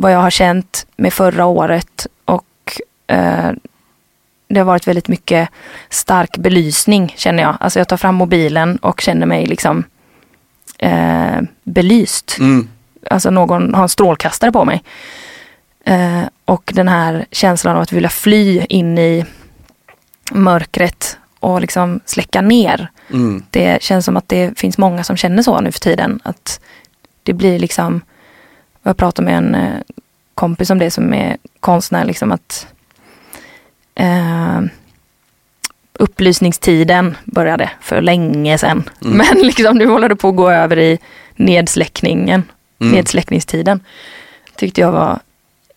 vad 0.00 0.12
jag 0.12 0.18
har 0.18 0.30
känt 0.30 0.86
med 0.96 1.12
förra 1.12 1.44
året 1.44 2.06
och 2.24 2.80
eh, 3.06 3.50
det 4.48 4.60
har 4.60 4.64
varit 4.64 4.88
väldigt 4.88 5.08
mycket 5.08 5.48
stark 5.88 6.36
belysning 6.36 7.14
känner 7.16 7.42
jag. 7.42 7.56
Alltså 7.60 7.80
jag 7.80 7.88
tar 7.88 7.96
fram 7.96 8.14
mobilen 8.14 8.76
och 8.76 9.00
känner 9.00 9.26
mig 9.26 9.46
liksom 9.46 9.84
eh, 10.78 11.40
belyst. 11.64 12.36
Mm. 12.38 12.68
Alltså 13.10 13.30
någon 13.30 13.74
har 13.74 13.82
en 13.82 13.88
strålkastare 13.88 14.52
på 14.52 14.64
mig. 14.64 14.82
Eh, 15.84 16.22
och 16.44 16.72
den 16.74 16.88
här 16.88 17.26
känslan 17.30 17.76
av 17.76 17.82
att 17.82 17.92
vilja 17.92 18.08
fly 18.08 18.66
in 18.68 18.98
i 18.98 19.24
mörkret 20.32 21.18
och 21.40 21.60
liksom 21.60 22.00
släcka 22.04 22.40
ner. 22.40 22.90
Mm. 23.10 23.42
Det 23.50 23.82
känns 23.82 24.04
som 24.04 24.16
att 24.16 24.28
det 24.28 24.58
finns 24.58 24.78
många 24.78 25.04
som 25.04 25.16
känner 25.16 25.42
så 25.42 25.60
nu 25.60 25.72
för 25.72 25.80
tiden. 25.80 26.20
Att 26.22 26.60
det 27.22 27.32
blir 27.32 27.58
liksom, 27.58 28.00
jag 28.82 28.96
pratade 28.96 29.26
med 29.26 29.36
en 29.36 29.54
eh, 29.54 29.80
kompis 30.34 30.70
om 30.70 30.78
det 30.78 30.90
som 30.90 31.14
är 31.14 31.36
konstnär, 31.60 32.04
liksom 32.04 32.32
att 32.32 32.66
eh, 33.94 34.60
upplysningstiden 35.92 37.16
började 37.24 37.70
för 37.80 38.00
länge 38.02 38.58
sedan. 38.58 38.90
Mm. 39.04 39.16
Men 39.16 39.38
liksom 39.46 39.76
nu 39.76 39.86
håller 39.86 40.08
det 40.08 40.16
på 40.16 40.28
att 40.28 40.36
gå 40.36 40.50
över 40.50 40.78
i 40.78 40.98
nedsläckningen, 41.36 42.42
Mm. 42.82 42.92
nedsläckningstiden. 42.94 43.80
Tyckte 44.56 44.80
jag 44.80 44.92
var 44.92 45.18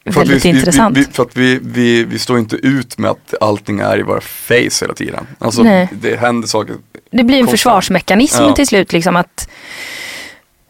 För 0.05 0.11
väldigt 0.11 0.45
vi, 0.45 0.49
intressant. 0.49 0.97
Vi, 0.97 1.01
vi, 1.01 1.11
för 1.11 1.23
att 1.23 1.37
vi, 1.37 1.59
vi, 1.63 2.03
vi 2.03 2.19
står 2.19 2.39
inte 2.39 2.55
ut 2.55 2.97
med 2.97 3.11
att 3.11 3.33
allting 3.41 3.79
är 3.79 3.99
i 3.99 4.01
våra 4.01 4.21
face 4.21 4.81
hela 4.81 4.93
tiden. 4.93 5.27
Alltså 5.39 5.63
Nej. 5.63 5.89
det 5.91 6.15
händer 6.19 6.47
saker. 6.47 6.75
det 7.11 7.23
blir 7.23 7.37
en 7.37 7.41
konstant. 7.45 7.51
försvarsmekanism 7.51 8.43
Ja. 8.43 8.53
till 8.55 8.67
slut. 8.67 8.93
Liksom 8.93 9.15
att 9.15 9.49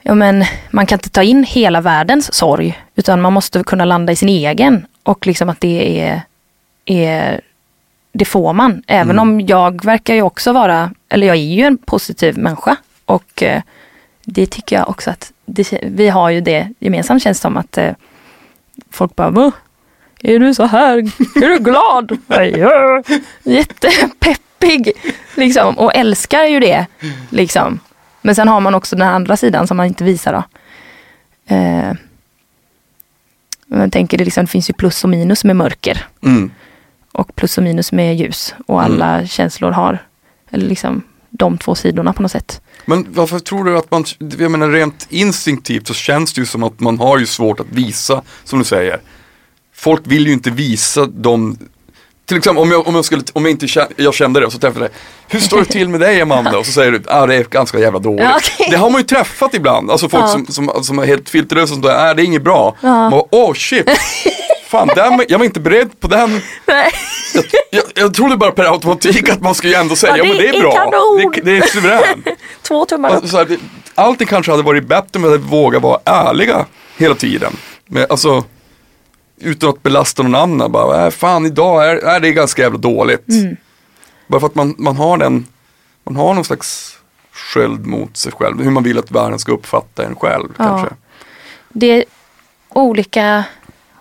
ja, 0.04 0.14
men 0.16 0.46
man 0.72 0.86
kan 0.86 0.96
inte 0.96 1.10
ta 1.10 1.24
in 1.24 1.44
hela 1.44 1.82
världens 1.82 2.34
sorg. 2.34 2.84
Utan 2.96 3.22
man 3.22 3.34
måste 3.34 3.64
kunna 3.64 3.86
landa 3.86 4.14
i 4.14 4.16
sin 4.16 4.30
egen. 4.30 4.86
Och 5.04 5.28
liksom 5.28 5.50
att 5.50 5.62
det 5.62 6.02
är, 6.02 6.22
är 6.86 7.42
det 8.14 8.26
får 8.26 8.54
man. 8.54 8.84
Även 8.88 9.10
Mm. 9.20 9.20
om 9.22 9.42
jag 9.42 9.86
verkar 9.86 10.14
ju 10.16 10.22
också 10.22 10.52
vara, 10.54 10.92
eller 11.10 11.28
jag 11.28 11.36
är 11.36 11.40
ju 11.42 11.64
en 11.64 11.78
positiv 11.78 12.38
människa. 12.38 12.76
Och 13.06 13.44
eh, 13.44 13.62
det 14.26 14.46
tycker 14.46 14.76
jag 14.76 14.90
också 14.90 15.10
att 15.10 15.32
det, 15.46 15.74
vi 15.84 16.10
har 16.10 16.30
ju 16.30 16.42
det 16.42 16.68
gemensamt 16.80 17.24
känns 17.24 17.40
som 17.40 17.58
att 17.58 17.78
eh, 17.78 17.92
folk 18.92 19.16
bara 19.16 19.30
"Va? 19.30 19.52
Är 20.22 20.40
du 20.40 20.54
så 20.54 20.64
här? 20.66 20.98
Är 21.36 21.50
du 21.50 21.60
glad? 21.60 22.18
Jättepeppig. 23.44 24.92
Liksom, 25.36 25.78
och 25.78 25.96
älskar 25.96 26.44
ju 26.44 26.60
det. 26.60 26.86
Liksom. 27.30 27.80
Men 28.24 28.36
sen 28.36 28.48
har 28.48 28.60
man 28.60 28.76
också 28.76 28.96
den 28.96 29.08
andra 29.08 29.38
sidan 29.38 29.68
som 29.68 29.78
man 29.78 29.86
inte 29.86 30.04
visar 30.04 30.34
då. 30.34 30.44
Eh, 31.56 31.94
jag 33.68 33.92
tänker 33.92 34.18
det, 34.18 34.26
liksom, 34.26 34.46
det 34.46 34.52
finns 34.52 34.70
ju 34.70 34.74
plus 34.74 35.04
och 35.04 35.10
minus 35.10 35.44
med 35.44 35.56
mörker. 35.56 36.08
Mm. 36.22 36.52
Och 37.12 37.36
plus 37.36 37.58
och 37.58 37.64
minus 37.64 37.92
med 37.92 38.16
ljus. 38.16 38.56
Och 38.68 38.84
alla 38.84 39.28
känslor 39.28 39.72
har 39.72 40.00
eller 40.50 40.68
liksom, 40.68 41.04
de 41.30 41.58
två 41.58 41.76
sidorna 41.76 42.14
på 42.14 42.22
något 42.22 42.32
sätt. 42.32 42.62
Men 42.86 43.06
varför 43.10 43.40
tror 43.40 43.64
du 43.64 43.78
att 43.78 43.92
man, 43.92 44.06
jag 44.40 44.52
menar 44.52 44.70
rent 44.70 45.08
instinktivt 45.10 45.88
så 45.88 45.94
känns 45.94 46.34
det 46.34 46.42
ju 46.42 46.46
som 46.46 46.64
att 46.64 46.80
man 46.80 47.00
har 47.00 47.20
ju 47.20 47.26
svårt 47.26 47.60
att 47.60 47.70
visa, 47.70 48.22
som 48.44 48.60
du 48.60 48.66
säger. 48.66 49.02
Folk 49.74 50.02
vill 50.06 50.28
ju 50.28 50.34
inte 50.34 50.52
visa 50.52 51.06
de 51.06 51.58
till 52.34 52.38
exempel 52.38 52.64
om 52.64 52.72
jag, 52.72 52.88
om 52.88 52.96
jag, 52.96 53.06
skulle, 53.06 53.24
om 53.34 53.46
jag 53.46 53.52
inte 53.52 53.68
kände, 53.68 53.94
jag 53.98 54.14
kände 54.14 54.40
det 54.40 54.46
och 54.46 54.52
så 54.52 54.60
träffade 54.60 54.86
jag 54.86 54.92
dig. 54.92 55.00
Hur 55.28 55.40
står 55.40 55.60
det 55.60 55.66
till 55.66 55.90
med 55.90 56.00
dig 56.00 56.22
Amanda? 56.22 56.58
Och 56.58 56.66
så 56.66 56.72
säger 56.72 56.92
du, 56.92 57.02
ah, 57.08 57.26
det 57.26 57.36
är 57.36 57.44
ganska 57.44 57.80
jävla 57.80 58.00
dåligt. 58.00 58.24
Ja, 58.24 58.36
okej. 58.38 58.68
Det 58.72 58.78
har 58.78 58.90
man 58.90 59.02
ju 59.02 59.08
träffat 59.08 59.54
ibland, 59.54 59.92
alltså 59.92 60.10
folk 60.10 60.24
Ja. 60.24 60.28
som, 60.28 60.46
som, 60.48 60.84
som 60.84 61.00
är 61.00 61.06
helt 61.06 61.30
filterlösa 61.30 61.74
och 61.76 61.84
säger, 61.84 62.10
ah, 62.10 62.14
det 62.14 62.22
är 62.22 62.26
inget 62.26 62.42
bra. 62.44 62.76
Ja. 62.82 62.90
Man 62.90 63.12
bara, 63.12 63.24
oh 63.32 63.54
shit. 63.54 63.90
Fan, 64.68 64.88
den, 64.96 65.22
jag 65.28 65.38
var 65.38 65.46
inte 65.46 65.60
beredd 65.60 66.00
på 66.00 66.08
den. 66.08 66.42
Nej. 66.66 66.92
Jag, 67.34 67.44
jag, 67.72 67.84
jag 67.96 68.14
trodde 68.14 68.38
bara 68.38 68.52
per 68.52 68.64
automatik 68.74 69.30
att 69.30 69.42
man 69.42 69.56
skulle 69.56 69.78
ändå 69.78 69.96
säga, 69.96 70.18
Ja, 70.18 70.24
ja, 70.24 70.24
men 70.24 70.38
det 70.38 70.44
det 70.44 70.48
är 70.50 70.54
är 70.58 70.62
bra. 70.62 71.32
Det, 71.36 71.42
det 71.42 71.58
är 71.58 71.62
suveränt. 71.68 72.28
Två 72.62 72.86
tummar 72.86 73.10
upp. 73.10 73.16
Alltså, 73.16 73.46
det, 73.46 73.58
allting 73.96 74.28
kanske 74.28 74.52
hade 74.52 74.64
varit 74.64 74.88
bättre 74.88 75.08
om 75.14 75.22
vi 75.22 75.28
hade 75.30 75.38
vågat 75.44 75.82
vara 75.84 76.00
ärliga 76.06 76.66
hela 76.98 77.16
tiden. 77.16 77.58
Men, 77.88 78.06
alltså, 78.10 78.44
utan 79.44 79.70
att 79.70 79.84
belasta 79.84 80.24
någon 80.24 80.36
annan. 80.36 80.72
Bara, 80.72 81.06
äh, 81.06 81.12
fan 81.12 81.46
idag 81.46 81.90
är, 81.90 81.96
är 81.96 82.20
det 82.20 82.32
ganska 82.32 82.62
jävla 82.62 82.78
dåligt. 82.80 83.30
Mm. 83.30 83.56
Bara 84.28 84.40
för 84.40 84.48
att 84.48 84.56
man, 84.56 84.76
man 84.78 84.96
har 84.96 85.18
den, 85.18 85.46
man 86.04 86.16
har 86.16 86.34
någon 86.34 86.44
slags 86.46 86.98
sköld 87.32 87.86
mot 87.86 88.18
sig 88.18 88.32
själv. 88.32 88.62
Hur 88.64 88.72
man 88.72 88.84
vill 88.84 88.98
att 89.00 89.12
världen 89.12 89.40
ska 89.40 89.52
uppfatta 89.52 90.06
en 90.06 90.16
själv 90.16 90.50
Ja. 90.58 90.64
kanske. 90.66 90.96
Det 91.70 91.88
är 91.88 92.04
olika, 92.70 93.44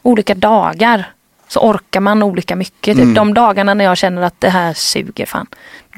olika 0.02 0.34
dagar. 0.34 1.12
Så 1.48 1.60
orkar 1.60 2.00
man 2.00 2.22
olika 2.22 2.56
mycket. 2.56 2.96
Typ 2.96 3.02
Mm. 3.02 3.14
De 3.14 3.34
dagarna 3.34 3.74
när 3.74 3.84
jag 3.84 3.96
känner 3.96 4.22
att 4.22 4.40
det 4.40 4.48
här 4.50 4.72
suger 4.74 5.26
fan. 5.26 5.46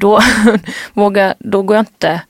Då, 0.01 0.21
vågar, 0.93 1.35
då 1.39 1.63
går 1.63 1.77
jag 1.77 1.83
inte 1.83 2.21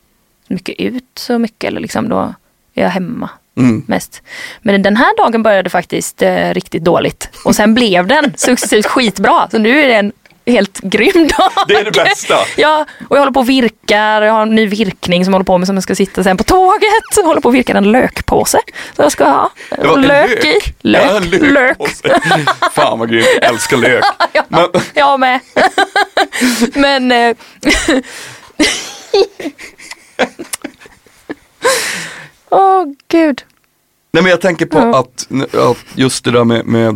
mycket 0.49 0.81
ut 0.81 1.05
så 1.15 1.39
mycket. 1.39 1.69
Eller 1.69 1.81
liksom, 1.81 2.09
då 2.09 2.35
är 2.75 2.83
jag 2.83 2.91
hemma 2.91 3.31
Mm. 3.57 3.83
mest. 3.89 4.23
Men 4.63 4.83
den 4.83 4.97
här 4.97 5.17
dagen 5.17 5.43
började 5.43 5.71
faktiskt 5.71 6.23
eh, 6.23 6.51
riktigt 6.55 6.85
dåligt. 6.85 7.29
Och 7.45 7.57
sen 7.57 7.75
blev 7.75 8.07
den 8.07 8.33
successivt 8.37 8.87
skitbra. 8.87 9.49
Så 9.51 9.59
nu 9.59 9.81
är 9.81 9.89
det 9.89 9.95
en 9.95 10.13
helt 10.47 10.81
grym 10.81 11.29
dag. 11.39 11.51
Det 11.69 11.75
är 11.75 11.85
det 11.85 11.91
bästa. 12.05 12.35
Ja, 12.57 12.87
och 13.09 13.17
jag 13.17 13.21
håller 13.21 13.33
på 13.33 13.41
och 13.41 13.49
virkar. 13.49 14.23
Jag 14.23 14.33
har 14.33 14.43
en 14.43 14.55
ny 14.55 14.67
virkning 14.67 15.25
som 15.25 15.33
jag 15.33 15.35
håller 15.39 15.45
på 15.45 15.59
med 15.59 15.67
som 15.67 15.77
jag 15.77 15.83
ska 15.83 15.95
sitta 15.95 16.25
sen 16.25 16.37
på 16.37 16.45
tåget. 16.45 17.17
Jag 17.17 17.25
håller 17.25 17.41
på 17.41 17.49
och 17.49 17.55
virkar 17.55 17.75
en 17.75 17.93
lökpåse. 17.93 18.59
Så 18.97 19.03
jag 19.03 19.13
ska 19.13 19.25
ha 19.25 19.51
en 19.71 20.03
lök, 20.03 20.45
i. 20.45 20.61
Lök, 20.81 21.03
Ja, 21.05 21.21
lök. 21.49 21.89
sig. 21.89 22.11
Fan 22.73 22.99
vad 22.99 23.11
grymt, 23.11 23.27
jag 23.41 23.51
älskar 23.51 23.77
lök. 23.77 24.05
Men, 24.49 24.69
Jag 24.95 25.21
med. 25.21 25.41
Men... 26.75 27.13
Eh, 27.13 27.37
Åh 32.55 32.85
gud. 33.09 33.45
Nej 34.13 34.23
men 34.23 34.31
jag 34.31 34.41
tänker 34.41 34.67
på 34.67 34.79
Ja. 34.79 34.99
att, 34.99 35.29
att 35.55 35.77
just 35.95 36.25
det 36.25 36.31
där 36.31 36.45
med, 36.45 36.67
med, 36.67 36.95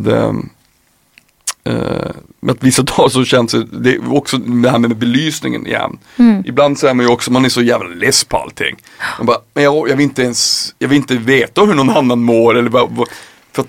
med 2.40 2.50
att 2.50 2.62
vissa 2.62 2.82
dagar 2.96 3.08
så 3.08 3.24
känns 3.24 3.52
det, 3.52 3.64
det 3.64 3.98
också 3.98 4.38
det 4.38 4.70
här 4.70 4.78
med 4.78 4.96
belysningen 4.96 5.66
igen. 5.66 5.98
Mm. 6.16 6.42
Ibland 6.46 6.78
så 6.78 6.86
är 6.86 6.94
man 6.94 7.06
ju 7.06 7.12
också, 7.12 7.32
man 7.32 7.44
är 7.44 7.48
så 7.48 7.62
jävla 7.62 7.88
less 7.88 8.24
på 8.24 8.36
allting. 8.36 8.76
Man 9.18 9.26
bara, 9.26 9.38
men 9.54 9.64
jag, 9.64 9.88
jag 9.88 9.96
vill 9.96 10.04
inte 10.04 10.22
ens, 10.22 10.74
jag 10.78 10.88
vill 10.88 10.96
inte 10.98 11.16
veta 11.16 11.60
hur 11.64 11.74
någon 11.74 11.90
annan 11.90 12.22
mår 12.22 12.54
eller 12.58 12.70
vad- 12.70 13.08
för 13.52 13.62
att 13.62 13.68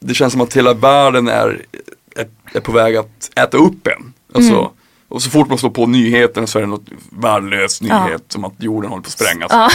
det 0.00 0.14
känns 0.14 0.32
som 0.32 0.42
att 0.42 0.56
hela 0.56 0.74
världen 0.74 1.28
är, 1.28 1.64
är, 2.16 2.28
är 2.52 2.60
på 2.60 2.72
väg 2.72 2.96
att 2.96 3.30
äta 3.36 3.56
upp 3.56 3.86
en. 3.86 4.12
Alltså, 4.34 4.54
Mm. 4.54 4.70
Och 5.12 5.22
så 5.22 5.30
fort 5.30 5.48
man 5.48 5.58
slår 5.58 5.70
på 5.70 5.86
nyheten 5.86 6.46
så 6.46 6.58
är 6.58 6.62
det 6.62 6.68
något 6.68 6.86
värdelös 7.10 7.82
Ja. 7.82 8.04
nyhet 8.06 8.22
som 8.28 8.44
att 8.44 8.52
jorden 8.58 8.90
håller 8.90 9.02
på 9.02 9.06
att 9.06 9.12
sprängas. 9.12 9.48
Ja. 9.50 9.70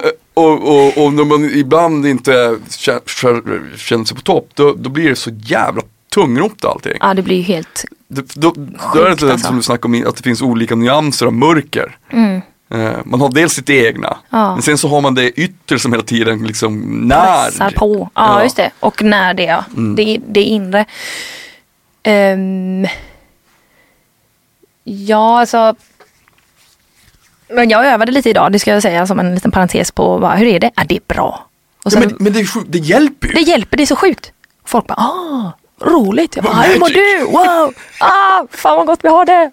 Och, 0.34 0.52
och, 0.52 1.04
och 1.04 1.12
när 1.12 1.24
man 1.24 1.44
ibland 1.44 2.06
inte 2.06 2.32
kä- 2.68 3.00
kä- 3.06 3.76
känner 3.76 4.04
sig 4.04 4.16
på 4.16 4.22
topp, 4.22 4.48
då, 4.54 4.72
då 4.72 4.90
blir 4.90 5.08
det 5.08 5.16
så 5.16 5.30
jävla 5.30 5.82
tungrot 6.14 6.64
allting. 6.64 6.96
ja, 7.00 7.14
det 7.14 7.22
blir 7.22 7.36
ju 7.36 7.42
helt... 7.42 7.84
Då, 8.08 8.22
då, 8.34 8.50
då 8.94 9.00
är 9.00 9.04
det 9.04 9.12
inte 9.12 9.32
alltså. 9.32 9.46
som 9.46 9.56
du 9.56 9.62
snackade 9.62 9.98
om, 9.98 10.08
att 10.08 10.16
det 10.16 10.22
finns 10.22 10.42
olika 10.42 10.74
nyanser 10.74 11.26
av 11.26 11.32
mörker. 11.32 11.96
Mm. 12.10 12.40
Eh, 12.70 12.92
man 13.04 13.20
har 13.20 13.28
dels 13.28 13.52
sitt 13.52 13.70
egna, 13.70 14.16
Ja. 14.30 14.52
men 14.54 14.62
sen 14.62 14.78
så 14.78 14.88
har 14.88 15.00
man 15.00 15.14
det 15.14 15.30
yttre 15.40 15.78
som 15.78 15.92
hela 15.92 16.04
tiden 16.04 16.46
liksom 16.46 16.80
när. 17.08 17.44
pressar 17.44 17.70
på. 17.70 18.10
Ja, 18.14 18.42
just 18.42 18.56
det. 18.56 18.70
Och 18.80 19.02
när 19.02 19.34
det 19.34 19.42
ja. 19.44 19.64
Mm. 19.76 19.96
Det, 19.96 20.18
det 20.28 20.42
inre. 20.42 20.84
Ehm, 22.02 22.86
Ja, 24.84 25.40
alltså. 25.40 25.74
Men 27.52 27.70
jag 27.70 27.86
övade 27.86 28.12
lite 28.12 28.30
idag, 28.30 28.52
det 28.52 28.58
ska 28.58 28.70
jag 28.70 28.82
säga 28.82 29.06
som 29.06 29.18
en 29.20 29.34
liten 29.34 29.50
parentes 29.50 29.90
på 29.92 30.18
vad, 30.18 30.32
hur 30.38 30.46
är 30.46 30.60
det? 30.60 30.70
Ja, 30.74 30.82
det 30.88 30.96
är 30.96 31.00
bra. 31.14 31.46
Och 31.76 31.82
Ja, 31.84 31.90
sen, 31.90 32.00
men 32.00 32.16
men 32.18 32.32
det, 32.32 32.46
det 32.68 32.78
hjälper 32.78 33.28
ju. 33.28 33.34
Det 33.34 33.40
hjälper, 33.40 33.76
det 33.76 33.82
är 33.82 33.86
så 33.86 33.96
sjukt. 33.96 34.32
Folk 34.66 34.86
bara, 34.86 34.94
ah, 34.94 35.52
roligt. 35.84 36.36
Jag 36.36 36.44
bara, 36.44 36.54
hur 36.54 36.78
mår 36.80 36.88
du? 36.88 37.24
Wow, 37.24 37.74
ah, 38.00 38.46
fan 38.50 38.76
vad 38.76 38.86
gott 38.86 38.98
vi 39.02 39.08
har 39.08 39.24
det. 39.24 39.50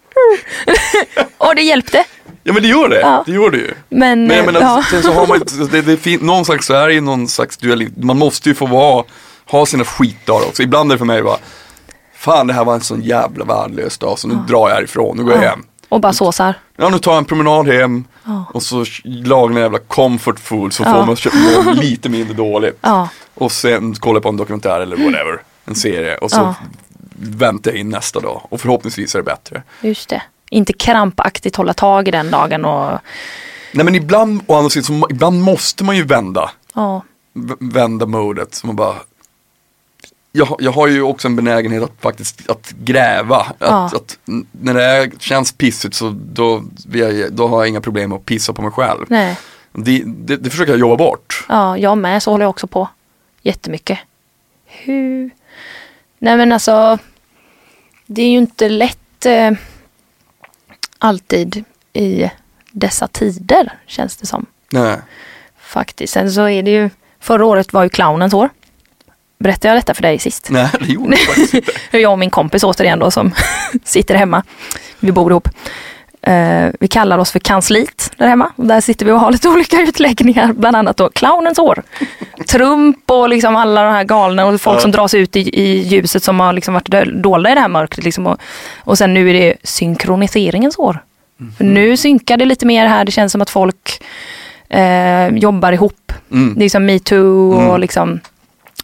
och 1.37 1.55
det 1.55 1.61
hjälpte. 1.61 2.03
Ja 2.43 2.53
men 2.53 2.61
det 2.61 2.67
gör 2.69 2.89
det, 2.89 2.99
Ja. 2.99 3.23
det 3.25 3.31
gör 3.31 3.49
det 3.51 3.57
ju. 3.57 3.73
Men, 3.89 4.27
Men 4.27 4.37
jag 4.37 4.45
menar, 4.45 4.61
ja. 4.61 4.83
sen 4.91 5.03
så 5.03 5.13
har 5.13 5.27
man 5.27 5.37
ju- 5.39 5.65
det, 5.67 5.81
det 5.81 5.91
är 5.91 5.97
fint, 5.97 6.21
någon 6.21 6.45
slags, 6.45 6.65
så 6.65 6.73
är 6.73 6.87
det 6.87 6.93
ju 6.93 7.01
någon 7.01 7.27
slags 7.27 7.57
duell, 7.57 7.89
man 7.97 8.17
måste 8.17 8.49
ju 8.49 8.55
få 8.55 8.65
vara, 8.65 9.03
ha 9.51 9.65
sina 9.65 9.83
skitdagar 9.85 10.47
också. 10.47 10.63
Ibland 10.63 10.91
är 10.91 10.95
det 10.95 10.99
för 10.99 11.05
mig 11.05 11.21
bara, 11.23 11.37
fan 12.15 12.47
det 12.47 12.53
här 12.53 12.63
var 12.65 12.73
en 12.73 12.81
sån 12.81 13.01
jävla 13.01 13.45
värdelös 13.45 13.97
dag 13.97 14.19
så 14.19 14.27
nu 14.27 14.35
drar 14.47 14.69
jag 14.69 14.75
härifrån, 14.75 15.17
nu 15.17 15.23
går 15.23 15.33
jag 15.33 15.41
hem. 15.41 15.63
Och 15.89 16.01
bara 16.01 16.13
såsar. 16.13 16.53
Ja 16.77 16.89
nu 16.89 16.99
tar 16.99 17.11
jag 17.11 17.17
en 17.17 17.25
promenad 17.25 17.67
hem 17.67 18.03
Ja. 18.23 18.45
och 18.53 18.63
så 18.63 18.85
lagar 19.03 19.55
en 19.55 19.61
jävla 19.61 19.79
comfort 19.79 20.39
food 20.39 20.73
så 20.73 20.83
Ja. 20.83 20.93
får 20.93 21.05
man 21.05 21.15
kö- 21.15 21.63
må 21.65 21.71
lite 21.71 22.09
mindre 22.09 22.33
dåligt. 22.33 22.77
Ja. 22.81 23.09
Och 23.33 23.51
sen 23.51 23.95
kollar 23.95 24.21
på 24.21 24.29
en 24.29 24.37
dokumentär 24.37 24.79
eller 24.79 24.95
whatever, 24.97 25.41
en 25.65 25.75
serie 25.75 26.17
och 26.17 26.31
så 26.31 26.55
väntar 27.21 27.71
jag 27.71 27.79
in 27.79 27.89
nästa 27.89 28.19
dag 28.19 28.41
och 28.49 28.61
förhoppningsvis 28.61 29.15
är 29.15 29.19
det 29.19 29.23
bättre. 29.23 29.63
Just 29.81 30.09
det. 30.09 30.21
Inte 30.49 30.73
krampaktigt 30.73 31.55
hålla 31.55 31.73
tag 31.73 32.07
i 32.07 32.11
den 32.11 32.31
dagen 32.31 32.65
och 32.65 32.91
Nej 33.71 33.85
men 33.85 33.95
ibland, 33.95 34.41
å 34.47 34.55
andra 34.55 34.69
sidan, 34.69 35.03
ibland 35.09 35.41
måste 35.41 35.83
man 35.83 35.95
ju 35.97 36.03
vända. 36.03 36.51
vända 37.59 38.05
modet. 38.05 38.61
Man 38.63 38.75
bara, 38.75 38.95
jag, 40.31 40.45
har- 40.45 40.57
jag 40.59 40.71
har 40.71 40.87
ju 40.87 41.01
också 41.01 41.27
en 41.27 41.35
benägenhet 41.35 41.83
att 41.83 41.91
faktiskt 41.99 42.49
att 42.49 42.71
gräva. 42.71 43.37
Att, 43.37 43.55
Ja. 43.59 43.85
att 43.85 44.17
när 44.51 44.73
det 44.73 45.11
känns 45.21 45.51
pissigt 45.51 45.95
så 45.95 46.09
då, 46.33 46.63
då 47.31 47.47
har 47.47 47.57
jag 47.61 47.67
inga 47.67 47.81
problem 47.81 48.13
att 48.13 48.25
pissa 48.25 48.53
på 48.53 48.61
mig 48.61 48.71
själv. 48.71 49.05
Nej. 49.09 49.37
Det, 49.73 50.03
det, 50.05 50.37
det 50.37 50.49
försöker 50.49 50.71
jag 50.71 50.79
jobba 50.79 50.95
bort. 50.95 51.45
Ja, 51.49 51.77
jag 51.77 51.97
med. 51.97 52.23
Så 52.23 52.31
håller 52.31 52.43
jag 52.45 52.49
också 52.49 52.67
på. 52.67 52.87
Jättemycket. 53.41 53.99
Hur? 54.65 55.29
Nej 56.19 56.37
men 56.37 56.51
alltså. 56.51 56.97
Det 58.05 58.21
är 58.21 58.29
ju 58.29 58.37
inte 58.37 58.69
lätt 58.69 59.25
eh, 59.25 59.51
alltid 60.97 61.63
i 61.93 62.29
dessa 62.71 63.07
tider 63.07 63.73
känns 63.85 64.15
det 64.17 64.25
som. 64.25 64.45
Nej. 64.71 64.97
Faktiskt. 65.59 66.13
Sen 66.13 66.31
så 66.31 66.47
är 66.49 66.63
det 66.63 66.71
ju. 66.71 66.89
Förra 67.19 67.45
året 67.45 67.73
var 67.73 67.83
ju 67.83 67.89
clownens 67.89 68.33
år. 68.33 68.49
Berättade 69.39 69.67
jag 69.67 69.77
detta 69.77 69.93
för 69.93 70.01
dig 70.01 70.19
sist? 70.19 70.47
Nej, 70.49 70.67
det 70.79 70.85
gjorde 70.93 71.11
jag 71.15 71.19
faktiskt 71.19 71.53
inte. 71.53 71.71
Jag 71.97 72.11
och 72.11 72.19
min 72.19 72.29
kompis 72.29 72.63
återigen 72.63 72.99
då 72.99 73.11
som 73.11 73.31
sitter 73.83 74.15
hemma. 74.15 74.43
Vi 74.99 75.11
bor 75.11 75.31
ihop. 75.31 75.49
Eh, 76.21 76.67
vi 76.79 76.87
kallar 76.87 77.17
oss 77.17 77.31
för 77.31 77.39
kansliet 77.39 78.11
där 78.17 78.27
hemma. 78.27 78.51
Där 78.55 78.81
sitter 78.81 79.05
vi 79.05 79.11
och 79.11 79.19
har 79.19 79.31
lite 79.31 79.49
olika 79.49 79.81
utläggningar. 79.81 80.53
Bland 80.53 80.75
annat 80.75 80.97
då 80.97 81.09
clownens 81.09 81.59
år. 81.59 81.83
Trump 82.47 83.11
och 83.11 83.29
liksom 83.29 83.55
alla 83.55 83.83
de 83.83 83.93
här 83.93 84.03
galna 84.03 84.45
och 84.45 84.61
folk 84.61 84.77
Ja. 84.77 84.81
som 84.81 84.91
dras 84.91 85.13
ut 85.13 85.35
i, 85.35 85.39
i 85.61 85.77
ljuset 85.77 86.23
som 86.23 86.39
har 86.39 86.53
liksom 86.53 86.73
varit 86.73 87.13
dolda 87.23 87.51
i 87.51 87.53
det 87.55 87.61
här 87.61 87.67
mörkret. 87.67 88.05
Liksom. 88.05 88.27
Och, 88.27 88.37
och 88.83 88.97
sen 88.97 89.13
nu 89.13 89.29
är 89.29 89.33
det 89.33 89.55
synkroniseringens 89.63 90.77
år. 90.79 91.03
För 91.57 91.63
nu 91.63 91.97
synkar 91.97 92.37
det 92.37 92.45
lite 92.45 92.65
mer 92.65 92.85
här. 92.87 93.05
Det 93.05 93.11
känns 93.11 93.31
som 93.31 93.41
att 93.41 93.49
folk 93.49 94.03
eh, 94.69 95.27
jobbar 95.27 95.71
ihop. 95.71 96.11
Mm. 96.31 96.53
Det 96.53 96.59
är 96.59 96.63
liksom 96.63 96.85
metoo 96.85 97.53
och 97.53 97.63
Mm. 97.63 97.81
liksom 97.81 98.19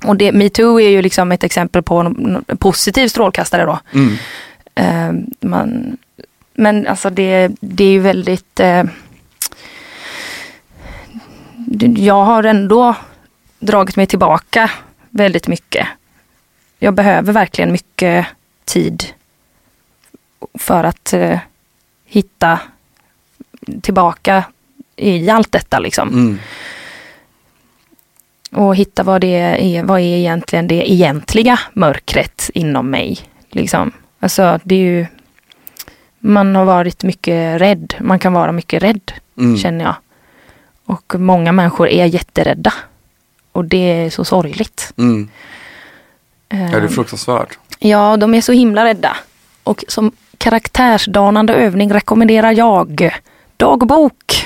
och 0.04 0.16
det, 0.16 0.32
metoo 0.32 0.80
är 0.80 0.90
ju 0.90 1.02
liksom 1.02 1.32
ett 1.32 1.44
exempel 1.44 1.84
på 1.84 1.98
en, 1.98 2.46
positiv 2.60 3.08
strålkastare 3.08 3.66
då. 3.66 3.80
Mm. 3.94 4.18
Eh, 4.76 5.26
man, 5.40 5.98
men 6.54 6.88
alltså 6.88 7.10
det, 7.10 7.52
det 7.60 7.84
är 7.84 7.92
ju 7.92 8.00
väldigt... 8.00 8.60
Eh, 8.60 8.84
jag 11.96 12.24
har 12.24 12.44
ändå 12.44 12.96
dragit 13.60 13.96
mig 13.96 14.08
tillbaka 14.08 14.72
väldigt 15.10 15.48
mycket. 15.48 15.88
Jag 16.80 16.94
behöver 16.94 17.34
verkligen 17.34 17.72
mycket 17.72 18.26
tid 18.66 19.04
för 20.54 20.84
att 20.84 21.14
eh, 21.14 21.40
hitta 22.06 22.60
tillbaka 23.82 24.44
i 24.96 25.30
allt 25.30 25.52
detta 25.52 25.80
liksom. 25.80 26.10
Mm. 26.10 26.40
Och 28.56 28.76
hitta 28.76 29.04
vad 29.04 29.22
det 29.22 29.36
är, 29.36 29.84
vad 29.84 30.00
är 30.00 30.04
egentligen 30.18 30.68
det 30.68 30.92
egentliga 30.92 31.60
mörkret 31.74 32.50
inom 32.54 32.90
mig. 32.90 33.18
Liksom. 33.50 33.92
Alltså 34.20 34.60
det 34.64 34.76
är 34.76 34.80
ju, 34.80 35.06
man 36.20 36.56
har 36.56 36.66
varit 36.66 37.04
mycket 37.04 37.62
rädd, 37.62 37.94
man 38.00 38.20
kan 38.20 38.34
vara 38.34 38.52
mycket 38.52 38.84
rädd 38.84 39.12
Mm. 39.38 39.58
känner 39.58 39.86
jag. 39.86 39.96
Och 40.86 41.16
många 41.20 41.52
människor 41.52 41.88
är 41.90 42.06
jätterädda. 42.06 42.74
Och 43.52 43.66
det 43.66 43.78
är 43.78 44.10
så 44.10 44.26
sorgligt. 44.26 44.94
Mm. 44.98 45.30
Ja, 46.50 46.56
det 46.58 46.64
är 46.64 46.82
Ehm, 46.82 46.90
fruktansvärt. 46.90 47.58
Ja, 47.80 48.18
de 48.18 48.34
är 48.34 48.42
så 48.42 48.52
himla 48.52 48.86
rädda. 48.86 49.18
Och 49.64 49.84
som 49.88 50.12
karaktärsdanande 50.38 51.54
övning 51.54 51.94
rekommenderar 51.94 52.52
jag 52.52 53.10
dagbok. 53.58 54.14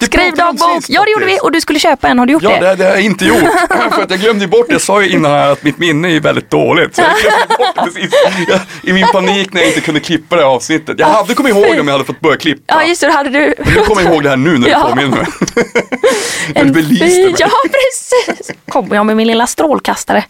Skriv 0.00 0.34
dagbok! 0.34 0.84
Ja, 0.88 1.04
det 1.04 1.10
gjorde 1.10 1.24
vi. 1.26 1.38
Och 1.42 1.52
du 1.52 1.60
skulle 1.60 1.78
köpa 1.78 2.08
en. 2.08 2.18
Har 2.18 2.26
du 2.26 2.32
gjort 2.32 2.42
Ja, 2.42 2.50
det? 2.60 2.66
det, 2.68 2.74
det 2.74 2.84
har 2.84 2.90
jag 2.90 3.00
inte 3.02 3.24
gjort. 3.24 3.38
För 3.94 4.02
att 4.02 4.10
jag 4.10 4.20
glömde 4.20 4.46
bort 4.48 4.66
det. 4.68 4.72
Jag 4.72 4.80
sa 4.82 5.02
ju 5.02 5.08
innan 5.10 5.32
här 5.32 5.52
att 5.52 5.62
mitt 5.62 5.78
minne 5.78 6.16
är 6.16 6.20
väldigt 6.20 6.50
dåligt. 6.50 6.96
Så 6.96 7.02
jag 7.02 7.10
glömde 7.22 7.54
bort 7.58 7.74
det 7.74 7.82
precis. 8.00 8.14
Jag, 8.48 8.60
I 8.82 8.92
min 8.92 9.06
panik 9.06 9.52
när 9.52 9.60
jag 9.60 9.68
inte 9.70 9.80
kunde 9.80 10.00
klippa 10.00 10.36
det 10.36 10.42
här 10.42 10.48
avsnittet. 10.48 10.98
Jag 10.98 11.06
hade 11.06 11.34
kommit 11.34 11.52
ihåg 11.56 11.64
det 11.74 11.80
om 11.80 11.86
jag 11.88 11.94
hade 11.94 12.04
fått 12.04 12.20
börja 12.20 12.36
klippa. 12.36 12.62
Ja, 12.74 12.84
just 12.84 13.00
det. 13.00 13.10
Hade 13.10 13.30
du... 13.30 13.54
Men 13.58 13.74
nu 13.74 13.80
kommer 13.80 14.02
jag 14.02 14.12
ihåg 14.12 14.22
det 14.22 14.28
här 14.28 14.36
nu 14.36 14.58
när 14.58 14.68
Ja. 14.68 14.78
du 14.84 14.90
påminner 14.90 15.16
mig. 15.16 15.26
En 16.54 16.66
Du 16.66 16.72
belyste 16.72 17.04
mig. 17.04 17.34
Ja, 17.38 17.48
precis. 17.62 18.50
Kommer 18.68 18.96
jag 18.96 19.06
med 19.06 19.16
min 19.16 19.26
lilla 19.26 19.46
strålkastare. 19.46 20.24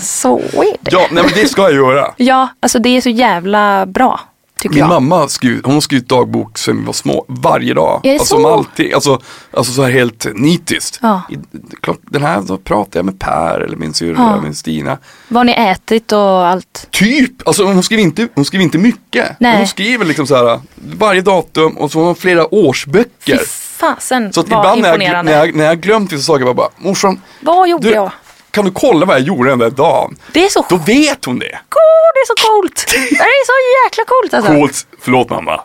Så 0.00 0.38
är 0.38 0.76
det. 0.80 0.90
Ja, 0.92 1.06
nej 1.10 1.24
men 1.24 1.32
det 1.34 1.48
ska 1.48 1.62
jag 1.62 1.74
göra. 1.74 2.14
Ja, 2.16 2.48
alltså 2.60 2.78
det 2.78 2.88
är 2.96 3.00
så 3.00 3.08
jävla 3.10 3.86
bra. 3.86 4.20
Tycker 4.68 4.74
Min 4.74 4.90
jag. 4.90 5.02
mamma 5.02 5.18
har 5.18 5.28
skrivit, 5.28 5.64
hon 5.66 5.74
har 5.74 5.80
skrivit 5.80 6.08
dagbok 6.08 6.58
sedan 6.58 6.78
vi 6.78 6.84
var 6.84 6.92
små, 6.92 7.24
varje 7.28 7.74
dag. 7.74 8.00
Är 8.04 8.12
det 8.12 8.18
alltså 8.18 8.36
så? 8.36 8.52
alltid, 8.52 8.94
alltså, 8.94 9.20
alltså 9.50 9.72
så 9.72 9.82
här 9.82 9.90
helt 9.90 10.26
nitiskt. 10.34 10.98
Ja. 11.02 11.22
I, 11.30 11.38
den 12.02 12.22
här, 12.22 12.40
då 12.42 12.56
pratar 12.56 12.98
jag 12.98 13.04
med 13.04 13.18
Per 13.18 13.60
eller 13.60 13.76
min 13.76 13.94
syrra, 13.94 14.14
Ja. 14.18 14.40
med 14.40 14.56
Stina. 14.56 14.98
Vad 15.28 15.46
ni 15.46 15.52
ätit 15.52 16.12
och 16.12 16.46
allt. 16.46 16.86
Typ, 16.90 17.48
alltså 17.48 17.64
hon 17.64 17.82
skriver 17.82 18.02
inte, 18.02 18.28
hon 18.34 18.44
skriver 18.44 18.62
inte 18.64 18.78
mycket. 18.78 19.28
Nej. 19.40 19.56
Hon 19.58 19.66
skriver 19.66 20.04
liksom 20.04 20.26
så 20.26 20.36
här 20.36 20.60
varje 20.98 21.20
datum 21.20 21.76
och 21.76 21.92
så 21.92 21.98
har 21.98 22.06
hon 22.06 22.14
flera 22.14 22.54
årsböcker. 22.54 23.38
Fy 23.38 23.44
fasen 23.78 24.32
Så 24.32 24.40
att 24.40 24.48
vad 24.48 24.58
ibland 24.58 24.82
när 24.82 24.88
jag, 24.88 25.24
när, 25.24 25.32
jag, 25.32 25.54
när 25.54 25.64
jag 25.64 25.80
glömt 25.80 26.12
vissa 26.12 26.22
saker, 26.22 26.46
jag 26.46 26.56
bara, 26.56 26.68
morsan, 26.76 27.20
Vad 27.40 27.68
gjorde 27.68 27.88
du, 27.88 27.94
jag? 27.94 28.10
Kan 28.56 28.64
du 28.64 28.70
kolla 28.70 29.06
vad 29.06 29.16
jag 29.16 29.22
gjorde 29.26 29.50
den 29.50 29.58
där 29.58 29.70
dagen? 29.70 30.16
Det 30.32 30.44
är 30.44 30.48
så 30.48 30.66
Då 30.68 30.76
vet 30.76 31.24
hon 31.24 31.38
det. 31.38 31.58
coolt, 31.68 32.12
det 32.14 32.20
är 32.20 32.26
så 32.26 32.34
coolt. 32.48 32.86
Det 33.10 33.16
är 33.24 33.46
så 33.46 33.52
jäkla 33.84 34.04
coolt 34.04 34.34
alltså. 34.34 34.52
Coolt, 34.52 34.86
förlåt 35.00 35.30
mamma, 35.30 35.60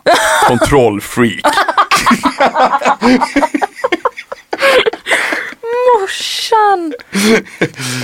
kontrollfreak. 0.48 1.40
Morsan. 6.00 6.94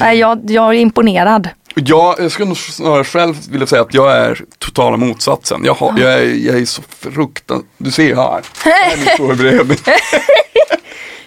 Nej, 0.00 0.18
jag, 0.18 0.50
jag 0.50 0.68
är 0.74 0.78
imponerad. 0.78 1.48
Ja, 1.74 2.16
jag 2.18 2.32
skulle 2.32 2.48
nog 2.48 2.56
snarare 2.58 3.04
själv 3.04 3.34
vilja 3.50 3.66
säga 3.66 3.82
att 3.82 3.94
jag 3.94 4.16
är 4.16 4.44
totala 4.58 4.96
motsatsen. 4.96 5.60
Jag, 5.64 5.74
har, 5.74 5.98
jag, 5.98 6.12
är, 6.12 6.24
jag 6.46 6.58
är 6.60 6.64
så 6.64 6.82
fruktansvärt, 7.00 7.66
du 7.78 7.90
ser 7.90 8.14
här. 8.16 8.42
Här 8.64 8.92
är 8.92 9.26
min 9.28 9.36
brev. 9.36 9.76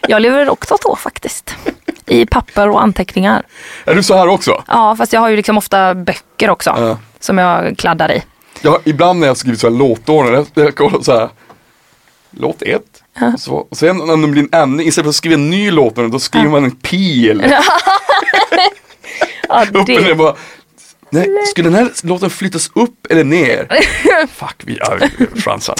Jag 0.07 0.22
lever 0.22 0.49
också 0.49 0.78
så 0.82 0.95
faktiskt. 0.95 1.55
I 2.08 2.26
papper 2.26 2.70
och 2.70 2.82
anteckningar. 2.82 3.43
Är 3.86 3.95
du 3.95 4.04
så 4.04 4.18
här 4.18 4.28
också? 4.28 4.64
Ja, 4.68 4.95
fast 4.95 5.14
jag 5.14 5.22
har 5.22 5.30
ju 5.30 5.36
liksom 5.36 5.58
ofta 5.58 5.95
böcker 5.95 6.49
också. 6.49 6.70
Ja. 6.78 6.97
Som 7.20 7.38
jag 7.38 7.78
kladdar 7.78 8.12
i. 8.12 8.24
Jag, 8.62 8.80
ibland 8.84 9.20
när 9.20 9.28
jag 9.28 9.38
skriver 9.38 9.58
så 9.58 9.70
här 9.70 9.76
låtordning, 9.78 10.45
jag, 10.54 10.76
kollar 10.76 11.02
så 11.02 11.12
här. 11.12 11.30
Låt 12.32 12.62
ett. 12.62 13.04
Och, 13.34 13.39
så, 13.39 13.54
och 13.54 13.78
sen 13.78 13.97
när 13.97 14.18
det 14.18 14.28
blir 14.28 14.43
en 14.43 14.62
ändring, 14.62 14.88
istället 14.88 15.06
för 15.06 15.10
att 15.10 15.16
skriva 15.16 15.36
en 15.36 15.49
ny 15.49 15.72
låtordning, 15.72 16.12
då 16.12 16.20
skriver 16.20 16.49
man 16.49 16.64
en 16.64 16.72
pil. 16.72 17.43
Ja, 19.49 19.66
det, 19.86 20.16
bara, 20.16 20.36
Nej, 21.14 21.28
skulle 21.47 21.70
den 21.70 21.76
här 21.76 21.91
låten 22.04 22.30
flyttas 22.30 22.72
upp 22.74 23.08
eller 23.10 23.24
ner? 23.24 23.68
Fuck, 24.28 24.56
vi 24.66 24.80
har 24.82 25.10
chansen. 25.39 25.76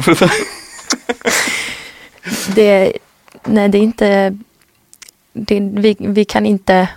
det, 2.56 2.94
nej, 3.44 3.70
det 3.70 3.78
är 3.78 3.82
inte... 3.82 4.38
Det, 5.34 5.60
vi, 5.60 5.96
vi 6.00 6.26
kan 6.26 6.46
inte 6.46 6.88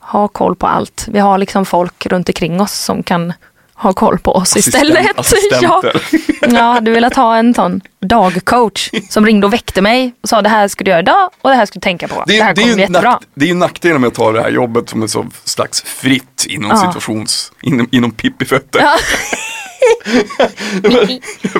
ha 0.00 0.28
koll 0.28 0.56
på 0.56 0.66
allt. 0.66 1.06
Vi 1.08 1.18
har 1.18 1.38
liksom 1.38 1.64
folk 1.66 2.06
runt 2.06 2.28
omkring 2.28 2.60
oss 2.60 2.72
som 2.72 3.02
kan 3.02 3.32
ha 3.74 3.92
koll 3.92 4.18
på 4.18 4.32
oss 4.36 4.56
istället. 4.56 5.06
Ja. 5.06 5.12
assistenter. 5.16 6.02
Jag 6.40 6.72
hade 6.72 6.90
velat 6.90 7.16
ha 7.16 7.36
en 7.36 7.54
sån 7.54 7.80
dagcoach 8.00 8.90
som 9.10 9.26
ringde 9.26 9.46
och 9.46 9.52
väckte 9.52 9.82
mig 9.82 10.14
och 10.22 10.28
sa 10.28 10.42
det 10.42 10.48
här 10.48 10.68
ska 10.68 10.84
du 10.84 10.90
göra 10.90 11.00
idag 11.00 11.30
och 11.42 11.50
det 11.50 11.56
här 11.56 11.66
ska 11.66 11.74
du 11.78 11.80
tänka 11.80 12.08
på. 12.08 12.24
Det, 12.26 12.36
Det, 12.38 12.42
här 12.42 12.50
är- 12.50 12.54
det, 12.54 12.60
kommer 12.62 12.72
är 12.72 12.76
bli 12.76 12.82
ju 12.84 12.88
jättebra. 12.88 13.10
nack, 13.10 13.22
det 13.34 13.44
är 13.44 13.48
ju 13.48 13.54
nackdelen 13.54 14.00
med 14.00 14.08
att 14.08 14.14
ta 14.14 14.32
det 14.32 14.40
här 14.42 14.50
jobbet 14.50 14.88
som 14.88 15.02
är 15.02 15.06
så 15.06 15.26
slags 15.44 15.82
fritt 15.82 16.46
inom 16.48 16.70
Ja. 16.70 16.76
situations, 16.76 17.52
inom, 17.62 17.88
inom 17.92 18.10
pippifötter. 18.10 18.80
Ja. 18.82 18.96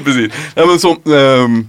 Precis. 0.05 0.33
Ja, 0.55 0.67
men 0.67 0.79
som, 0.79 0.97
ehm, 1.15 1.69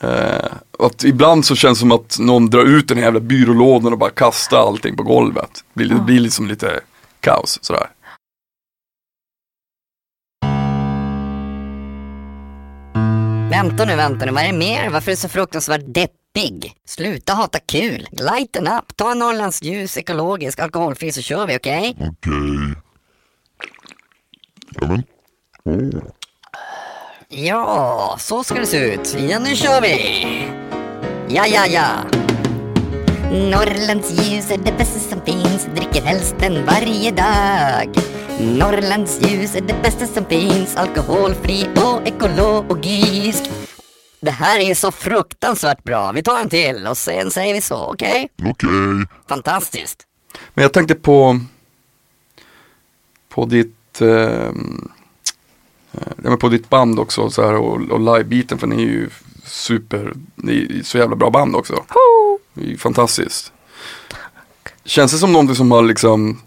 eh, 0.00 0.52
att 0.78 1.04
ibland 1.04 1.46
så 1.46 1.54
känns 1.54 1.78
det 1.78 1.80
som 1.80 1.92
att 1.92 2.18
någon 2.18 2.50
drar 2.50 2.64
ut 2.64 2.88
den 2.88 2.96
här 2.96 3.04
jävla 3.04 3.20
byrålådan 3.20 3.92
och 3.92 3.98
bara 3.98 4.10
kastar 4.10 4.58
allting 4.58 4.96
på 4.96 5.02
golvet. 5.02 5.50
Det 5.74 5.84
blir, 5.84 5.88
det 5.88 6.00
blir 6.00 6.20
liksom 6.20 6.46
lite 6.46 6.80
kaos 7.20 7.58
sådär. 7.62 7.90
Vänta 13.50 13.84
nu, 13.84 13.96
vänta 13.96 14.26
nu, 14.26 14.32
vad 14.32 14.42
är 14.42 14.46
det 14.52 14.58
mer? 14.58 14.90
Varför 14.90 15.10
är 15.10 15.16
du 15.16 15.20
så 15.20 15.28
fruktansvärt 15.28 15.84
deppig? 15.86 16.72
Sluta 16.84 17.32
hata 17.32 17.58
kul. 17.58 18.06
Lighten 18.10 18.68
up, 18.68 18.96
ta 18.96 19.12
en 19.12 19.18
Norrlands 19.18 19.62
ljus, 19.62 19.96
ekologisk, 19.96 20.58
alkoholfri 20.58 21.12
så 21.12 21.22
kör 21.22 21.46
vi, 21.46 21.56
okej? 21.56 21.96
Okej. 21.98 22.74
Ja 24.74 24.86
men. 24.86 25.02
Åh. 25.64 26.02
Ja, 27.30 28.16
så 28.18 28.44
ska 28.44 28.54
det 28.54 28.66
se 28.66 28.94
ut. 28.94 29.16
Ja, 29.18 29.38
nu 29.38 29.56
kör 29.56 29.80
vi! 29.80 30.26
Ja, 31.28 31.46
ja, 31.46 31.66
ja. 31.66 31.88
Norrlands 33.30 34.10
ljus 34.10 34.50
är 34.50 34.58
det 34.58 34.72
bästa 34.78 35.00
som 35.00 35.20
finns, 35.20 35.68
dricker 35.74 36.02
helst 36.02 36.34
den 36.38 36.66
varje 36.66 37.10
dag. 37.10 37.94
Norrlands 38.40 39.20
ljus 39.22 39.56
är 39.56 39.60
det 39.60 39.74
bästa 39.82 40.06
som 40.06 40.24
finns, 40.24 40.76
alkoholfri 40.76 41.66
och 41.76 42.08
ekologisk. 42.08 43.50
Det 44.20 44.30
här 44.30 44.60
är 44.60 44.74
så 44.74 44.92
fruktansvärt 44.92 45.84
bra. 45.84 46.12
Vi 46.12 46.22
tar 46.22 46.40
en 46.40 46.48
till 46.48 46.86
och 46.86 46.98
sen 46.98 47.30
säger 47.30 47.54
vi 47.54 47.60
så, 47.60 47.92
okej? 47.92 48.28
Okej. 48.44 49.06
Fantastiskt. 49.28 50.06
Men 50.54 50.62
jag 50.62 50.72
tänkte 50.72 50.94
på 50.94 51.40
på 53.28 53.44
ditt 53.44 54.00
eh, 54.00 54.52
ja, 56.06 56.30
men 56.30 56.38
på 56.38 56.48
ditt 56.48 56.68
band 56.68 56.98
också 56.98 57.30
så 57.30 57.42
här, 57.42 57.54
och, 57.54 57.90
och 57.90 58.00
livebiten 58.00 58.58
för 58.58 58.66
ni 58.66 58.76
är 58.82 58.86
ju 58.86 59.08
super, 59.44 60.12
ni 60.34 60.78
är 60.78 60.82
så 60.82 60.98
jävla 60.98 61.16
bra 61.16 61.30
band 61.30 61.56
också. 61.56 61.84
Det 62.54 62.64
är 62.64 62.68
ju 62.68 62.76
fantastiskt. 62.76 63.52
Känns 64.84 65.12
det 65.12 65.18
som 65.18 65.32
någonting 65.32 65.56
som 65.56 65.70
har 65.70 65.82
liksom 65.82 66.38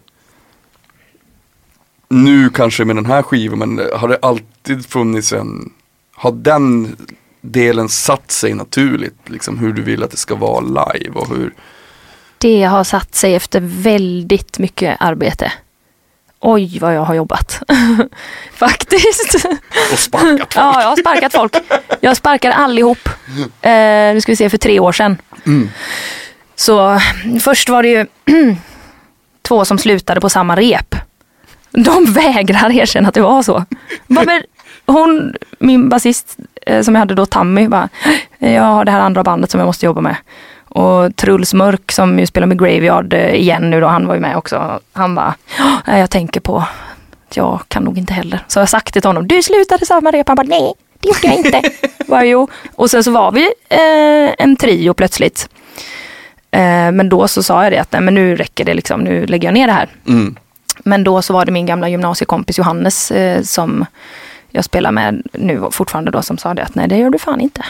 nu 2.09 2.49
kanske 2.49 2.85
med 2.85 2.95
den 2.95 3.05
här 3.05 3.23
skivan 3.23 3.59
men 3.59 3.81
har 3.95 4.07
det 4.07 4.19
alltid 4.21 4.85
funnits 4.85 5.33
en, 5.33 5.73
har 6.15 6.31
den 6.31 6.95
delen 7.41 7.89
satt 7.89 8.31
sig 8.31 8.53
naturligt 8.53 9.29
liksom 9.29 9.57
hur 9.57 9.73
du 9.73 9.81
vill 9.81 10.03
att 10.03 10.11
det 10.11 10.17
ska 10.17 10.35
vara 10.35 10.59
live 10.59 11.11
och 11.13 11.29
hur 11.29 11.53
Det 12.37 12.63
har 12.63 12.83
satt 12.83 13.15
sig 13.15 13.35
efter 13.35 13.59
väldigt 13.61 14.59
mycket 14.59 14.97
arbete. 14.99 15.51
Oj 16.41 16.79
vad 16.79 16.95
jag 16.95 17.01
har 17.01 17.13
jobbat. 17.13 17.61
Faktiskt. 18.53 19.45
och 19.91 19.99
sparkat 19.99 20.39
folk. 20.39 20.55
Ja, 20.55 20.81
jag 20.81 20.89
har 20.89 20.95
sparkat 20.95 21.33
folk. 21.33 21.55
Jag 21.99 22.17
sparkar 22.17 22.51
allihop. 22.51 23.09
Eh, 23.61 23.71
nu 24.13 24.21
ska 24.21 24.31
vi 24.31 24.35
se, 24.35 24.49
för 24.49 24.57
tre 24.57 24.79
år 24.79 24.91
sedan. 24.91 25.17
Så 26.55 26.99
först 27.41 27.69
var 27.69 27.83
det 27.83 27.89
ju 27.89 28.05
två 29.41 29.65
som 29.65 29.77
slutade 29.77 30.21
på 30.21 30.29
samma 30.29 30.55
rep. 30.55 30.95
De 31.71 32.05
vägrar 32.05 32.71
erkänna 32.71 33.07
att 33.07 33.13
det 33.13 33.21
var 33.21 33.43
så. 33.43 33.65
Bara, 34.07 34.41
hon, 34.85 35.33
min 35.59 35.89
basist 35.89 36.37
eh, 36.65 36.81
som 36.81 36.95
jag 36.95 36.99
hade 36.99 37.15
då, 37.15 37.25
Tammy, 37.25 37.67
bara, 37.67 37.89
jag 38.39 38.63
har 38.63 38.85
det 38.85 38.91
här 38.91 38.99
andra 38.99 39.23
bandet 39.23 39.51
som 39.51 39.59
jag 39.59 39.67
måste 39.67 39.85
jobba 39.85 40.01
med. 40.01 40.15
Och 40.71 41.15
Truls 41.15 41.53
Mörk 41.53 41.91
som 41.91 42.19
ju 42.19 42.25
spelar 42.25 42.47
med 42.47 42.59
Graveyard 42.59 43.13
eh, 43.13 43.33
igen 43.35 43.69
nu 43.69 43.81
då, 43.81 43.87
han 43.87 44.07
var 44.07 44.13
ju 44.13 44.19
med 44.19 44.37
också. 44.37 44.79
Han 44.93 45.15
bara, 45.15 45.35
"Ja, 45.85 45.97
jag 45.97 46.09
tänker 46.09 46.39
på 46.39 46.57
att 47.29 47.37
jag 47.37 47.59
kan 47.67 47.83
nog 47.83 47.97
inte 47.97 48.13
heller. 48.13 48.39
Så 48.47 48.59
jag 48.59 48.61
har 48.61 48.67
sagt 48.67 48.93
till 48.93 49.03
honom, 49.03 49.27
du 49.27 49.43
slutade 49.43 49.85
samma 49.85 50.11
rep. 50.11 50.27
Han 50.27 50.35
bara, 50.35 50.47
nej, 50.47 50.73
det 50.99 51.07
gjorde 51.07 51.19
jag 51.27 51.35
inte. 51.35 51.61
bara, 52.07 52.25
jo. 52.25 52.47
Och 52.75 52.91
sen 52.91 53.03
så 53.03 53.11
var 53.11 53.31
vi 53.31 53.41
eh, 53.69 54.35
en 54.45 54.55
trio 54.55 54.93
plötsligt. 54.93 55.49
Eh, 56.51 56.91
men 56.91 57.09
då 57.09 57.27
så 57.27 57.43
sa 57.43 57.63
jag 57.63 57.71
det 57.73 57.77
att, 57.77 57.91
nej 57.91 58.01
men 58.01 58.13
nu 58.13 58.35
räcker 58.35 58.65
det 58.65 58.73
liksom, 58.73 59.01
nu 59.01 59.25
lägger 59.25 59.47
jag 59.47 59.53
ner 59.53 59.67
det 59.67 59.73
här. 59.73 59.89
Mm. 60.07 60.35
Men 60.79 61.03
då 61.03 61.21
så 61.21 61.33
var 61.33 61.45
det 61.45 61.51
min 61.51 61.65
gamla 61.65 61.89
gymnasiekompis 61.89 62.57
Johannes 62.57 63.11
eh, 63.11 63.41
som 63.41 63.85
jag 64.49 64.63
spelar 64.65 64.91
med 64.91 65.21
nu 65.33 65.61
fortfarande 65.71 66.11
då 66.11 66.21
som 66.21 66.37
sa 66.37 66.53
det 66.53 66.63
att 66.63 66.75
nej 66.75 66.87
det 66.87 66.97
gör 66.97 67.09
du 67.09 67.19
fan 67.19 67.41
inte. 67.41 67.65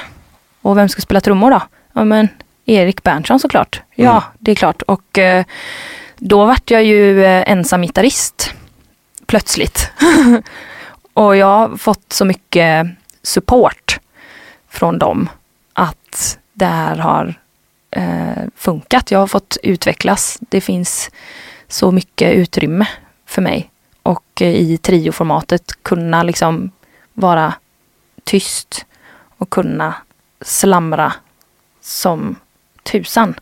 Och 0.62 0.78
vem 0.78 0.90
ska 0.90 1.02
spela 1.02 1.22
trummor 1.22 1.52
då? 1.52 1.62
Ja 1.94 2.04
men 2.04 2.28
Erik 2.72 3.04
Berntsson 3.04 3.40
såklart. 3.40 3.82
Ja 3.96 4.12
Mm. 4.12 4.24
det 4.40 4.52
är 4.52 4.56
klart. 4.56 4.82
Och 4.82 5.18
eh, 5.18 5.46
då 6.18 6.46
vart 6.46 6.72
jag 6.72 6.84
ju 6.84 7.24
eh, 7.26 7.52
ensam 7.52 7.82
gitarrist 7.82 8.54
plötsligt. 9.26 9.92
och 11.14 11.36
jag 11.36 11.46
har 11.48 11.78
fått 11.78 12.14
så 12.14 12.26
mycket 12.26 12.88
support 13.24 14.00
från 14.70 15.00
dem 15.00 15.30
att 15.74 16.38
det 16.54 16.66
här 16.66 16.96
har 16.96 17.34
eh, 17.92 18.44
funkat. 18.56 19.12
Jag 19.12 19.20
har 19.20 19.28
fått 19.28 19.58
utvecklas. 19.64 20.38
Det 20.42 20.62
finns 20.62 21.12
så 21.68 21.92
mycket 21.92 22.34
utrymme 22.34 22.88
för 23.26 23.42
mig. 23.42 23.70
Och 24.04 24.42
eh, 24.42 24.48
i 24.56 24.78
trioformatet 24.78 25.84
kunna 25.84 26.24
liksom 26.24 26.72
vara 27.14 27.54
tyst 28.24 28.86
och 29.38 29.50
kunna 29.50 29.94
slamra 30.42 31.14
som 31.82 32.36
tusan. 32.84 33.36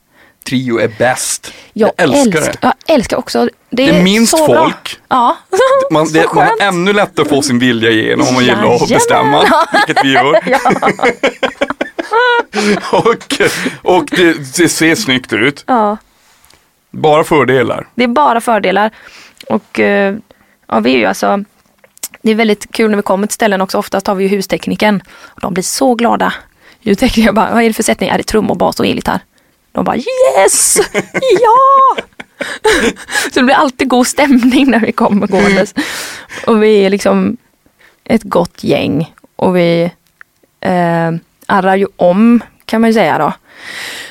Trio 0.49 0.79
är 0.79 0.87
bäst. 0.97 1.53
Jag, 1.73 1.91
Jag 1.97 2.03
älskar 2.09 2.41
det. 2.41 2.53
Jag 2.61 2.73
älskar 2.87 3.17
också. 3.17 3.49
Det 3.69 3.83
är 3.89 3.93
Det 3.93 3.99
är 3.99 4.03
minst 4.03 4.37
så 4.37 4.47
bra. 4.47 4.63
folk. 4.63 4.99
Ja. 5.07 5.37
Man, 5.91 6.13
det, 6.13 6.33
man 6.33 6.47
har 6.47 6.67
ännu 6.67 6.93
lättare 6.93 7.23
att 7.23 7.29
få 7.29 7.41
sin 7.41 7.59
vilja 7.59 7.89
igenom 7.89 8.27
om 8.27 8.33
man 8.33 8.43
gillar 8.43 8.75
att 8.75 8.89
Jajamän. 8.89 8.89
bestämma, 8.89 9.65
vilket 9.87 10.05
vi 10.05 10.11
gör. 10.13 10.33
och 12.91 13.41
och 13.97 14.05
det, 14.11 14.57
det 14.57 14.69
ser 14.69 14.95
snyggt 14.95 15.33
ut. 15.33 15.63
ja. 15.67 15.97
Bara 16.91 17.23
fördelar. 17.23 17.87
Det 17.95 18.03
är 18.03 18.07
bara 18.07 18.41
fördelar. 18.41 18.91
Och 19.47 19.79
eh, 19.79 20.15
ja, 20.67 20.79
vi 20.79 20.93
är 20.93 20.97
ju 20.97 21.05
alltså 21.05 21.43
Det 22.21 22.31
är 22.31 22.35
väldigt 22.35 22.71
kul 22.71 22.89
när 22.89 22.97
vi 22.97 23.03
kommer 23.03 23.27
till 23.27 23.33
ställen 23.33 23.61
också. 23.61 23.77
Oftast 23.77 24.07
har 24.07 24.15
vi 24.15 24.23
ju 24.23 24.29
hustekniken. 24.29 25.01
Och 25.21 25.41
de 25.41 25.53
blir 25.53 25.63
så 25.63 25.95
glada. 25.95 26.33
Ljudtekniker 26.81 27.31
bara, 27.31 27.53
vad 27.53 27.63
är 27.63 27.67
det 27.67 27.73
för 27.73 27.83
sättning? 27.83 28.09
Är 28.09 28.17
det 28.17 28.23
trummor, 28.23 28.55
bas 28.55 28.79
och 28.79 28.85
elgitarr? 28.87 29.19
De 29.71 29.83
bara 29.83 29.97
yes! 29.97 30.77
Ja! 31.41 32.03
så 33.33 33.39
det 33.39 33.43
blir 33.43 33.55
alltid 33.55 33.89
god 33.89 34.07
stämning 34.07 34.71
när 34.71 34.79
vi 34.79 34.91
kommer 34.91 35.27
gåendes. 35.27 35.73
Och 36.47 36.63
vi 36.63 36.85
är 36.85 36.89
liksom 36.89 37.37
ett 38.03 38.23
gott 38.23 38.63
gäng. 38.63 39.13
Och 39.35 39.55
vi 39.55 39.91
eh, 40.59 41.11
arrar 41.45 41.75
ju 41.75 41.87
om 41.95 42.41
kan 42.65 42.81
man 42.81 42.89
ju 42.89 42.93
säga 42.93 43.17
då. 43.17 43.33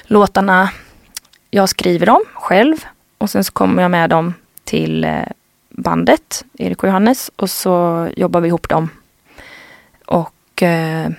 Låtarna, 0.05 0.71
jag 1.51 1.69
skriver 1.69 2.07
dem 2.07 2.25
själv 2.35 2.77
och 3.19 3.31
sen 3.31 3.45
så 3.45 3.53
kommer 3.53 3.83
jag 3.83 3.91
med 3.91 4.11
dem 4.11 4.35
till 4.65 5.05
eh, 5.05 5.23
bandet, 5.71 6.45
Erik 6.59 6.83
och 6.83 6.89
Johannes, 6.89 7.31
och 7.37 7.51
så 7.51 8.09
jobbar 8.17 8.41
vi 8.41 8.49
ihop 8.49 8.69
dem. 8.69 8.89
Och 10.07 10.63
eh, 10.63 11.11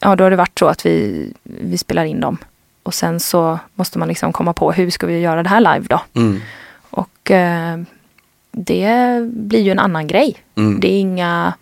ja, 0.00 0.16
då 0.16 0.24
har 0.24 0.30
det 0.30 0.36
varit 0.36 0.58
så 0.58 0.66
att 0.66 0.86
vi, 0.86 1.32
vi 1.42 1.78
spelar 1.78 2.04
in 2.04 2.20
dem. 2.20 2.38
Och 2.84 2.94
sen 2.94 3.20
så 3.20 3.58
måste 3.74 3.98
man 3.98 4.08
liksom 4.08 4.32
komma 4.32 4.52
på 4.52 4.72
hur 4.72 4.90
ska 4.90 5.06
vi 5.06 5.18
göra 5.18 5.42
det 5.42 5.48
här 5.48 5.60
live 5.60 5.86
då? 5.88 6.00
Mm. 6.20 6.40
Och 6.90 7.30
eh, 7.30 7.78
det 8.50 9.20
blir 9.32 9.60
ju 9.60 9.70
en 9.70 9.78
annan 9.78 10.06
grej. 10.06 10.36
Mm. 10.54 10.80
Det 10.80 10.92
är 10.92 11.00
inga 11.00 11.54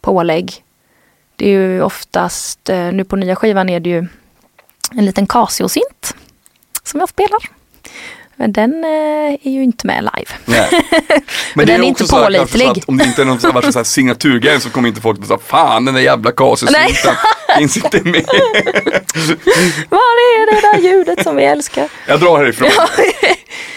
pålägg. 0.00 0.64
Det 1.36 1.46
är 1.46 1.50
ju 1.50 1.82
oftast, 1.82 2.68
eh, 2.68 2.92
nu 2.92 3.04
på 3.04 3.16
nya 3.16 3.36
skivan 3.36 3.68
är 3.68 3.80
det 3.80 3.90
ju 3.90 4.06
en 4.90 5.04
liten 5.04 5.26
Casio-synt 5.26 6.14
som 6.82 7.00
jag 7.00 7.08
spelar. 7.08 7.40
Men 8.40 8.52
den 8.52 8.84
eh, 8.84 8.90
är 9.42 9.50
ju 9.50 9.62
inte 9.62 9.86
med 9.86 10.02
live. 10.16 10.30
Nej. 10.44 10.68
Men 11.54 11.66
den 11.66 11.84
är 11.84 11.90
också 11.90 12.04
inte 12.04 12.14
pålitlig. 12.14 12.84
Om 12.86 12.96
det 12.98 13.04
inte 13.04 13.22
är 13.22 13.26
någon 13.26 13.38
här 13.38 13.70
så 13.70 13.78
här 13.78 13.84
signaturgrej 13.84 14.60
så 14.60 14.70
kommer 14.70 14.88
inte 14.88 15.00
folk 15.00 15.20
att 15.20 15.26
säga 15.26 15.38
fan 15.46 15.84
den 15.84 15.94
där 15.94 16.00
jävla 16.02 16.32
kasusynten 16.32 17.14
finns 17.58 17.76
inte 17.76 18.00
med. 18.04 18.24
Var 19.88 19.98
är 19.98 20.54
det 20.54 20.60
där 20.60 20.90
ljudet 20.90 21.22
som 21.22 21.36
vi 21.36 21.44
älskar? 21.44 21.88
Jag 22.06 22.20
drar 22.20 22.38
härifrån. 22.38 22.68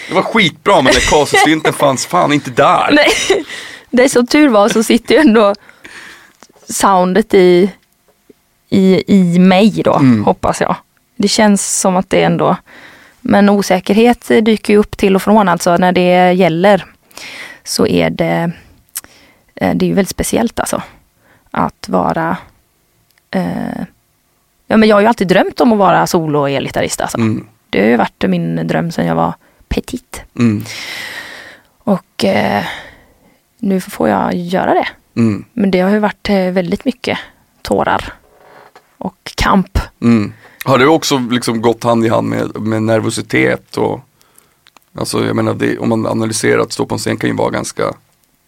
Det 0.08 0.14
var 0.14 0.22
skitbra 0.22 0.82
men 0.82 0.92
den 0.92 1.02
kasusynten 1.02 1.72
fanns 1.72 2.06
fan 2.06 2.32
inte 2.32 2.50
där. 2.50 2.88
Nej, 2.92 3.44
det 3.90 4.04
är 4.04 4.08
så 4.08 4.26
tur 4.26 4.48
var 4.48 4.68
så 4.68 4.82
sitter 4.82 5.14
ju 5.14 5.20
ändå 5.20 5.54
soundet 6.68 7.34
i, 7.34 7.70
i, 8.68 9.04
i 9.06 9.38
mig 9.38 9.82
då, 9.84 9.94
Mm. 9.94 10.24
hoppas 10.24 10.60
jag. 10.60 10.76
Det 11.16 11.28
känns 11.28 11.80
som 11.80 11.96
att 11.96 12.10
det 12.10 12.22
ändå, 12.22 12.56
men 13.22 13.48
osäkerhet 13.48 14.28
dyker 14.42 14.72
ju 14.72 14.78
upp 14.78 14.96
till 14.96 15.16
och 15.16 15.22
från 15.22 15.48
alltså 15.48 15.76
när 15.76 15.92
det 15.92 16.32
gäller. 16.32 16.84
Så 17.64 17.86
är 17.86 18.10
det, 18.10 18.52
eh, 19.54 19.74
det 19.74 19.86
är 19.86 19.88
ju 19.88 19.94
väldigt 19.94 20.08
speciellt 20.08 20.60
alltså. 20.60 20.82
Att 21.50 21.88
vara, 21.88 22.36
eh, 23.30 23.82
ja 24.66 24.76
men 24.76 24.88
jag 24.88 24.96
har 24.96 25.00
ju 25.00 25.06
alltid 25.06 25.28
drömt 25.28 25.60
om 25.60 25.72
att 25.72 25.78
vara 25.78 26.06
solo 26.06 26.38
och 26.38 26.50
elgitarrist 26.50 27.00
alltså. 27.00 27.18
Mm. 27.18 27.46
Det 27.70 27.80
har 27.80 27.88
ju 27.88 27.96
varit 27.96 28.24
min 28.28 28.66
dröm 28.66 28.92
sedan 28.92 29.06
jag 29.06 29.14
var 29.14 29.34
petit. 29.68 30.22
Mm. 30.38 30.64
Och 31.78 32.24
eh, 32.24 32.64
nu 33.58 33.80
får 33.80 34.08
jag 34.08 34.34
göra 34.34 34.74
det. 34.74 34.88
Mm. 35.16 35.44
Men 35.52 35.70
det 35.70 35.80
har 35.80 35.90
ju 35.90 35.98
varit 35.98 36.28
eh, 36.28 36.50
väldigt 36.50 36.84
mycket 36.84 37.18
tårar 37.62 38.12
och 38.98 39.32
kamp. 39.36 39.78
Mm. 40.00 40.32
Har 40.64 40.78
det 40.78 40.86
också 40.86 41.18
liksom 41.30 41.62
gått 41.62 41.84
hand 41.84 42.06
i 42.06 42.08
hand 42.08 42.28
med, 42.28 42.60
med 42.60 42.82
nervositet 42.82 43.76
och 43.76 44.00
Alltså 44.98 45.24
jag 45.24 45.36
menar 45.36 45.54
det, 45.54 45.78
om 45.78 45.88
man 45.88 46.06
analyserar 46.06 46.62
att 46.62 46.72
stå 46.72 46.86
på 46.86 46.94
en 46.94 46.98
scen 46.98 47.16
kan 47.16 47.30
ju 47.30 47.36
vara 47.36 47.50
ganska 47.50 47.92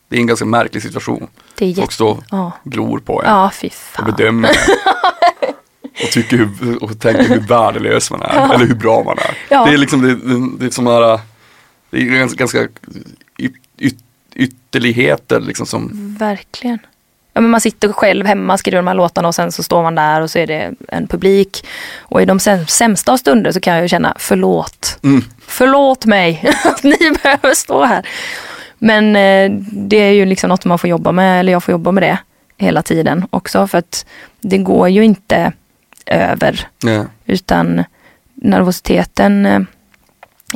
Det 0.08 0.16
är 0.16 0.20
en 0.20 0.26
ganska 0.26 0.44
märklig 0.44 0.82
situation. 0.82 1.26
Det 1.58 1.64
är 1.64 1.68
jätte... 1.68 1.80
Folk 1.80 1.92
står 1.92 2.24
Ja, 2.30 2.52
och 2.62 2.70
glor 2.70 2.98
på 2.98 3.22
en 3.22 3.28
ja 3.30 3.50
fy 3.60 3.66
och 3.66 3.72
fan. 3.72 4.06
bedömer 4.06 4.48
en. 4.48 4.54
och, 6.04 6.10
tycker 6.12 6.36
hur, 6.36 6.82
och 6.84 7.00
tänker 7.00 7.24
hur 7.24 7.40
värdelös 7.40 8.10
man 8.10 8.22
är 8.22 8.54
eller 8.54 8.66
hur 8.66 8.74
bra 8.74 9.02
man 9.04 9.18
är. 9.18 9.38
Ja. 9.48 9.64
Det 9.64 9.72
är 9.72 9.78
liksom 9.78 10.02
det, 10.02 10.14
det, 10.14 10.58
det 10.58 10.66
är 10.66 10.70
som 10.70 10.86
här, 10.86 11.20
det 11.90 11.96
är 11.96 12.04
ganska, 12.04 12.36
ganska 12.38 12.68
yt, 13.38 13.52
yt, 13.78 13.98
ytterligheter 14.34 15.40
liksom 15.40 15.66
som 15.66 15.90
Verkligen. 16.18 16.78
Ja, 17.36 17.40
men 17.40 17.50
man 17.50 17.60
sitter 17.60 17.92
själv 17.92 18.26
hemma, 18.26 18.58
skriver 18.58 18.76
de 18.76 18.86
här 18.86 18.94
låtarna 18.94 19.28
och 19.28 19.34
sen 19.34 19.52
så 19.52 19.62
står 19.62 19.82
man 19.82 19.94
där 19.94 20.20
och 20.20 20.30
så 20.30 20.38
är 20.38 20.46
det 20.46 20.72
en 20.88 21.06
publik. 21.06 21.66
Och 21.98 22.22
i 22.22 22.24
de 22.24 22.38
säm- 22.38 22.66
sämsta 22.66 23.12
av 23.12 23.16
stunder 23.16 23.52
så 23.52 23.60
kan 23.60 23.74
jag 23.74 23.82
ju 23.82 23.88
känna 23.88 24.14
förlåt. 24.18 24.98
Mm. 25.02 25.24
Förlåt 25.46 26.06
mig 26.06 26.50
att 26.64 26.82
ni 26.84 26.96
behöver 27.22 27.54
stå 27.54 27.84
här. 27.84 28.06
Men 28.78 29.16
eh, 29.16 29.58
det 29.72 29.96
är 29.96 30.10
ju 30.12 30.26
liksom 30.26 30.48
något 30.48 30.64
man 30.64 30.78
får 30.78 30.90
jobba 30.90 31.12
med, 31.12 31.40
eller 31.40 31.52
jag 31.52 31.64
får 31.64 31.72
jobba 31.72 31.90
med 31.92 32.02
det 32.02 32.18
hela 32.56 32.82
tiden 32.82 33.26
också. 33.30 33.66
För 33.66 33.78
att 33.78 34.06
det 34.40 34.58
går 34.58 34.88
ju 34.88 35.04
inte 35.04 35.52
över. 36.06 36.68
ja. 36.82 37.04
Utan 37.26 37.84
nervositeten 38.34 39.46
eh, 39.46 39.60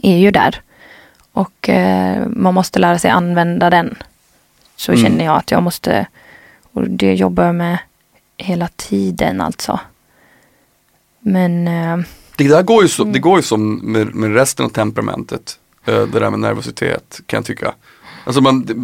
är 0.02 0.16
ju 0.16 0.30
där. 0.30 0.60
Och 1.32 1.68
eh, 1.68 2.26
man 2.26 2.54
måste 2.54 2.78
lära 2.78 2.98
sig 2.98 3.10
använda 3.10 3.70
den. 3.70 3.94
Så 4.76 4.92
Mm. 4.92 5.04
känner 5.04 5.24
jag 5.24 5.36
att 5.36 5.50
jag 5.50 5.62
måste, 5.62 6.06
och 6.78 6.90
det 6.90 7.14
jobbar 7.14 7.44
jag 7.44 7.54
med 7.54 7.78
hela 8.36 8.68
tiden 8.76 9.40
alltså. 9.40 9.80
Men 11.20 11.68
eh, 11.68 11.98
Det 12.36 12.48
där 12.48 12.62
går 12.62 12.82
ju, 12.82 12.88
så, 12.88 13.04
det 13.04 13.18
går 13.18 13.36
ju 13.38 13.42
som 13.42 13.74
med, 13.76 14.14
med 14.14 14.34
resten 14.34 14.64
av 14.66 14.70
temperamentet. 14.70 15.58
eh, 15.86 15.94
Det 16.02 16.20
där 16.20 16.30
med 16.30 16.40
nervositet 16.40 17.20
kan 17.26 17.36
jag 17.38 17.44
tycka. 17.44 17.74
Alltså 18.24 18.40
man, 18.40 18.64
det, 18.64 18.74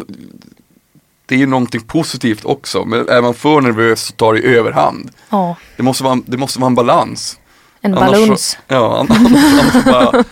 det 1.25 1.35
är 1.35 1.39
ju 1.39 1.45
någonting 1.45 1.81
positivt 1.81 2.45
också. 2.45 2.85
Men 2.85 3.09
är 3.09 3.21
man 3.21 3.33
för 3.33 3.61
nervös 3.61 4.01
så 4.01 4.13
tar 4.13 4.33
det 4.33 4.39
överhand. 4.41 5.11
ja, 5.29 5.55
Det 5.77 5.83
måste 5.83 6.03
vara, 6.03 6.21
det 6.25 6.37
måste 6.37 6.59
vara 6.59 6.67
en 6.69 6.75
balans. 6.75 7.39
En. 7.85 8.37
Så, 8.37 8.57
ja, 8.67 9.05
annars, 9.09 9.33
annars, 9.73 9.85
bara, 9.85 10.23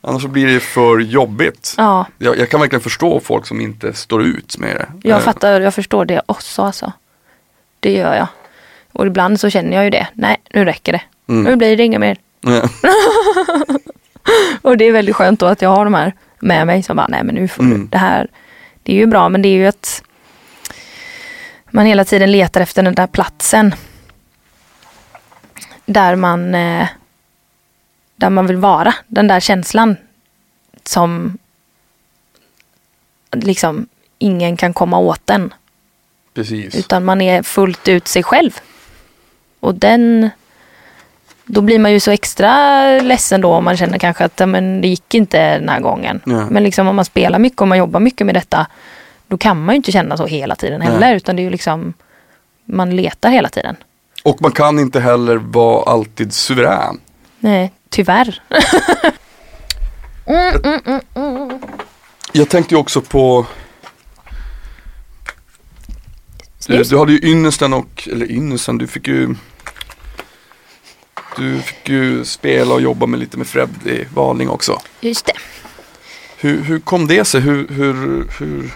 annars 0.00 0.22
så 0.22 0.28
blir 0.28 0.46
det 0.46 0.60
för 0.60 0.98
jobbigt. 0.98 1.74
Ja, 1.76 2.06
Jag, 2.18 2.38
jag 2.38 2.50
kan 2.50 2.60
verkligen 2.60 2.80
förstå 2.82 3.20
folk 3.20 3.46
som 3.46 3.60
inte 3.60 3.92
står 3.92 4.22
ut 4.22 4.58
med 4.58 4.76
det. 4.76 4.86
jag 5.08 5.18
Eh, 5.18 5.22
fattar, 5.24 5.60
jag 5.60 5.74
förstår 5.74 6.04
det 6.04 6.22
också 6.26 6.62
alltså. 6.62 6.92
Det 7.80 7.92
gör 7.92 8.14
jag. 8.14 8.26
Och 8.92 9.06
ibland 9.06 9.40
så 9.40 9.50
känner 9.50 9.76
jag 9.76 9.84
ju 9.84 9.90
det. 9.90 10.06
Nej, 10.14 10.36
nu 10.54 10.64
räcker 10.64 10.92
det. 10.92 11.02
Mm. 11.28 11.44
Nu 11.44 11.56
blir 11.56 11.76
det 11.76 11.84
inga 11.84 11.98
mer. 11.98 12.16
ja. 12.40 12.62
Och 14.62 14.76
det 14.76 14.84
är 14.84 14.92
väldigt 14.92 15.16
skönt 15.16 15.40
då 15.40 15.46
att 15.46 15.62
jag 15.62 15.68
har 15.70 15.84
de 15.84 15.94
här 15.94 16.12
med 16.40 16.66
mig 16.66 16.82
som 16.82 16.96
bara, 16.96 17.06
nej 17.08 17.24
men 17.24 17.34
nu 17.34 17.48
får 17.48 17.62
du, 17.62 17.68
Mm. 17.68 17.88
det 17.90 17.98
här, 17.98 18.28
det 18.82 18.92
är 18.92 18.96
ju 18.96 19.06
bra 19.06 19.28
men 19.28 19.42
det 19.42 19.48
är 19.48 19.52
ju 19.56 19.66
att 19.66 20.02
man 21.70 21.86
hela 21.86 22.04
tiden 22.04 22.32
letar 22.32 22.60
efter 22.60 22.82
den 22.82 22.94
där 22.94 23.06
platsen. 23.06 23.74
Där 25.90 26.16
man, 26.16 26.54
eh, 26.54 26.88
där 28.16 28.30
man 28.30 28.46
vill 28.46 28.56
vara, 28.56 28.94
den 29.06 29.28
där 29.28 29.40
känslan 29.40 29.96
som 30.84 31.38
liksom 33.32 33.86
ingen 34.18 34.56
kan 34.56 34.74
komma 34.74 34.98
åt 34.98 35.26
den. 35.26 35.54
Precis. 36.34 36.74
Utan 36.74 37.04
man 37.04 37.20
är 37.20 37.42
fullt 37.42 37.88
ut 37.88 38.08
sig 38.08 38.22
själv. 38.22 38.60
Och 39.60 39.74
den, 39.74 40.30
då 41.44 41.60
blir 41.60 41.78
man 41.78 41.92
ju 41.92 42.00
så 42.00 42.10
extra 42.10 42.84
ledsen 43.00 43.40
då 43.40 43.52
om 43.52 43.64
man 43.64 43.76
känner 43.76 43.98
kanske 43.98 44.24
att 44.24 44.48
men 44.48 44.80
det 44.80 44.88
gick 44.88 45.14
inte 45.14 45.58
den 45.58 45.68
här 45.68 45.80
gången. 45.80 46.20
Ja. 46.26 46.50
Men 46.50 46.62
liksom 46.62 46.88
om 46.88 46.96
man 46.96 47.04
spelar 47.04 47.38
mycket 47.38 47.60
och 47.60 47.68
man 47.68 47.78
jobbar 47.78 48.00
mycket 48.00 48.26
med 48.26 48.34
detta, 48.34 48.66
då 49.26 49.38
kan 49.38 49.64
man 49.64 49.74
ju 49.74 49.76
inte 49.76 49.92
känna 49.92 50.16
så 50.16 50.26
hela 50.26 50.56
tiden 50.56 50.80
heller. 50.80 51.00
Nej. 51.00 51.16
Utan 51.16 51.36
det 51.36 51.42
är 51.42 51.44
ju 51.44 51.50
liksom, 51.50 51.94
man 52.64 52.96
letar 52.96 53.30
hela 53.30 53.48
tiden. 53.48 53.76
Och 54.22 54.42
man 54.42 54.52
kan 54.52 54.78
inte 54.78 55.00
heller 55.00 55.36
vara 55.36 55.92
alltid 55.92 56.32
suverän. 56.32 57.00
Nej, 57.40 57.72
tyvärr. 57.88 58.42
Jag 62.32 62.48
tänkte 62.48 62.74
ju 62.74 62.80
också 62.80 63.00
på 63.00 63.46
du, 66.66 66.74
Snus. 66.74 66.88
du 66.88 66.98
hade 66.98 67.12
ju 67.12 67.30
ynnesten 67.30 67.72
och, 67.72 68.08
eller 68.12 68.30
ynnesten, 68.30 68.78
du 68.78 68.86
fick 68.86 69.08
ju 69.08 69.34
Du 71.36 71.60
fick 71.60 71.88
ju 71.88 72.24
spela 72.24 72.74
och 72.74 72.80
jobba 72.80 73.06
med 73.06 73.20
lite 73.20 73.38
med 73.38 73.46
Freddy 73.46 74.04
Wahlning 74.14 74.48
också. 74.48 74.80
Just 75.00 75.26
det. 75.26 75.32
Hur, 76.38 76.62
hur 76.62 76.80
kom 76.80 77.06
det 77.06 77.24
sig? 77.24 77.40
Hur, 77.40 77.68
hur, 77.68 78.28
hur, 78.38 78.70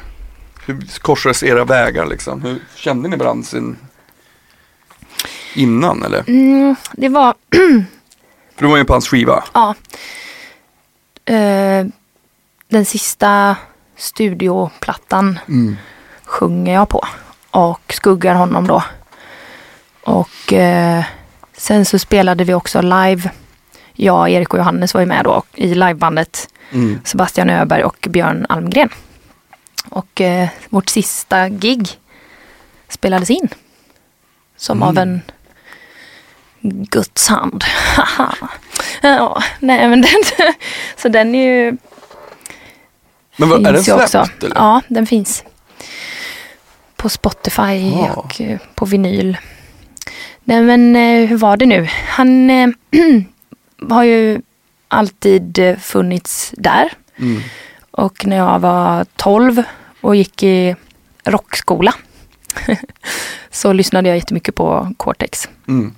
hur 0.66 0.98
korsades 1.00 1.42
era 1.42 1.64
vägar 1.64 2.06
liksom? 2.06 2.42
Hur 2.42 2.58
kände 2.76 3.08
ni 3.08 3.16
varandra 3.16 3.44
sin 3.44 3.76
innan 5.54 6.02
eller? 6.02 6.24
Mm, 6.28 6.76
det 6.92 7.08
var, 7.08 7.34
För 8.56 8.62
du 8.64 8.66
var 8.66 8.76
ju 8.76 8.84
på 8.84 8.92
hans 8.94 9.08
skiva. 9.08 9.44
ja. 9.52 9.74
Eh, 11.24 11.86
den 12.68 12.84
sista 12.84 13.56
studioplattan 13.96 15.38
Mm. 15.48 15.76
sjunger 16.24 16.74
jag 16.74 16.88
på. 16.88 17.04
Och 17.50 17.94
skuggar 17.94 18.34
honom 18.34 18.66
då. 18.66 18.82
Och 20.04 20.52
eh, 20.52 21.04
sen 21.56 21.84
så 21.84 21.98
spelade 21.98 22.44
vi 22.44 22.54
också 22.54 22.80
live. 22.82 23.30
Jag, 23.92 24.30
Erik 24.30 24.52
och 24.54 24.58
Johannes 24.58 24.94
var 24.94 25.00
ju 25.00 25.06
med 25.06 25.24
då 25.24 25.42
i 25.54 25.74
livebandet. 25.74 26.48
Mm. 26.72 27.00
Sebastian 27.04 27.50
Öberg 27.50 27.84
och 27.84 28.06
Björn 28.10 28.46
Almgren. 28.48 28.88
Och 29.90 30.20
eh, 30.20 30.48
vårt 30.68 30.88
sista 30.88 31.48
gig 31.48 31.88
spelades 32.88 33.30
in. 33.30 33.48
Som 34.56 34.82
av 34.82 34.98
en 34.98 35.20
Guds 36.62 37.28
hand. 37.28 37.64
Haha. 37.96 38.34
ja, 39.02 39.42
nej 39.60 39.88
men 39.88 40.00
den, 40.02 40.22
så 40.96 41.08
den 41.08 41.34
är 41.34 41.46
ju 41.64 41.76
Men 43.36 43.48
vad, 43.48 43.66
är 43.66 43.72
den 43.72 43.84
släppt 43.84 44.02
också. 44.02 44.26
eller? 44.40 44.56
Ja, 44.56 44.80
den 44.88 45.06
finns. 45.06 45.44
På 46.96 47.08
Spotify 47.08 47.92
Ja. 47.96 48.12
och 48.12 48.40
eh, 48.40 48.58
på 48.74 48.84
vinyl. 48.84 49.36
Nej 50.44 50.62
men 50.62 50.96
eh, 50.96 51.28
hur 51.28 51.36
var 51.36 51.56
det 51.56 51.66
nu? 51.66 51.88
Han 52.08 52.50
eh, 52.50 52.68
har 53.90 54.02
ju 54.04 54.40
alltid 54.88 55.76
funnits 55.80 56.54
där. 56.56 56.92
Mm. 57.16 57.42
Och 57.90 58.26
när 58.26 58.36
jag 58.36 58.58
var 58.58 59.06
12 59.16 59.62
och 60.00 60.16
gick 60.16 60.42
i 60.42 60.76
rockskola 61.24 61.94
så 63.50 63.72
lyssnade 63.72 64.08
jag 64.08 64.18
jättemycket 64.18 64.54
på 64.54 64.94
Cortex. 64.96 65.48
Mm. 65.68 65.94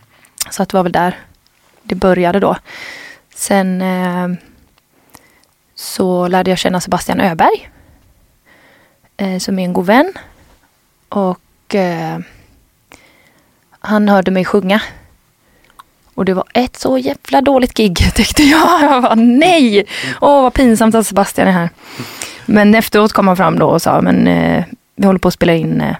Så 0.51 0.63
att 0.63 0.69
det 0.69 0.77
var 0.77 0.83
väl 0.83 0.93
där 0.93 1.19
det 1.83 1.95
började 1.95 2.41
då. 2.41 2.57
Sen 3.35 3.83
eh, 3.83 4.29
så 5.75 6.29
lärde 6.29 6.51
jag 6.51 6.59
känna 6.59 6.81
Sebastian 6.81 7.21
Öberg. 7.21 7.71
Eh, 9.17 9.39
som 9.39 9.59
är 9.59 9.65
en 9.65 9.73
god 9.73 9.87
vän. 9.87 10.13
Och 11.09 11.75
eh, 11.75 12.19
han 13.81 14.09
hörde 14.09 14.31
mig 14.31 14.45
sjunga. 14.45 14.83
Och 16.15 16.25
det 16.25 16.35
var 16.35 16.45
ett 16.55 16.77
så 16.77 16.99
jävla 16.99 17.41
dåligt 17.41 17.75
gig 17.75 17.97
tyckte 18.15 18.43
jag. 18.43 18.83
Jag 18.83 19.01
var 19.01 19.17
nej! 19.17 19.87
Åh 20.21 20.43
vad 20.43 20.55
pinsamt 20.55 20.95
att 20.95 21.07
Sebastian 21.07 21.49
är 21.49 21.53
här. 21.53 21.71
Men 22.47 22.75
efteråt 22.75 23.13
kom 23.13 23.29
han 23.29 23.37
fram 23.37 23.59
då 23.59 23.67
och 23.67 23.83
sa 23.83 24.01
men 24.01 24.27
eh, 24.27 24.65
vi 24.97 25.07
håller 25.07 25.19
på 25.19 25.29
att 25.29 25.35
spela 25.35 25.55
in 25.55 25.81
eh, 25.81 25.97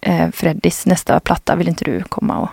eh, 0.00 0.30
Freddys 0.30 0.86
nästa 0.86 1.20
platta. 1.20 1.56
Vill 1.56 1.68
inte 1.68 1.84
du 1.84 2.02
komma 2.02 2.38
och 2.38 2.48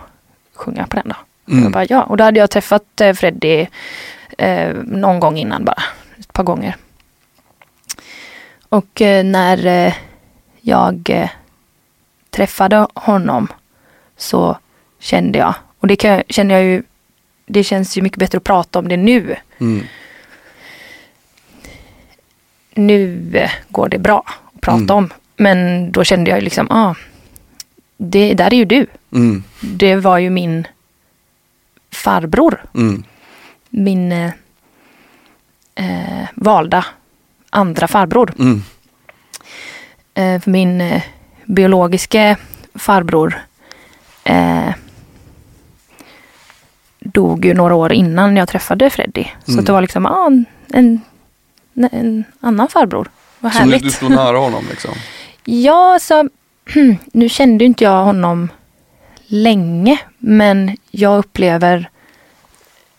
sjunga 0.60 0.86
på 0.86 0.96
den 0.96 1.08
då? 1.08 1.14
Mm. 1.52 1.62
Jag 1.62 1.72
bara, 1.72 1.84
ja, 1.88 2.02
och 2.02 2.16
då 2.16 2.24
hade 2.24 2.40
jag 2.40 2.50
träffat 2.50 3.00
eh, 3.00 3.12
Freddy 3.12 3.66
eh, 4.38 4.74
någon 4.84 5.20
gång 5.20 5.36
innan 5.36 5.64
bara. 5.64 5.82
Ett 6.18 6.32
par 6.32 6.42
gånger. 6.44 6.76
Och 8.68 9.02
eh, 9.02 9.24
när 9.24 9.66
eh, 9.66 9.94
jag 10.60 11.10
eh, 11.10 11.30
träffade 12.30 12.86
honom 12.94 13.48
så 14.16 14.58
kände 14.98 15.38
jag, 15.38 15.54
och 15.78 15.86
det 15.88 15.96
kan, 15.96 16.22
känner 16.28 16.54
jag 16.54 16.64
ju, 16.64 16.82
det 17.46 17.64
känns 17.64 17.98
ju 17.98 18.02
mycket 18.02 18.18
bättre 18.18 18.38
att 18.38 18.44
prata 18.44 18.78
om 18.78 18.88
det 18.88 18.96
nu. 18.96 19.36
Mm. 19.60 19.84
Nu 22.74 23.30
eh, 23.34 23.50
går 23.68 23.88
det 23.88 23.98
bra 23.98 24.24
att 24.54 24.60
prata 24.60 24.76
Mm. 24.78 24.96
om. 24.96 25.10
Men 25.36 25.92
då 25.92 26.04
kände 26.04 26.30
jag 26.30 26.42
liksom, 26.42 26.70
ah, 26.70 26.94
det 28.02 28.34
där 28.34 28.52
är 28.54 28.56
ju 28.56 28.64
du. 28.64 28.86
Mm. 29.12 29.44
Det 29.60 29.96
var 29.96 30.18
ju 30.18 30.30
min 30.30 30.66
farbror. 31.92 32.62
Mm. 32.74 33.04
min 33.70 34.12
eh, 34.12 34.30
eh, 35.74 36.28
valda 36.34 36.84
andra 37.50 37.88
farbror. 37.88 38.32
Mm. 38.38 38.62
Eh, 40.14 40.40
för 40.40 40.50
min, 40.50 40.80
eh, 40.80 41.02
biologiske 41.44 42.36
farbror 42.74 43.40
eh, 44.24 44.70
dog 47.00 47.44
ju 47.44 47.54
några 47.54 47.74
år 47.74 47.92
innan 47.92 48.36
jag 48.36 48.48
träffade 48.48 48.90
Freddy. 48.90 49.24
Så 49.44 49.52
Mm. 49.52 49.64
det 49.64 49.72
var 49.72 49.80
liksom 49.82 50.06
ah, 50.06 50.30
en, 50.72 51.00
en, 51.92 52.24
annan 52.40 52.68
farbror. 52.68 53.10
Vad 53.38 53.52
Så 53.52 53.58
nu, 53.58 53.64
härligt. 53.64 53.82
du 53.82 53.90
står 53.90 54.08
nära 54.08 54.38
honom 54.38 54.64
liksom? 54.70 54.94
Ja, 55.44 55.98
så 56.00 56.28
nu 57.12 57.28
kände 57.28 57.64
inte 57.64 57.84
jag 57.84 58.04
honom 58.04 58.48
länge, 59.26 59.98
men 60.18 60.76
jag 60.90 61.18
upplever 61.18 61.90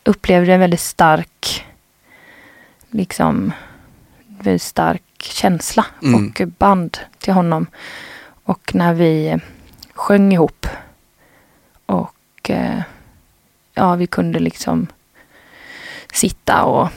upplevde 0.03 0.53
en 0.53 0.59
väldigt 0.59 0.79
stark 0.81 1.65
liksom 2.89 3.51
väldigt 4.27 4.61
stark 4.61 5.03
känsla 5.19 5.85
Mm. 6.03 6.27
och 6.27 6.47
band 6.47 6.97
till 7.19 7.33
honom. 7.33 7.65
Och 8.43 8.75
när 8.75 8.93
vi 8.93 9.37
sjöng 9.93 10.33
ihop 10.33 10.67
och 11.85 12.49
eh, 12.49 12.81
ja, 13.73 13.95
vi 13.95 14.07
kunde 14.07 14.39
liksom 14.39 14.87
sitta 16.13 16.63
och 16.63 16.89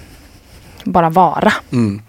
bara 0.84 1.10
vara. 1.10 1.52
Mm. 1.72 2.02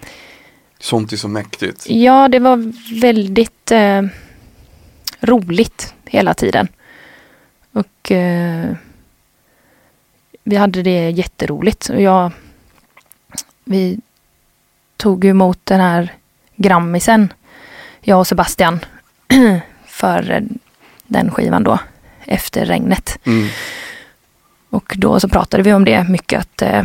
Sånt 0.79 1.11
är 1.13 1.17
så 1.17 1.27
mäktigt. 1.27 1.89
Ja, 1.89 2.27
det 2.27 2.39
var 2.39 2.71
väldigt 3.01 3.71
eh, 3.71 4.01
roligt 5.21 5.93
hela 6.05 6.33
tiden. 6.33 6.67
Och 7.71 8.11
eh, 8.11 8.75
vi 10.43 10.55
hade 10.55 10.81
det 10.81 11.09
jätteroligt. 11.09 11.89
Och 11.89 12.01
jag, 12.01 12.31
vi 13.63 13.99
tog 14.97 15.25
emot 15.25 15.59
den 15.63 15.79
här 15.79 16.13
grammisen, 16.55 17.33
jag 18.01 18.19
och 18.19 18.27
Sebastian, 18.27 18.79
för 19.85 20.43
den 21.07 21.31
skivan 21.31 21.63
då, 21.63 21.79
efter 22.25 22.65
regnet. 22.65 23.19
Mm. 23.25 23.47
Och 24.69 24.93
då 24.97 25.19
så 25.19 25.29
pratade 25.29 25.63
vi 25.63 25.73
om 25.73 25.85
det 25.85 26.09
mycket, 26.09 26.39
att 26.39 26.61
eh, 26.61 26.83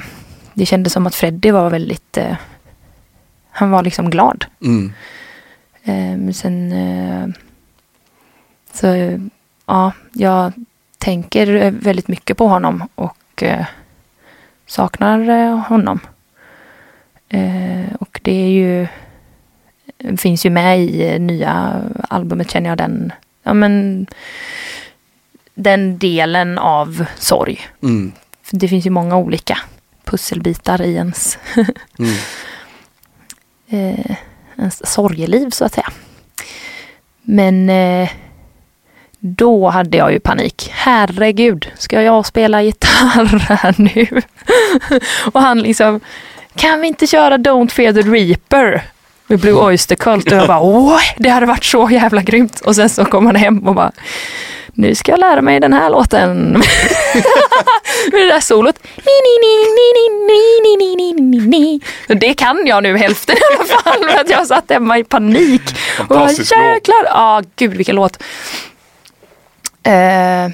det 0.55 0.67
kändes 0.67 0.93
som 0.93 1.07
att 1.07 1.15
Freddy 1.15 1.51
var 1.51 1.71
väldigt, 1.71 2.17
eh, 2.17 2.37
han 3.51 3.71
var 3.71 3.83
liksom 3.83 4.11
glad. 4.11 4.45
Mm. 4.63 4.93
Eh, 5.83 6.19
Men 6.19 6.35
sen 6.35 6.73
eh, 6.73 7.29
så 8.73 9.19
ja, 9.67 9.93
jag 10.13 10.53
tänker 10.99 11.71
väldigt 11.71 12.09
mycket 12.09 12.37
på 12.37 12.49
honom 12.49 12.89
och 12.95 13.43
eh, 13.43 13.67
saknar 14.67 15.29
eh, 15.29 15.59
honom. 15.59 16.01
Eh, 17.29 17.95
och 18.01 18.21
det 18.23 18.33
är 18.33 18.49
ju 18.49 18.89
finns 20.17 20.47
ju 20.47 20.51
med 20.51 20.81
i 20.81 21.19
nya 21.19 21.83
albumet 22.09 22.51
känner 22.51 22.69
jag 22.69 22.79
den, 22.79 23.13
ja 23.43 23.55
men 23.55 24.07
den 25.55 25.99
delen 25.99 26.59
av 26.59 27.05
sorg. 27.17 27.61
Mm. 27.83 28.13
Det 28.51 28.69
finns 28.69 28.87
ju 28.87 28.91
många 28.91 29.17
olika 29.17 29.59
pusselbitar 30.05 30.83
i 30.83 30.95
ens 30.95 31.39
Mm. 31.99 32.15
ens 34.57 34.93
sorgeliv 34.93 35.51
så 35.51 35.65
att 35.65 35.75
säga. 35.75 35.89
Men 37.23 37.71
då 39.21 39.69
hade 39.69 39.99
jag 39.99 40.13
ju 40.13 40.21
panik. 40.21 40.71
Herregud, 40.73 41.71
ska 41.79 42.03
jag 42.03 42.27
spela 42.27 42.63
gitarr 42.63 43.39
här 43.39 43.75
nu? 43.79 44.23
och 45.33 45.41
han 45.41 45.63
liksom, 45.63 46.01
kan 46.57 46.81
vi 46.81 46.87
inte 46.87 47.07
köra 47.07 47.37
Don't 47.37 47.71
Fear 47.71 47.93
the 47.93 48.01
Reaper? 48.01 48.83
med 49.31 49.41
Blue 49.41 49.55
Oyster 49.55 49.97
Cult 49.97 50.33
och 50.33 50.39
jag 50.39 50.49
bara 50.49 51.01
det 51.17 51.29
hade 51.29 51.47
varit 51.47 51.65
så 51.65 51.89
jävla 51.91 52.23
grymt. 52.23 52.61
Och 52.61 52.77
sen 52.77 52.89
så 52.89 53.05
kom 53.05 53.27
han 53.27 53.37
hem 53.37 53.69
och 53.69 53.75
bara 53.75 53.93
nu 54.75 54.95
ska 54.95 55.13
jag 55.13 55.21
lära 55.21 55.43
mig 55.43 55.61
den 55.61 55.73
här 55.73 55.91
låten. 55.91 56.53
med 58.13 58.21
det 58.21 58.27
där 58.27 58.41
solot. 58.41 58.79
Det 62.07 62.35
kan 62.35 62.67
jag 62.67 62.83
nu 62.83 62.97
hälften 62.97 63.37
i 63.37 63.41
alla 63.55 63.65
fall 63.65 64.11
för 64.11 64.21
att 64.21 64.31
jag 64.31 64.47
satt 64.47 64.71
hemma 64.71 64.99
i 64.99 65.05
panik. 65.05 65.63
Fantastisk 65.97 66.53
och 66.53 66.59
bara, 66.59 66.75
Jäklar. 66.75 67.03
låt. 67.03 67.11
Ja, 67.13 67.13
ah, 67.15 67.43
gud 67.57 67.75
vilken 67.75 67.97
låt. 67.97 68.23
Eh, 69.83 70.49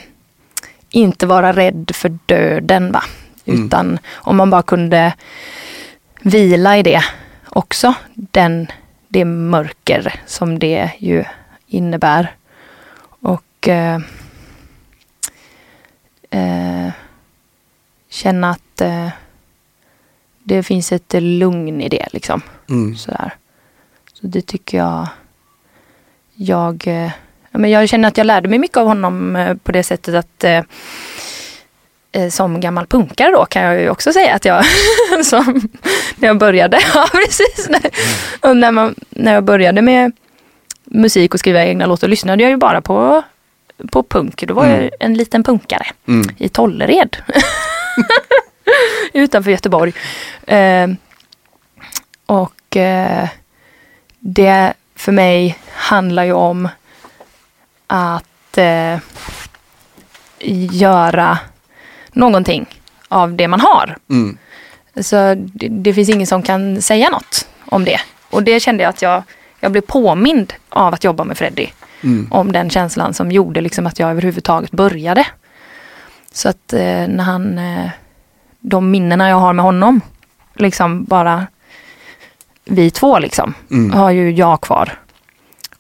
inte 0.91 1.27
vara 1.27 1.53
rädd 1.53 1.91
för 1.95 2.18
döden 2.27 2.93
va. 2.93 3.05
Mm. 3.45 3.66
Utan 3.66 3.99
om 4.14 4.37
man 4.37 4.51
bara 4.51 4.62
kunde 4.62 5.14
vila 6.20 6.79
i 6.79 6.83
det 6.83 7.05
också. 7.49 7.95
Den, 8.14 8.66
det 9.09 9.24
mörker 9.24 10.20
som 10.27 10.59
det 10.59 10.91
ju 10.99 11.24
innebär. 11.66 12.35
Och 13.20 13.68
eh, 13.68 14.01
eh, 16.31 16.91
känna 18.09 18.51
att 18.51 18.81
eh, 18.81 19.09
det 20.43 20.62
finns 20.62 20.93
ett 20.93 21.14
lugn 21.22 21.81
i 21.81 21.89
det 21.89 22.09
liksom. 22.12 22.41
Mm. 22.68 22.97
Sådär. 22.97 23.35
Så 24.12 24.27
det 24.27 24.47
tycker 24.47 24.79
jag 24.79 25.09
jag, 26.37 26.87
eh, 26.87 27.12
men 27.57 27.71
jag 27.71 27.89
känner 27.89 28.09
att 28.09 28.19
jag 28.19 28.27
lärde 28.27 28.49
mig 28.49 28.59
mycket 28.59 28.77
av 28.77 28.87
honom 28.87 29.37
eh, 29.37 29.55
på 29.57 29.73
det 29.73 29.83
sättet 29.83 30.15
att 30.15 30.45
eh, 30.45 30.63
eh, 32.13 32.29
som 32.31 32.61
gammal 32.61 32.87
punkare 32.87 33.31
då 33.31 33.45
kan 33.45 33.63
jag 33.63 33.81
ju 33.81 33.91
också 33.91 34.13
säga 34.13 34.35
att 34.35 34.45
jag, 34.45 34.65
som, 35.25 35.69
när 36.17 36.29
jag 36.29 36.39
började, 36.39 36.79
ja 36.95 37.09
precis, 37.13 37.69
när, 37.69 37.91
och 38.51 38.57
när, 38.57 38.73
man, 38.73 38.95
när 39.11 39.35
jag 39.35 39.45
började 39.45 39.83
med 39.83 40.13
musik 40.85 41.35
och 41.35 41.41
skriva 41.41 41.65
egna 41.65 41.87
låtar 41.87 42.09
lyssnade 42.09 42.43
jag 42.43 42.51
ju 42.51 42.57
bara 42.57 42.81
på, 42.81 43.23
på 43.93 44.03
punk. 44.03 44.43
Då 44.47 44.55
var 44.55 44.67
jag 44.67 44.79
Mm. 44.79 44.91
en 45.01 45.15
liten 45.15 45.45
punkare 45.45 45.87
Mm. 46.09 46.27
i 46.39 46.49
Tollered. 46.49 47.17
Utanför 49.13 49.51
Göteborg. 49.51 49.93
Eh, 50.47 50.87
och 52.27 52.77
eh, 52.77 53.29
det 54.19 54.73
för 54.97 55.13
mig 55.13 55.59
handlar 55.73 56.25
ju 56.25 56.33
om 56.33 56.69
att 57.87 58.59
eh, 58.59 58.99
göra 60.72 61.39
någonting 62.12 62.66
av 63.09 63.34
det 63.34 63.49
man 63.49 63.61
har. 63.61 63.97
Mm. 64.11 64.39
Så 65.01 65.34
det, 65.34 65.68
det 65.68 65.95
finns 65.95 66.09
ingen 66.09 66.26
som 66.26 66.43
kan 66.43 66.82
säga 66.82 67.11
något 67.11 67.49
om 67.64 67.84
det. 67.84 68.01
Och 68.30 68.43
det 68.43 68.61
kände 68.61 68.82
jag 68.82 68.91
att 68.91 69.03
jag, 69.03 69.22
jag 69.61 69.72
blev 69.72 69.80
påmind 69.82 70.53
av 70.68 70.95
att 70.95 71.05
jobba 71.05 71.24
med 71.24 71.39
Freddy. 71.39 71.66
Mm. 72.03 72.28
Om 72.32 72.53
den 72.53 72.70
känslan 72.70 73.14
som 73.14 73.32
gjorde 73.32 73.61
liksom 73.61 73.87
att 73.87 73.99
jag 73.99 74.11
överhuvudtaget 74.11 74.70
började. 74.70 75.26
Så 76.32 76.49
att 76.49 76.72
eh, 76.72 77.09
när 77.09 77.24
han, 77.24 77.59
eh, 77.59 77.91
de 78.61 78.91
minnena 78.91 79.28
jag 79.28 79.37
har 79.37 79.53
med 79.53 79.64
honom, 79.64 80.01
liksom 80.55 81.05
bara 81.05 81.47
vi 82.64 82.91
två 82.91 83.18
liksom, 83.18 83.55
Mm. 83.70 83.99
har 83.99 84.11
ju 84.11 84.30
jag 84.30 84.61
kvar. 84.61 84.99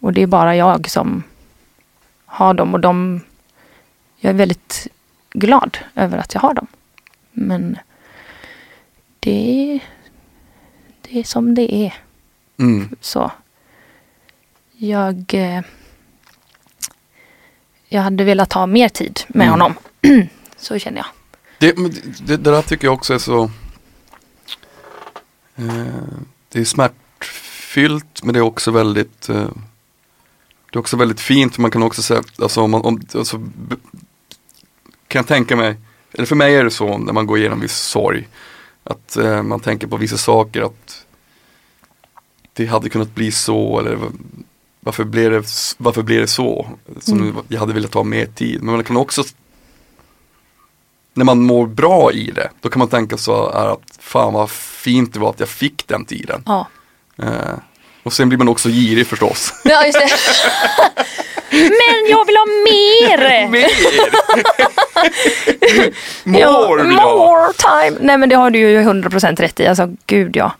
Och 0.00 0.12
det 0.12 0.22
är 0.22 0.26
bara 0.26 0.56
jag 0.56 0.90
som 0.90 1.22
har 2.36 2.54
dem 2.54 2.74
och 2.74 2.80
de, 2.80 3.20
jag 4.16 4.30
är 4.30 4.34
väldigt 4.34 4.86
glad 5.30 5.78
över 5.94 6.18
att 6.18 6.34
jag 6.34 6.40
har 6.40 6.54
dem. 6.54 6.66
Men 7.32 7.78
det, 9.20 9.80
det 11.02 11.18
är 11.20 11.24
som 11.24 11.54
det 11.54 11.74
är. 11.74 11.94
Mm. 12.58 12.96
Så. 13.00 13.30
Jag, 14.72 15.34
eh, 15.34 15.62
jag 17.88 18.02
hade 18.02 18.24
velat 18.24 18.52
ha 18.52 18.66
mer 18.66 18.88
tid 18.88 19.20
med 19.28 19.46
Mm. 19.46 19.50
honom. 19.60 19.74
så 20.56 20.78
känner 20.78 20.98
jag. 20.98 21.06
Det, 21.58 21.72
det, 22.26 22.36
det 22.36 22.50
där 22.50 22.62
tycker 22.62 22.86
jag 22.86 22.94
också 22.94 23.14
är 23.14 23.18
så 23.18 23.42
eh, 25.56 26.02
Det 26.48 26.60
är 26.60 26.64
smärtfyllt 26.64 28.22
men 28.22 28.32
det 28.32 28.38
är 28.38 28.42
också 28.42 28.70
väldigt 28.70 29.28
eh, 29.28 29.48
Det 30.70 30.76
är 30.76 30.80
också 30.80 30.96
väldigt 30.96 31.20
fint 31.20 31.58
man 31.58 31.70
kan 31.70 31.82
också 31.82 32.02
säga 32.02 32.22
alltså, 32.38 32.60
om 32.60 32.70
man, 32.70 32.82
om, 32.82 33.00
alltså, 33.14 33.36
Kan 35.08 35.18
jag 35.18 35.26
tänka 35.26 35.56
mig 35.56 35.76
Eller 36.12 36.26
för 36.26 36.36
mig 36.36 36.54
är 36.54 36.64
det 36.64 36.70
så 36.70 36.98
när 36.98 37.12
man 37.12 37.26
går 37.26 37.38
igenom 37.38 37.60
viss 37.60 37.76
sorg 37.76 38.28
Att 38.84 39.16
eh, 39.16 39.42
man 39.42 39.60
tänker 39.60 39.86
på 39.86 39.96
vissa 39.96 40.16
saker 40.16 40.62
att 40.62 41.04
Det 42.52 42.66
hade 42.66 42.88
kunnat 42.88 43.14
bli 43.14 43.32
så 43.32 43.80
eller 43.80 43.98
varför 44.80 45.04
blev 45.04 45.30
det, 45.30 45.44
varför 45.78 46.02
blev 46.02 46.20
det 46.20 46.26
så? 46.26 46.68
Som 47.00 47.20
Mm. 47.20 47.36
Jag 47.48 47.60
hade 47.60 47.72
velat 47.72 47.94
ha 47.94 48.02
mer 48.02 48.26
tid 48.26 48.62
men 48.62 48.74
man 48.74 48.84
kan 48.84 48.96
också 48.96 49.22
när 51.14 51.24
man 51.24 51.42
mår 51.42 51.66
bra 51.66 52.12
i 52.12 52.30
det, 52.30 52.50
då 52.60 52.68
kan 52.68 52.78
man 52.78 52.88
tänka 52.88 53.16
så 53.16 53.52
här 53.52 53.72
att 53.72 53.98
fan 54.00 54.32
vad 54.32 54.50
fint 54.50 55.12
det 55.12 55.20
var 55.20 55.30
att 55.30 55.40
jag 55.40 55.48
fick 55.48 55.88
den 55.88 56.04
tiden. 56.04 56.42
Ja, 56.46 56.66
Eh, 57.18 57.54
och 58.06 58.12
sen 58.12 58.28
blir 58.28 58.38
man 58.38 58.48
också 58.48 58.68
girig 58.68 59.06
förstås. 59.06 59.54
ja 59.64 59.86
just 59.86 59.98
det. 59.98 60.08
Men 61.50 62.10
jag 62.10 62.26
vill 62.26 62.36
ha 62.36 62.46
mer! 62.46 63.48
Mer! 63.48 63.68
More 66.24 66.82
vill 66.82 66.96
jag 66.96 67.18
more 67.18 67.52
time! 67.52 67.98
Nej 68.00 68.18
men 68.18 68.28
det 68.28 68.36
har 68.36 68.50
du 68.50 68.58
ju 68.58 68.80
100% 68.82 69.36
rätt 69.36 69.60
i. 69.60 69.66
Alltså 69.66 69.88
gud 70.06 70.36
ja. 70.36 70.52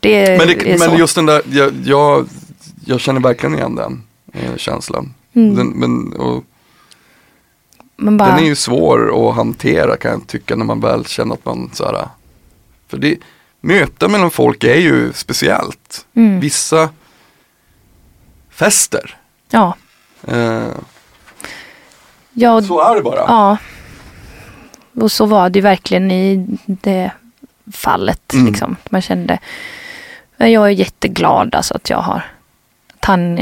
Det 0.00 0.38
Men, 0.38 0.48
är 0.48 0.54
det, 0.54 0.78
så. 0.78 0.90
men 0.90 0.98
just 0.98 1.14
den 1.14 1.26
där, 1.26 1.42
jag, 1.50 1.72
jag, 1.84 2.28
jag 2.84 3.00
känner 3.00 3.20
verkligen 3.20 3.54
igen 3.54 3.74
den. 3.74 4.02
eh, 4.32 4.56
känslan. 4.56 5.14
Mm. 5.34 5.54
Den, 5.56 5.68
men, 5.68 6.12
och, 6.12 6.44
bara, 7.96 8.28
den 8.28 8.38
är 8.38 8.48
ju 8.48 8.56
svår 8.56 9.28
att 9.30 9.36
hantera 9.36 9.96
kan 9.96 10.10
jag 10.10 10.26
tycka 10.26 10.56
när 10.56 10.64
man 10.64 10.80
väl 10.80 11.04
känner 11.06 11.34
att 11.34 11.44
man 11.44 11.70
så 11.72 11.84
här. 11.84 12.08
För 12.88 12.96
det, 12.96 13.16
möten 13.66 14.12
mellan 14.12 14.30
folk 14.30 14.64
är 14.64 14.74
ju 14.76 15.12
speciellt. 15.12 16.06
mm, 16.14 16.40
Vissa 16.40 16.88
fester. 18.50 19.16
ja, 19.50 19.74
Eh, 20.28 20.68
ja, 22.32 22.62
så 22.62 22.80
är 22.80 22.94
det 22.96 23.02
bara. 23.02 23.16
ja. 23.18 23.56
Och 25.02 25.12
så 25.12 25.26
var 25.26 25.50
det 25.50 25.58
ju 25.58 25.62
verkligen 25.62 26.10
i 26.10 26.46
det 26.66 27.10
fallet. 27.72 28.32
Mm. 28.32 28.46
Liksom. 28.46 28.76
Man 28.90 29.02
kände, 29.02 29.38
jag 30.36 30.50
är 30.66 30.68
jätteglad 30.68 31.54
alltså 31.54 31.74
att 31.74 31.90
jag 31.90 31.98
har, 31.98 32.22
att 32.98 33.04
han 33.04 33.38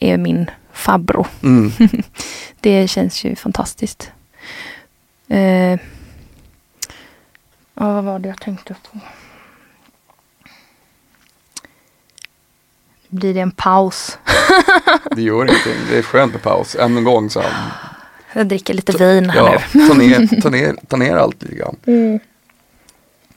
är 0.00 0.16
min 0.16 0.50
farbror. 0.72 1.26
Mm. 1.42 1.72
Det 2.60 2.88
känns 2.88 3.24
ju 3.24 3.36
fantastiskt. 3.36 4.10
Eh, 5.28 5.80
ja, 7.76 7.92
vad 7.92 8.04
var 8.04 8.18
det 8.18 8.28
jag 8.28 8.40
tänkte 8.40 8.74
på? 8.92 8.98
Blir 13.08 13.34
det 13.34 13.40
en 13.40 13.50
paus? 13.50 14.18
Det 15.16 15.22
gör 15.22 15.44
ingenting. 15.44 15.74
Det 15.90 15.98
är 15.98 16.02
skönt 16.02 16.32
med 16.32 16.42
paus. 16.42 16.74
Än 16.76 16.96
en 16.96 17.04
gång 17.04 17.30
så 17.30 17.40
här. 17.40 17.52
Jag 18.34 18.48
dricker 18.48 18.74
lite 18.74 18.92
vin 18.92 19.30
här 19.30 19.36
Ja, 19.52 19.62
nu. 19.72 19.88
ta 19.88 19.94
ner, 19.94 20.40
ta 20.42 20.50
ner, 20.50 20.76
ta 20.88 20.96
ner 20.96 21.16
allt 21.16 21.42
lite 21.42 21.54
grann. 21.54 21.76
Mm. 21.86 22.18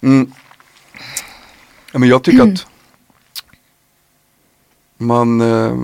Mm. 0.02 0.32
Ja, 1.92 2.00
men 2.00 2.10
jag 2.10 2.24
tycker 2.24 2.44
att 2.54 2.66
man 4.98 5.42
eh, 5.42 5.76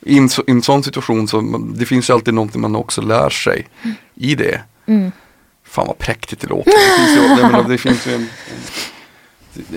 i, 0.00 0.18
en, 0.18 0.28
så- 0.28 0.44
i 0.46 0.50
en 0.50 0.62
sån 0.62 0.82
situation 0.82 1.28
så 1.28 1.40
det 1.74 1.86
finns 1.86 2.10
ju 2.10 2.14
alltid 2.14 2.34
någonting 2.34 2.60
man 2.60 2.76
också 2.76 3.00
lär 3.02 3.30
sig 3.30 3.68
i 4.14 4.34
det. 4.34 4.62
Fan 5.68 5.86
vad 5.86 5.98
präktigt 5.98 6.40
det 6.40 6.46
låter. 6.46 6.70
Det 6.70 7.06
finns 7.06 7.16
ju, 7.16 7.42
menar, 7.42 7.68
det 7.68 7.78
finns 7.78 8.06
ju 8.06 8.14
en, 8.14 8.28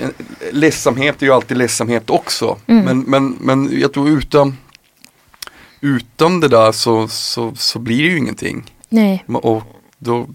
en, 0.02 0.14
ledsamhet 0.52 1.22
är 1.22 1.26
ju 1.26 1.34
alltid 1.34 1.58
ledsamhet 1.58 2.10
också. 2.10 2.58
Mm. 2.68 2.86
Men, 2.86 3.00
men, 3.00 3.38
men 3.40 3.80
jag 3.80 3.94
tror 3.94 4.10
utan, 4.10 4.58
utan 5.82 6.40
det 6.40 6.48
där 6.48 6.72
så, 6.72 7.08
så, 7.08 7.56
så 7.56 7.80
blir 7.80 7.98
det 7.98 8.10
ju 8.10 8.18
ingenting. 8.18 8.74
Nej, 8.90 9.24
Och 9.28 9.64
då, 9.98 10.28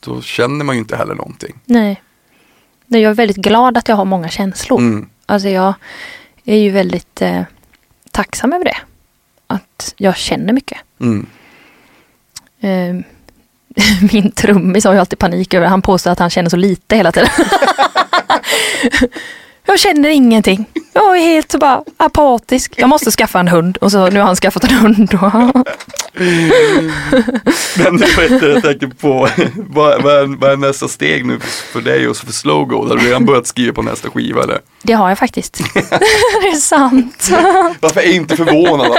då 0.00 0.22
känner 0.22 0.64
man 0.64 0.74
ju 0.74 0.80
inte 0.80 0.96
heller 0.96 1.14
någonting. 1.14 1.58
nej. 1.64 2.02
Nej, 2.92 3.00
Jag 3.02 3.10
är 3.10 3.14
väldigt 3.14 3.36
glad 3.36 3.78
att 3.78 3.88
jag 3.88 3.96
har 3.96 4.04
många 4.04 4.28
känslor. 4.28 4.78
Mm. 4.78 5.08
Alltså 5.26 5.48
jag 5.48 5.74
är 6.44 6.56
ju 6.56 6.70
väldigt 6.70 7.22
eh, 7.22 7.42
tacksam 8.10 8.52
över 8.52 8.64
det. 8.64 8.76
Att 9.46 9.94
jag 9.96 10.16
känner 10.16 10.52
mycket. 10.52 10.78
Mm. 11.00 11.26
Eh, 12.60 13.04
min 14.12 14.32
trummis 14.32 14.84
har 14.84 14.92
ju 14.92 14.98
alltid 14.98 15.18
panik 15.18 15.54
över 15.54 15.66
Han 15.66 15.82
påstår 15.82 16.10
att 16.10 16.18
han 16.18 16.30
känner 16.30 16.50
så 16.50 16.56
lite 16.56 16.96
hela 16.96 17.12
tiden. 17.12 17.28
jag 19.66 19.78
känner 19.78 20.08
ingenting. 20.08 20.66
Jag 20.92 21.16
är 21.16 21.20
helt 21.20 21.58
bara 21.58 21.82
apatisk. 21.96 22.74
Jag 22.76 22.88
måste 22.88 23.10
skaffa 23.10 23.40
en 23.40 23.48
hund. 23.48 23.76
Och 23.76 23.92
så 23.92 24.10
nu 24.10 24.18
har 24.18 24.26
han 24.26 24.36
skaffat 24.36 24.64
en 24.64 24.70
hund. 24.70 25.12
Men 27.76 27.94
inte 28.32 28.46
jag 28.46 28.62
tänker 28.62 28.86
på, 28.86 29.28
vad, 29.56 30.02
vad, 30.02 30.14
är, 30.14 30.40
vad 30.40 30.52
är 30.52 30.56
nästa 30.56 30.88
steg 30.88 31.26
nu 31.26 31.38
för 31.72 31.80
dig 31.80 32.08
och 32.08 32.16
för 32.16 32.32
Slowgo? 32.32 32.88
Har 32.88 32.96
du 32.96 33.06
redan 33.06 33.26
börjat 33.26 33.46
skriva 33.46 33.72
på 33.72 33.82
nästa 33.82 34.10
skiva 34.10 34.42
eller? 34.42 34.58
det 34.82 34.92
har 34.92 35.08
jag 35.08 35.18
faktiskt. 35.18 35.60
det 35.74 36.48
är 36.48 36.56
sant. 36.56 37.28
Varför 37.80 38.00
är 38.00 38.04
jag 38.04 38.14
inte 38.14 38.36
förvånad? 38.36 38.96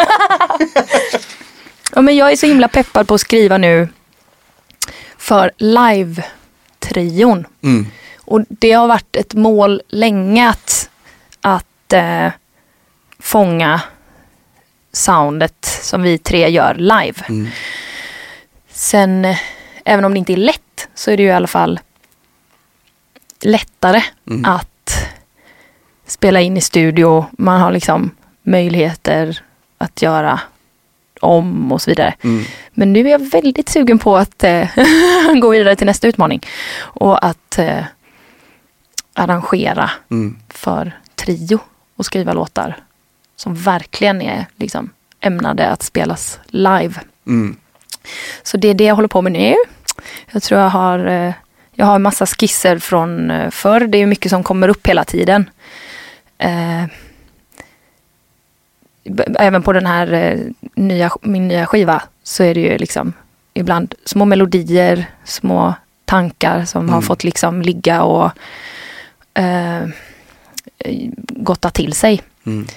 Ja, 1.95 2.01
men 2.01 2.15
jag 2.15 2.31
är 2.31 2.35
så 2.35 2.45
himla 2.45 2.67
peppad 2.67 3.07
på 3.07 3.13
att 3.13 3.21
skriva 3.21 3.57
nu 3.57 3.89
för 5.21 5.51
live-trion. 5.57 7.45
Mm. 7.61 7.85
Och 8.19 8.41
det 8.49 8.71
har 8.71 8.87
varit 8.87 9.15
ett 9.15 9.33
mål 9.33 9.81
länge 9.87 10.49
att, 10.49 10.89
att 11.41 11.93
eh, 11.93 12.27
fånga 13.19 13.81
soundet 14.91 15.65
som 15.81 16.01
vi 16.01 16.17
tre 16.17 16.49
gör 16.49 16.73
live. 16.75 17.25
Mm. 17.29 17.47
Sen, 18.71 19.25
eh, 19.25 19.37
även 19.85 20.05
om 20.05 20.13
det 20.13 20.19
inte 20.19 20.33
är 20.33 20.37
lätt, 20.37 20.87
så 20.95 21.11
är 21.11 21.17
det 21.17 21.23
ju 21.23 21.29
i 21.29 21.33
alla 21.33 21.47
fall 21.47 21.79
lättare 23.41 24.03
Mm. 24.29 24.45
att 24.45 25.07
spela 26.05 26.41
in 26.41 26.57
i 26.57 26.61
studio. 26.61 27.25
Man 27.31 27.61
har 27.61 27.71
liksom 27.71 28.11
möjligheter 28.43 29.41
att 29.77 30.01
göra 30.01 30.39
om 31.21 31.71
och 31.71 31.81
så 31.81 31.91
vidare. 31.91 32.13
Mm. 32.23 32.43
Men 32.71 32.93
nu 32.93 32.99
är 32.99 33.11
jag 33.11 33.31
väldigt 33.31 33.69
sugen 33.69 33.99
på 33.99 34.17
att 34.17 34.43
eh, 34.43 34.67
gå 35.41 35.49
vidare 35.49 35.75
till 35.75 35.87
nästa 35.87 36.07
utmaning. 36.07 36.41
Och 36.79 37.25
att 37.25 37.57
eh, 37.59 37.83
arrangera 39.13 39.89
Mm. 40.11 40.37
för 40.49 40.91
trio 41.15 41.59
och 41.95 42.05
skriva 42.05 42.33
låtar 42.33 42.77
som 43.35 43.55
verkligen 43.55 44.21
är 44.21 44.45
liksom, 44.55 44.89
ämnade 45.19 45.67
att 45.69 45.83
spelas 45.83 46.39
live. 46.47 46.93
Mm. 47.27 47.55
Så 48.43 48.57
det 48.57 48.67
är 48.67 48.73
det 48.73 48.83
jag 48.83 48.95
håller 48.95 49.07
på 49.07 49.21
med 49.21 49.31
nu. 49.31 49.55
Jag 50.31 50.43
tror 50.43 50.61
jag 50.61 50.69
har, 50.69 51.05
eh, 51.05 51.33
jag 51.71 51.85
har 51.85 51.99
massa 51.99 52.25
skisser 52.25 52.79
från 52.79 53.31
eh, 53.31 53.49
förr. 53.49 53.79
Det 53.79 53.97
är 53.97 54.05
mycket 54.05 54.29
som 54.29 54.43
kommer 54.43 54.67
upp 54.67 54.87
hela 54.87 55.03
tiden. 55.03 55.49
Eh, 59.03 59.25
även 59.39 59.63
på 59.63 59.73
den 59.73 59.85
här 59.85 60.13
eh, 60.13 60.39
nya, 60.75 61.11
min 61.21 61.47
nya 61.47 61.65
skiva 61.65 62.01
så 62.23 62.43
är 62.43 62.53
det 62.53 62.61
ju 62.61 62.77
liksom 62.77 63.13
ibland 63.53 63.95
små 64.05 64.25
melodier, 64.25 65.05
små 65.25 65.73
tankar 66.05 66.65
som 66.65 66.89
har 66.89 66.97
Mm. 66.97 67.07
fått 67.07 67.23
liksom 67.23 67.61
ligga 67.61 68.03
och 68.03 68.31
eh, 69.33 69.87
gotta 71.29 71.69
till 71.69 71.93
sig. 71.93 72.21
Mm. 72.45 72.67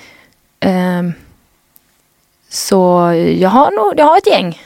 Ehm, 0.60 1.12
så 2.48 3.12
jag 3.38 3.48
har, 3.50 3.70
nog, 3.70 3.94
jag 3.96 4.04
har 4.04 4.18
ett 4.18 4.26
gäng 4.26 4.62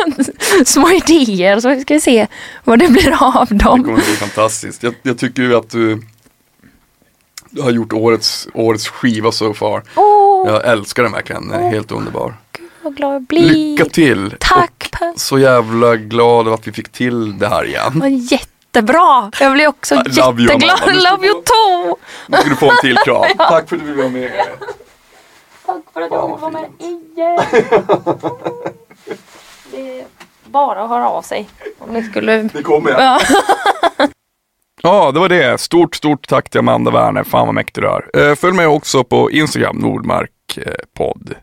små 0.64 0.90
idéer 0.90 1.60
så 1.60 1.80
ska 1.80 1.94
vi 1.94 2.00
se 2.00 2.26
vad 2.64 2.78
det 2.78 2.88
blir 2.88 3.14
av 3.38 3.46
Det 3.48 3.54
dem. 3.54 3.84
kommer 3.84 3.96
bli 3.96 4.16
fantastiskt. 4.16 4.82
Jag, 4.82 4.94
jag 5.02 5.18
tycker 5.18 5.42
ju 5.42 5.56
att 5.56 5.70
du, 5.70 6.02
du 7.50 7.62
har 7.62 7.70
gjort 7.70 7.92
årets, 7.92 8.48
årets 8.54 8.88
skiva 8.88 9.32
so 9.32 9.54
far. 9.54 9.82
Åh, 9.96 10.21
Jag 10.46 10.66
älskar 10.66 11.02
den 11.02 11.12
verkligen, 11.12 11.48
den 11.48 11.62
är 11.64 11.70
helt 11.70 11.92
underbar. 11.92 12.34
vad 12.82 12.96
glad 12.96 13.14
jag 13.14 13.22
blir. 13.22 13.42
Lycka 13.42 13.84
till! 13.84 14.34
Tack 14.40 14.88
Och 15.00 15.20
så 15.20 15.38
jävla 15.38 15.96
glad 15.96 16.48
att 16.48 16.66
vi 16.66 16.72
fick 16.72 16.88
till 16.92 17.38
det 17.38 17.48
här 17.48 17.64
igen. 17.64 18.18
Jättebra. 18.30 19.30
Jag 19.40 19.52
blir 19.52 19.66
också 19.68 19.94
jätteglad. 19.94 20.40
Love 20.86 21.26
you 21.26 21.42
too. 21.42 21.96
Nu 22.26 22.36
ska 22.36 22.48
du 22.48 22.56
få 22.56 22.70
en 22.70 22.76
till 22.80 22.96
kram. 23.04 23.24
Tack 23.38 23.68
för 23.68 23.76
att 23.76 23.82
du 23.82 23.86
ville 23.86 23.92
vara 23.96 24.08
med. 24.08 24.32
Tack 25.66 25.82
för 25.92 26.00
att 26.00 26.10
jag 26.10 26.30
fick 26.30 26.40
vara 26.40 26.50
med 26.52 26.70
igen. 26.78 27.40
Det 29.70 30.00
är 30.00 30.04
bara 30.44 30.82
att 30.82 30.88
höra 30.88 31.08
av 31.08 31.22
sig. 31.22 31.48
Om 31.78 31.90
ni 31.94 32.02
skulle... 32.02 32.42
Det 32.42 32.62
kommer 32.62 32.90
jag. 32.90 33.00
Ja. 33.02 33.20
Ja, 34.82 35.12
det 35.12 35.20
var 35.20 35.28
det. 35.28 35.60
Stort, 35.60 35.94
stort 35.94 36.28
tack 36.28 36.50
till 36.50 36.58
Amanda 36.58 36.90
Werner. 36.90 37.24
Fan 37.24 37.46
vad 37.46 37.54
mäktig 37.54 37.84
du 37.84 37.88
är. 37.88 38.30
Eh, 38.30 38.34
följ 38.34 38.56
mig 38.56 38.66
också 38.66 39.04
på 39.04 39.30
Instagram, 39.30 39.76
Nordmarkpodd. 39.76 41.30
Eh, 41.30 41.36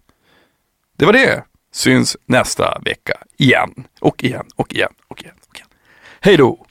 det 0.97 1.05
var 1.05 1.13
det. 1.13 1.43
Syns 1.73 2.17
nästa 2.25 2.79
vecka 2.85 3.13
igen. 3.37 3.73
Och 3.99 4.23
igen, 4.23 4.45
och 4.55 4.73
igen, 4.73 4.91
och 5.07 5.21
igen, 5.21 5.35
och 5.49 5.55
igen. 5.55 5.67
Hej 6.19 6.37
då! 6.37 6.65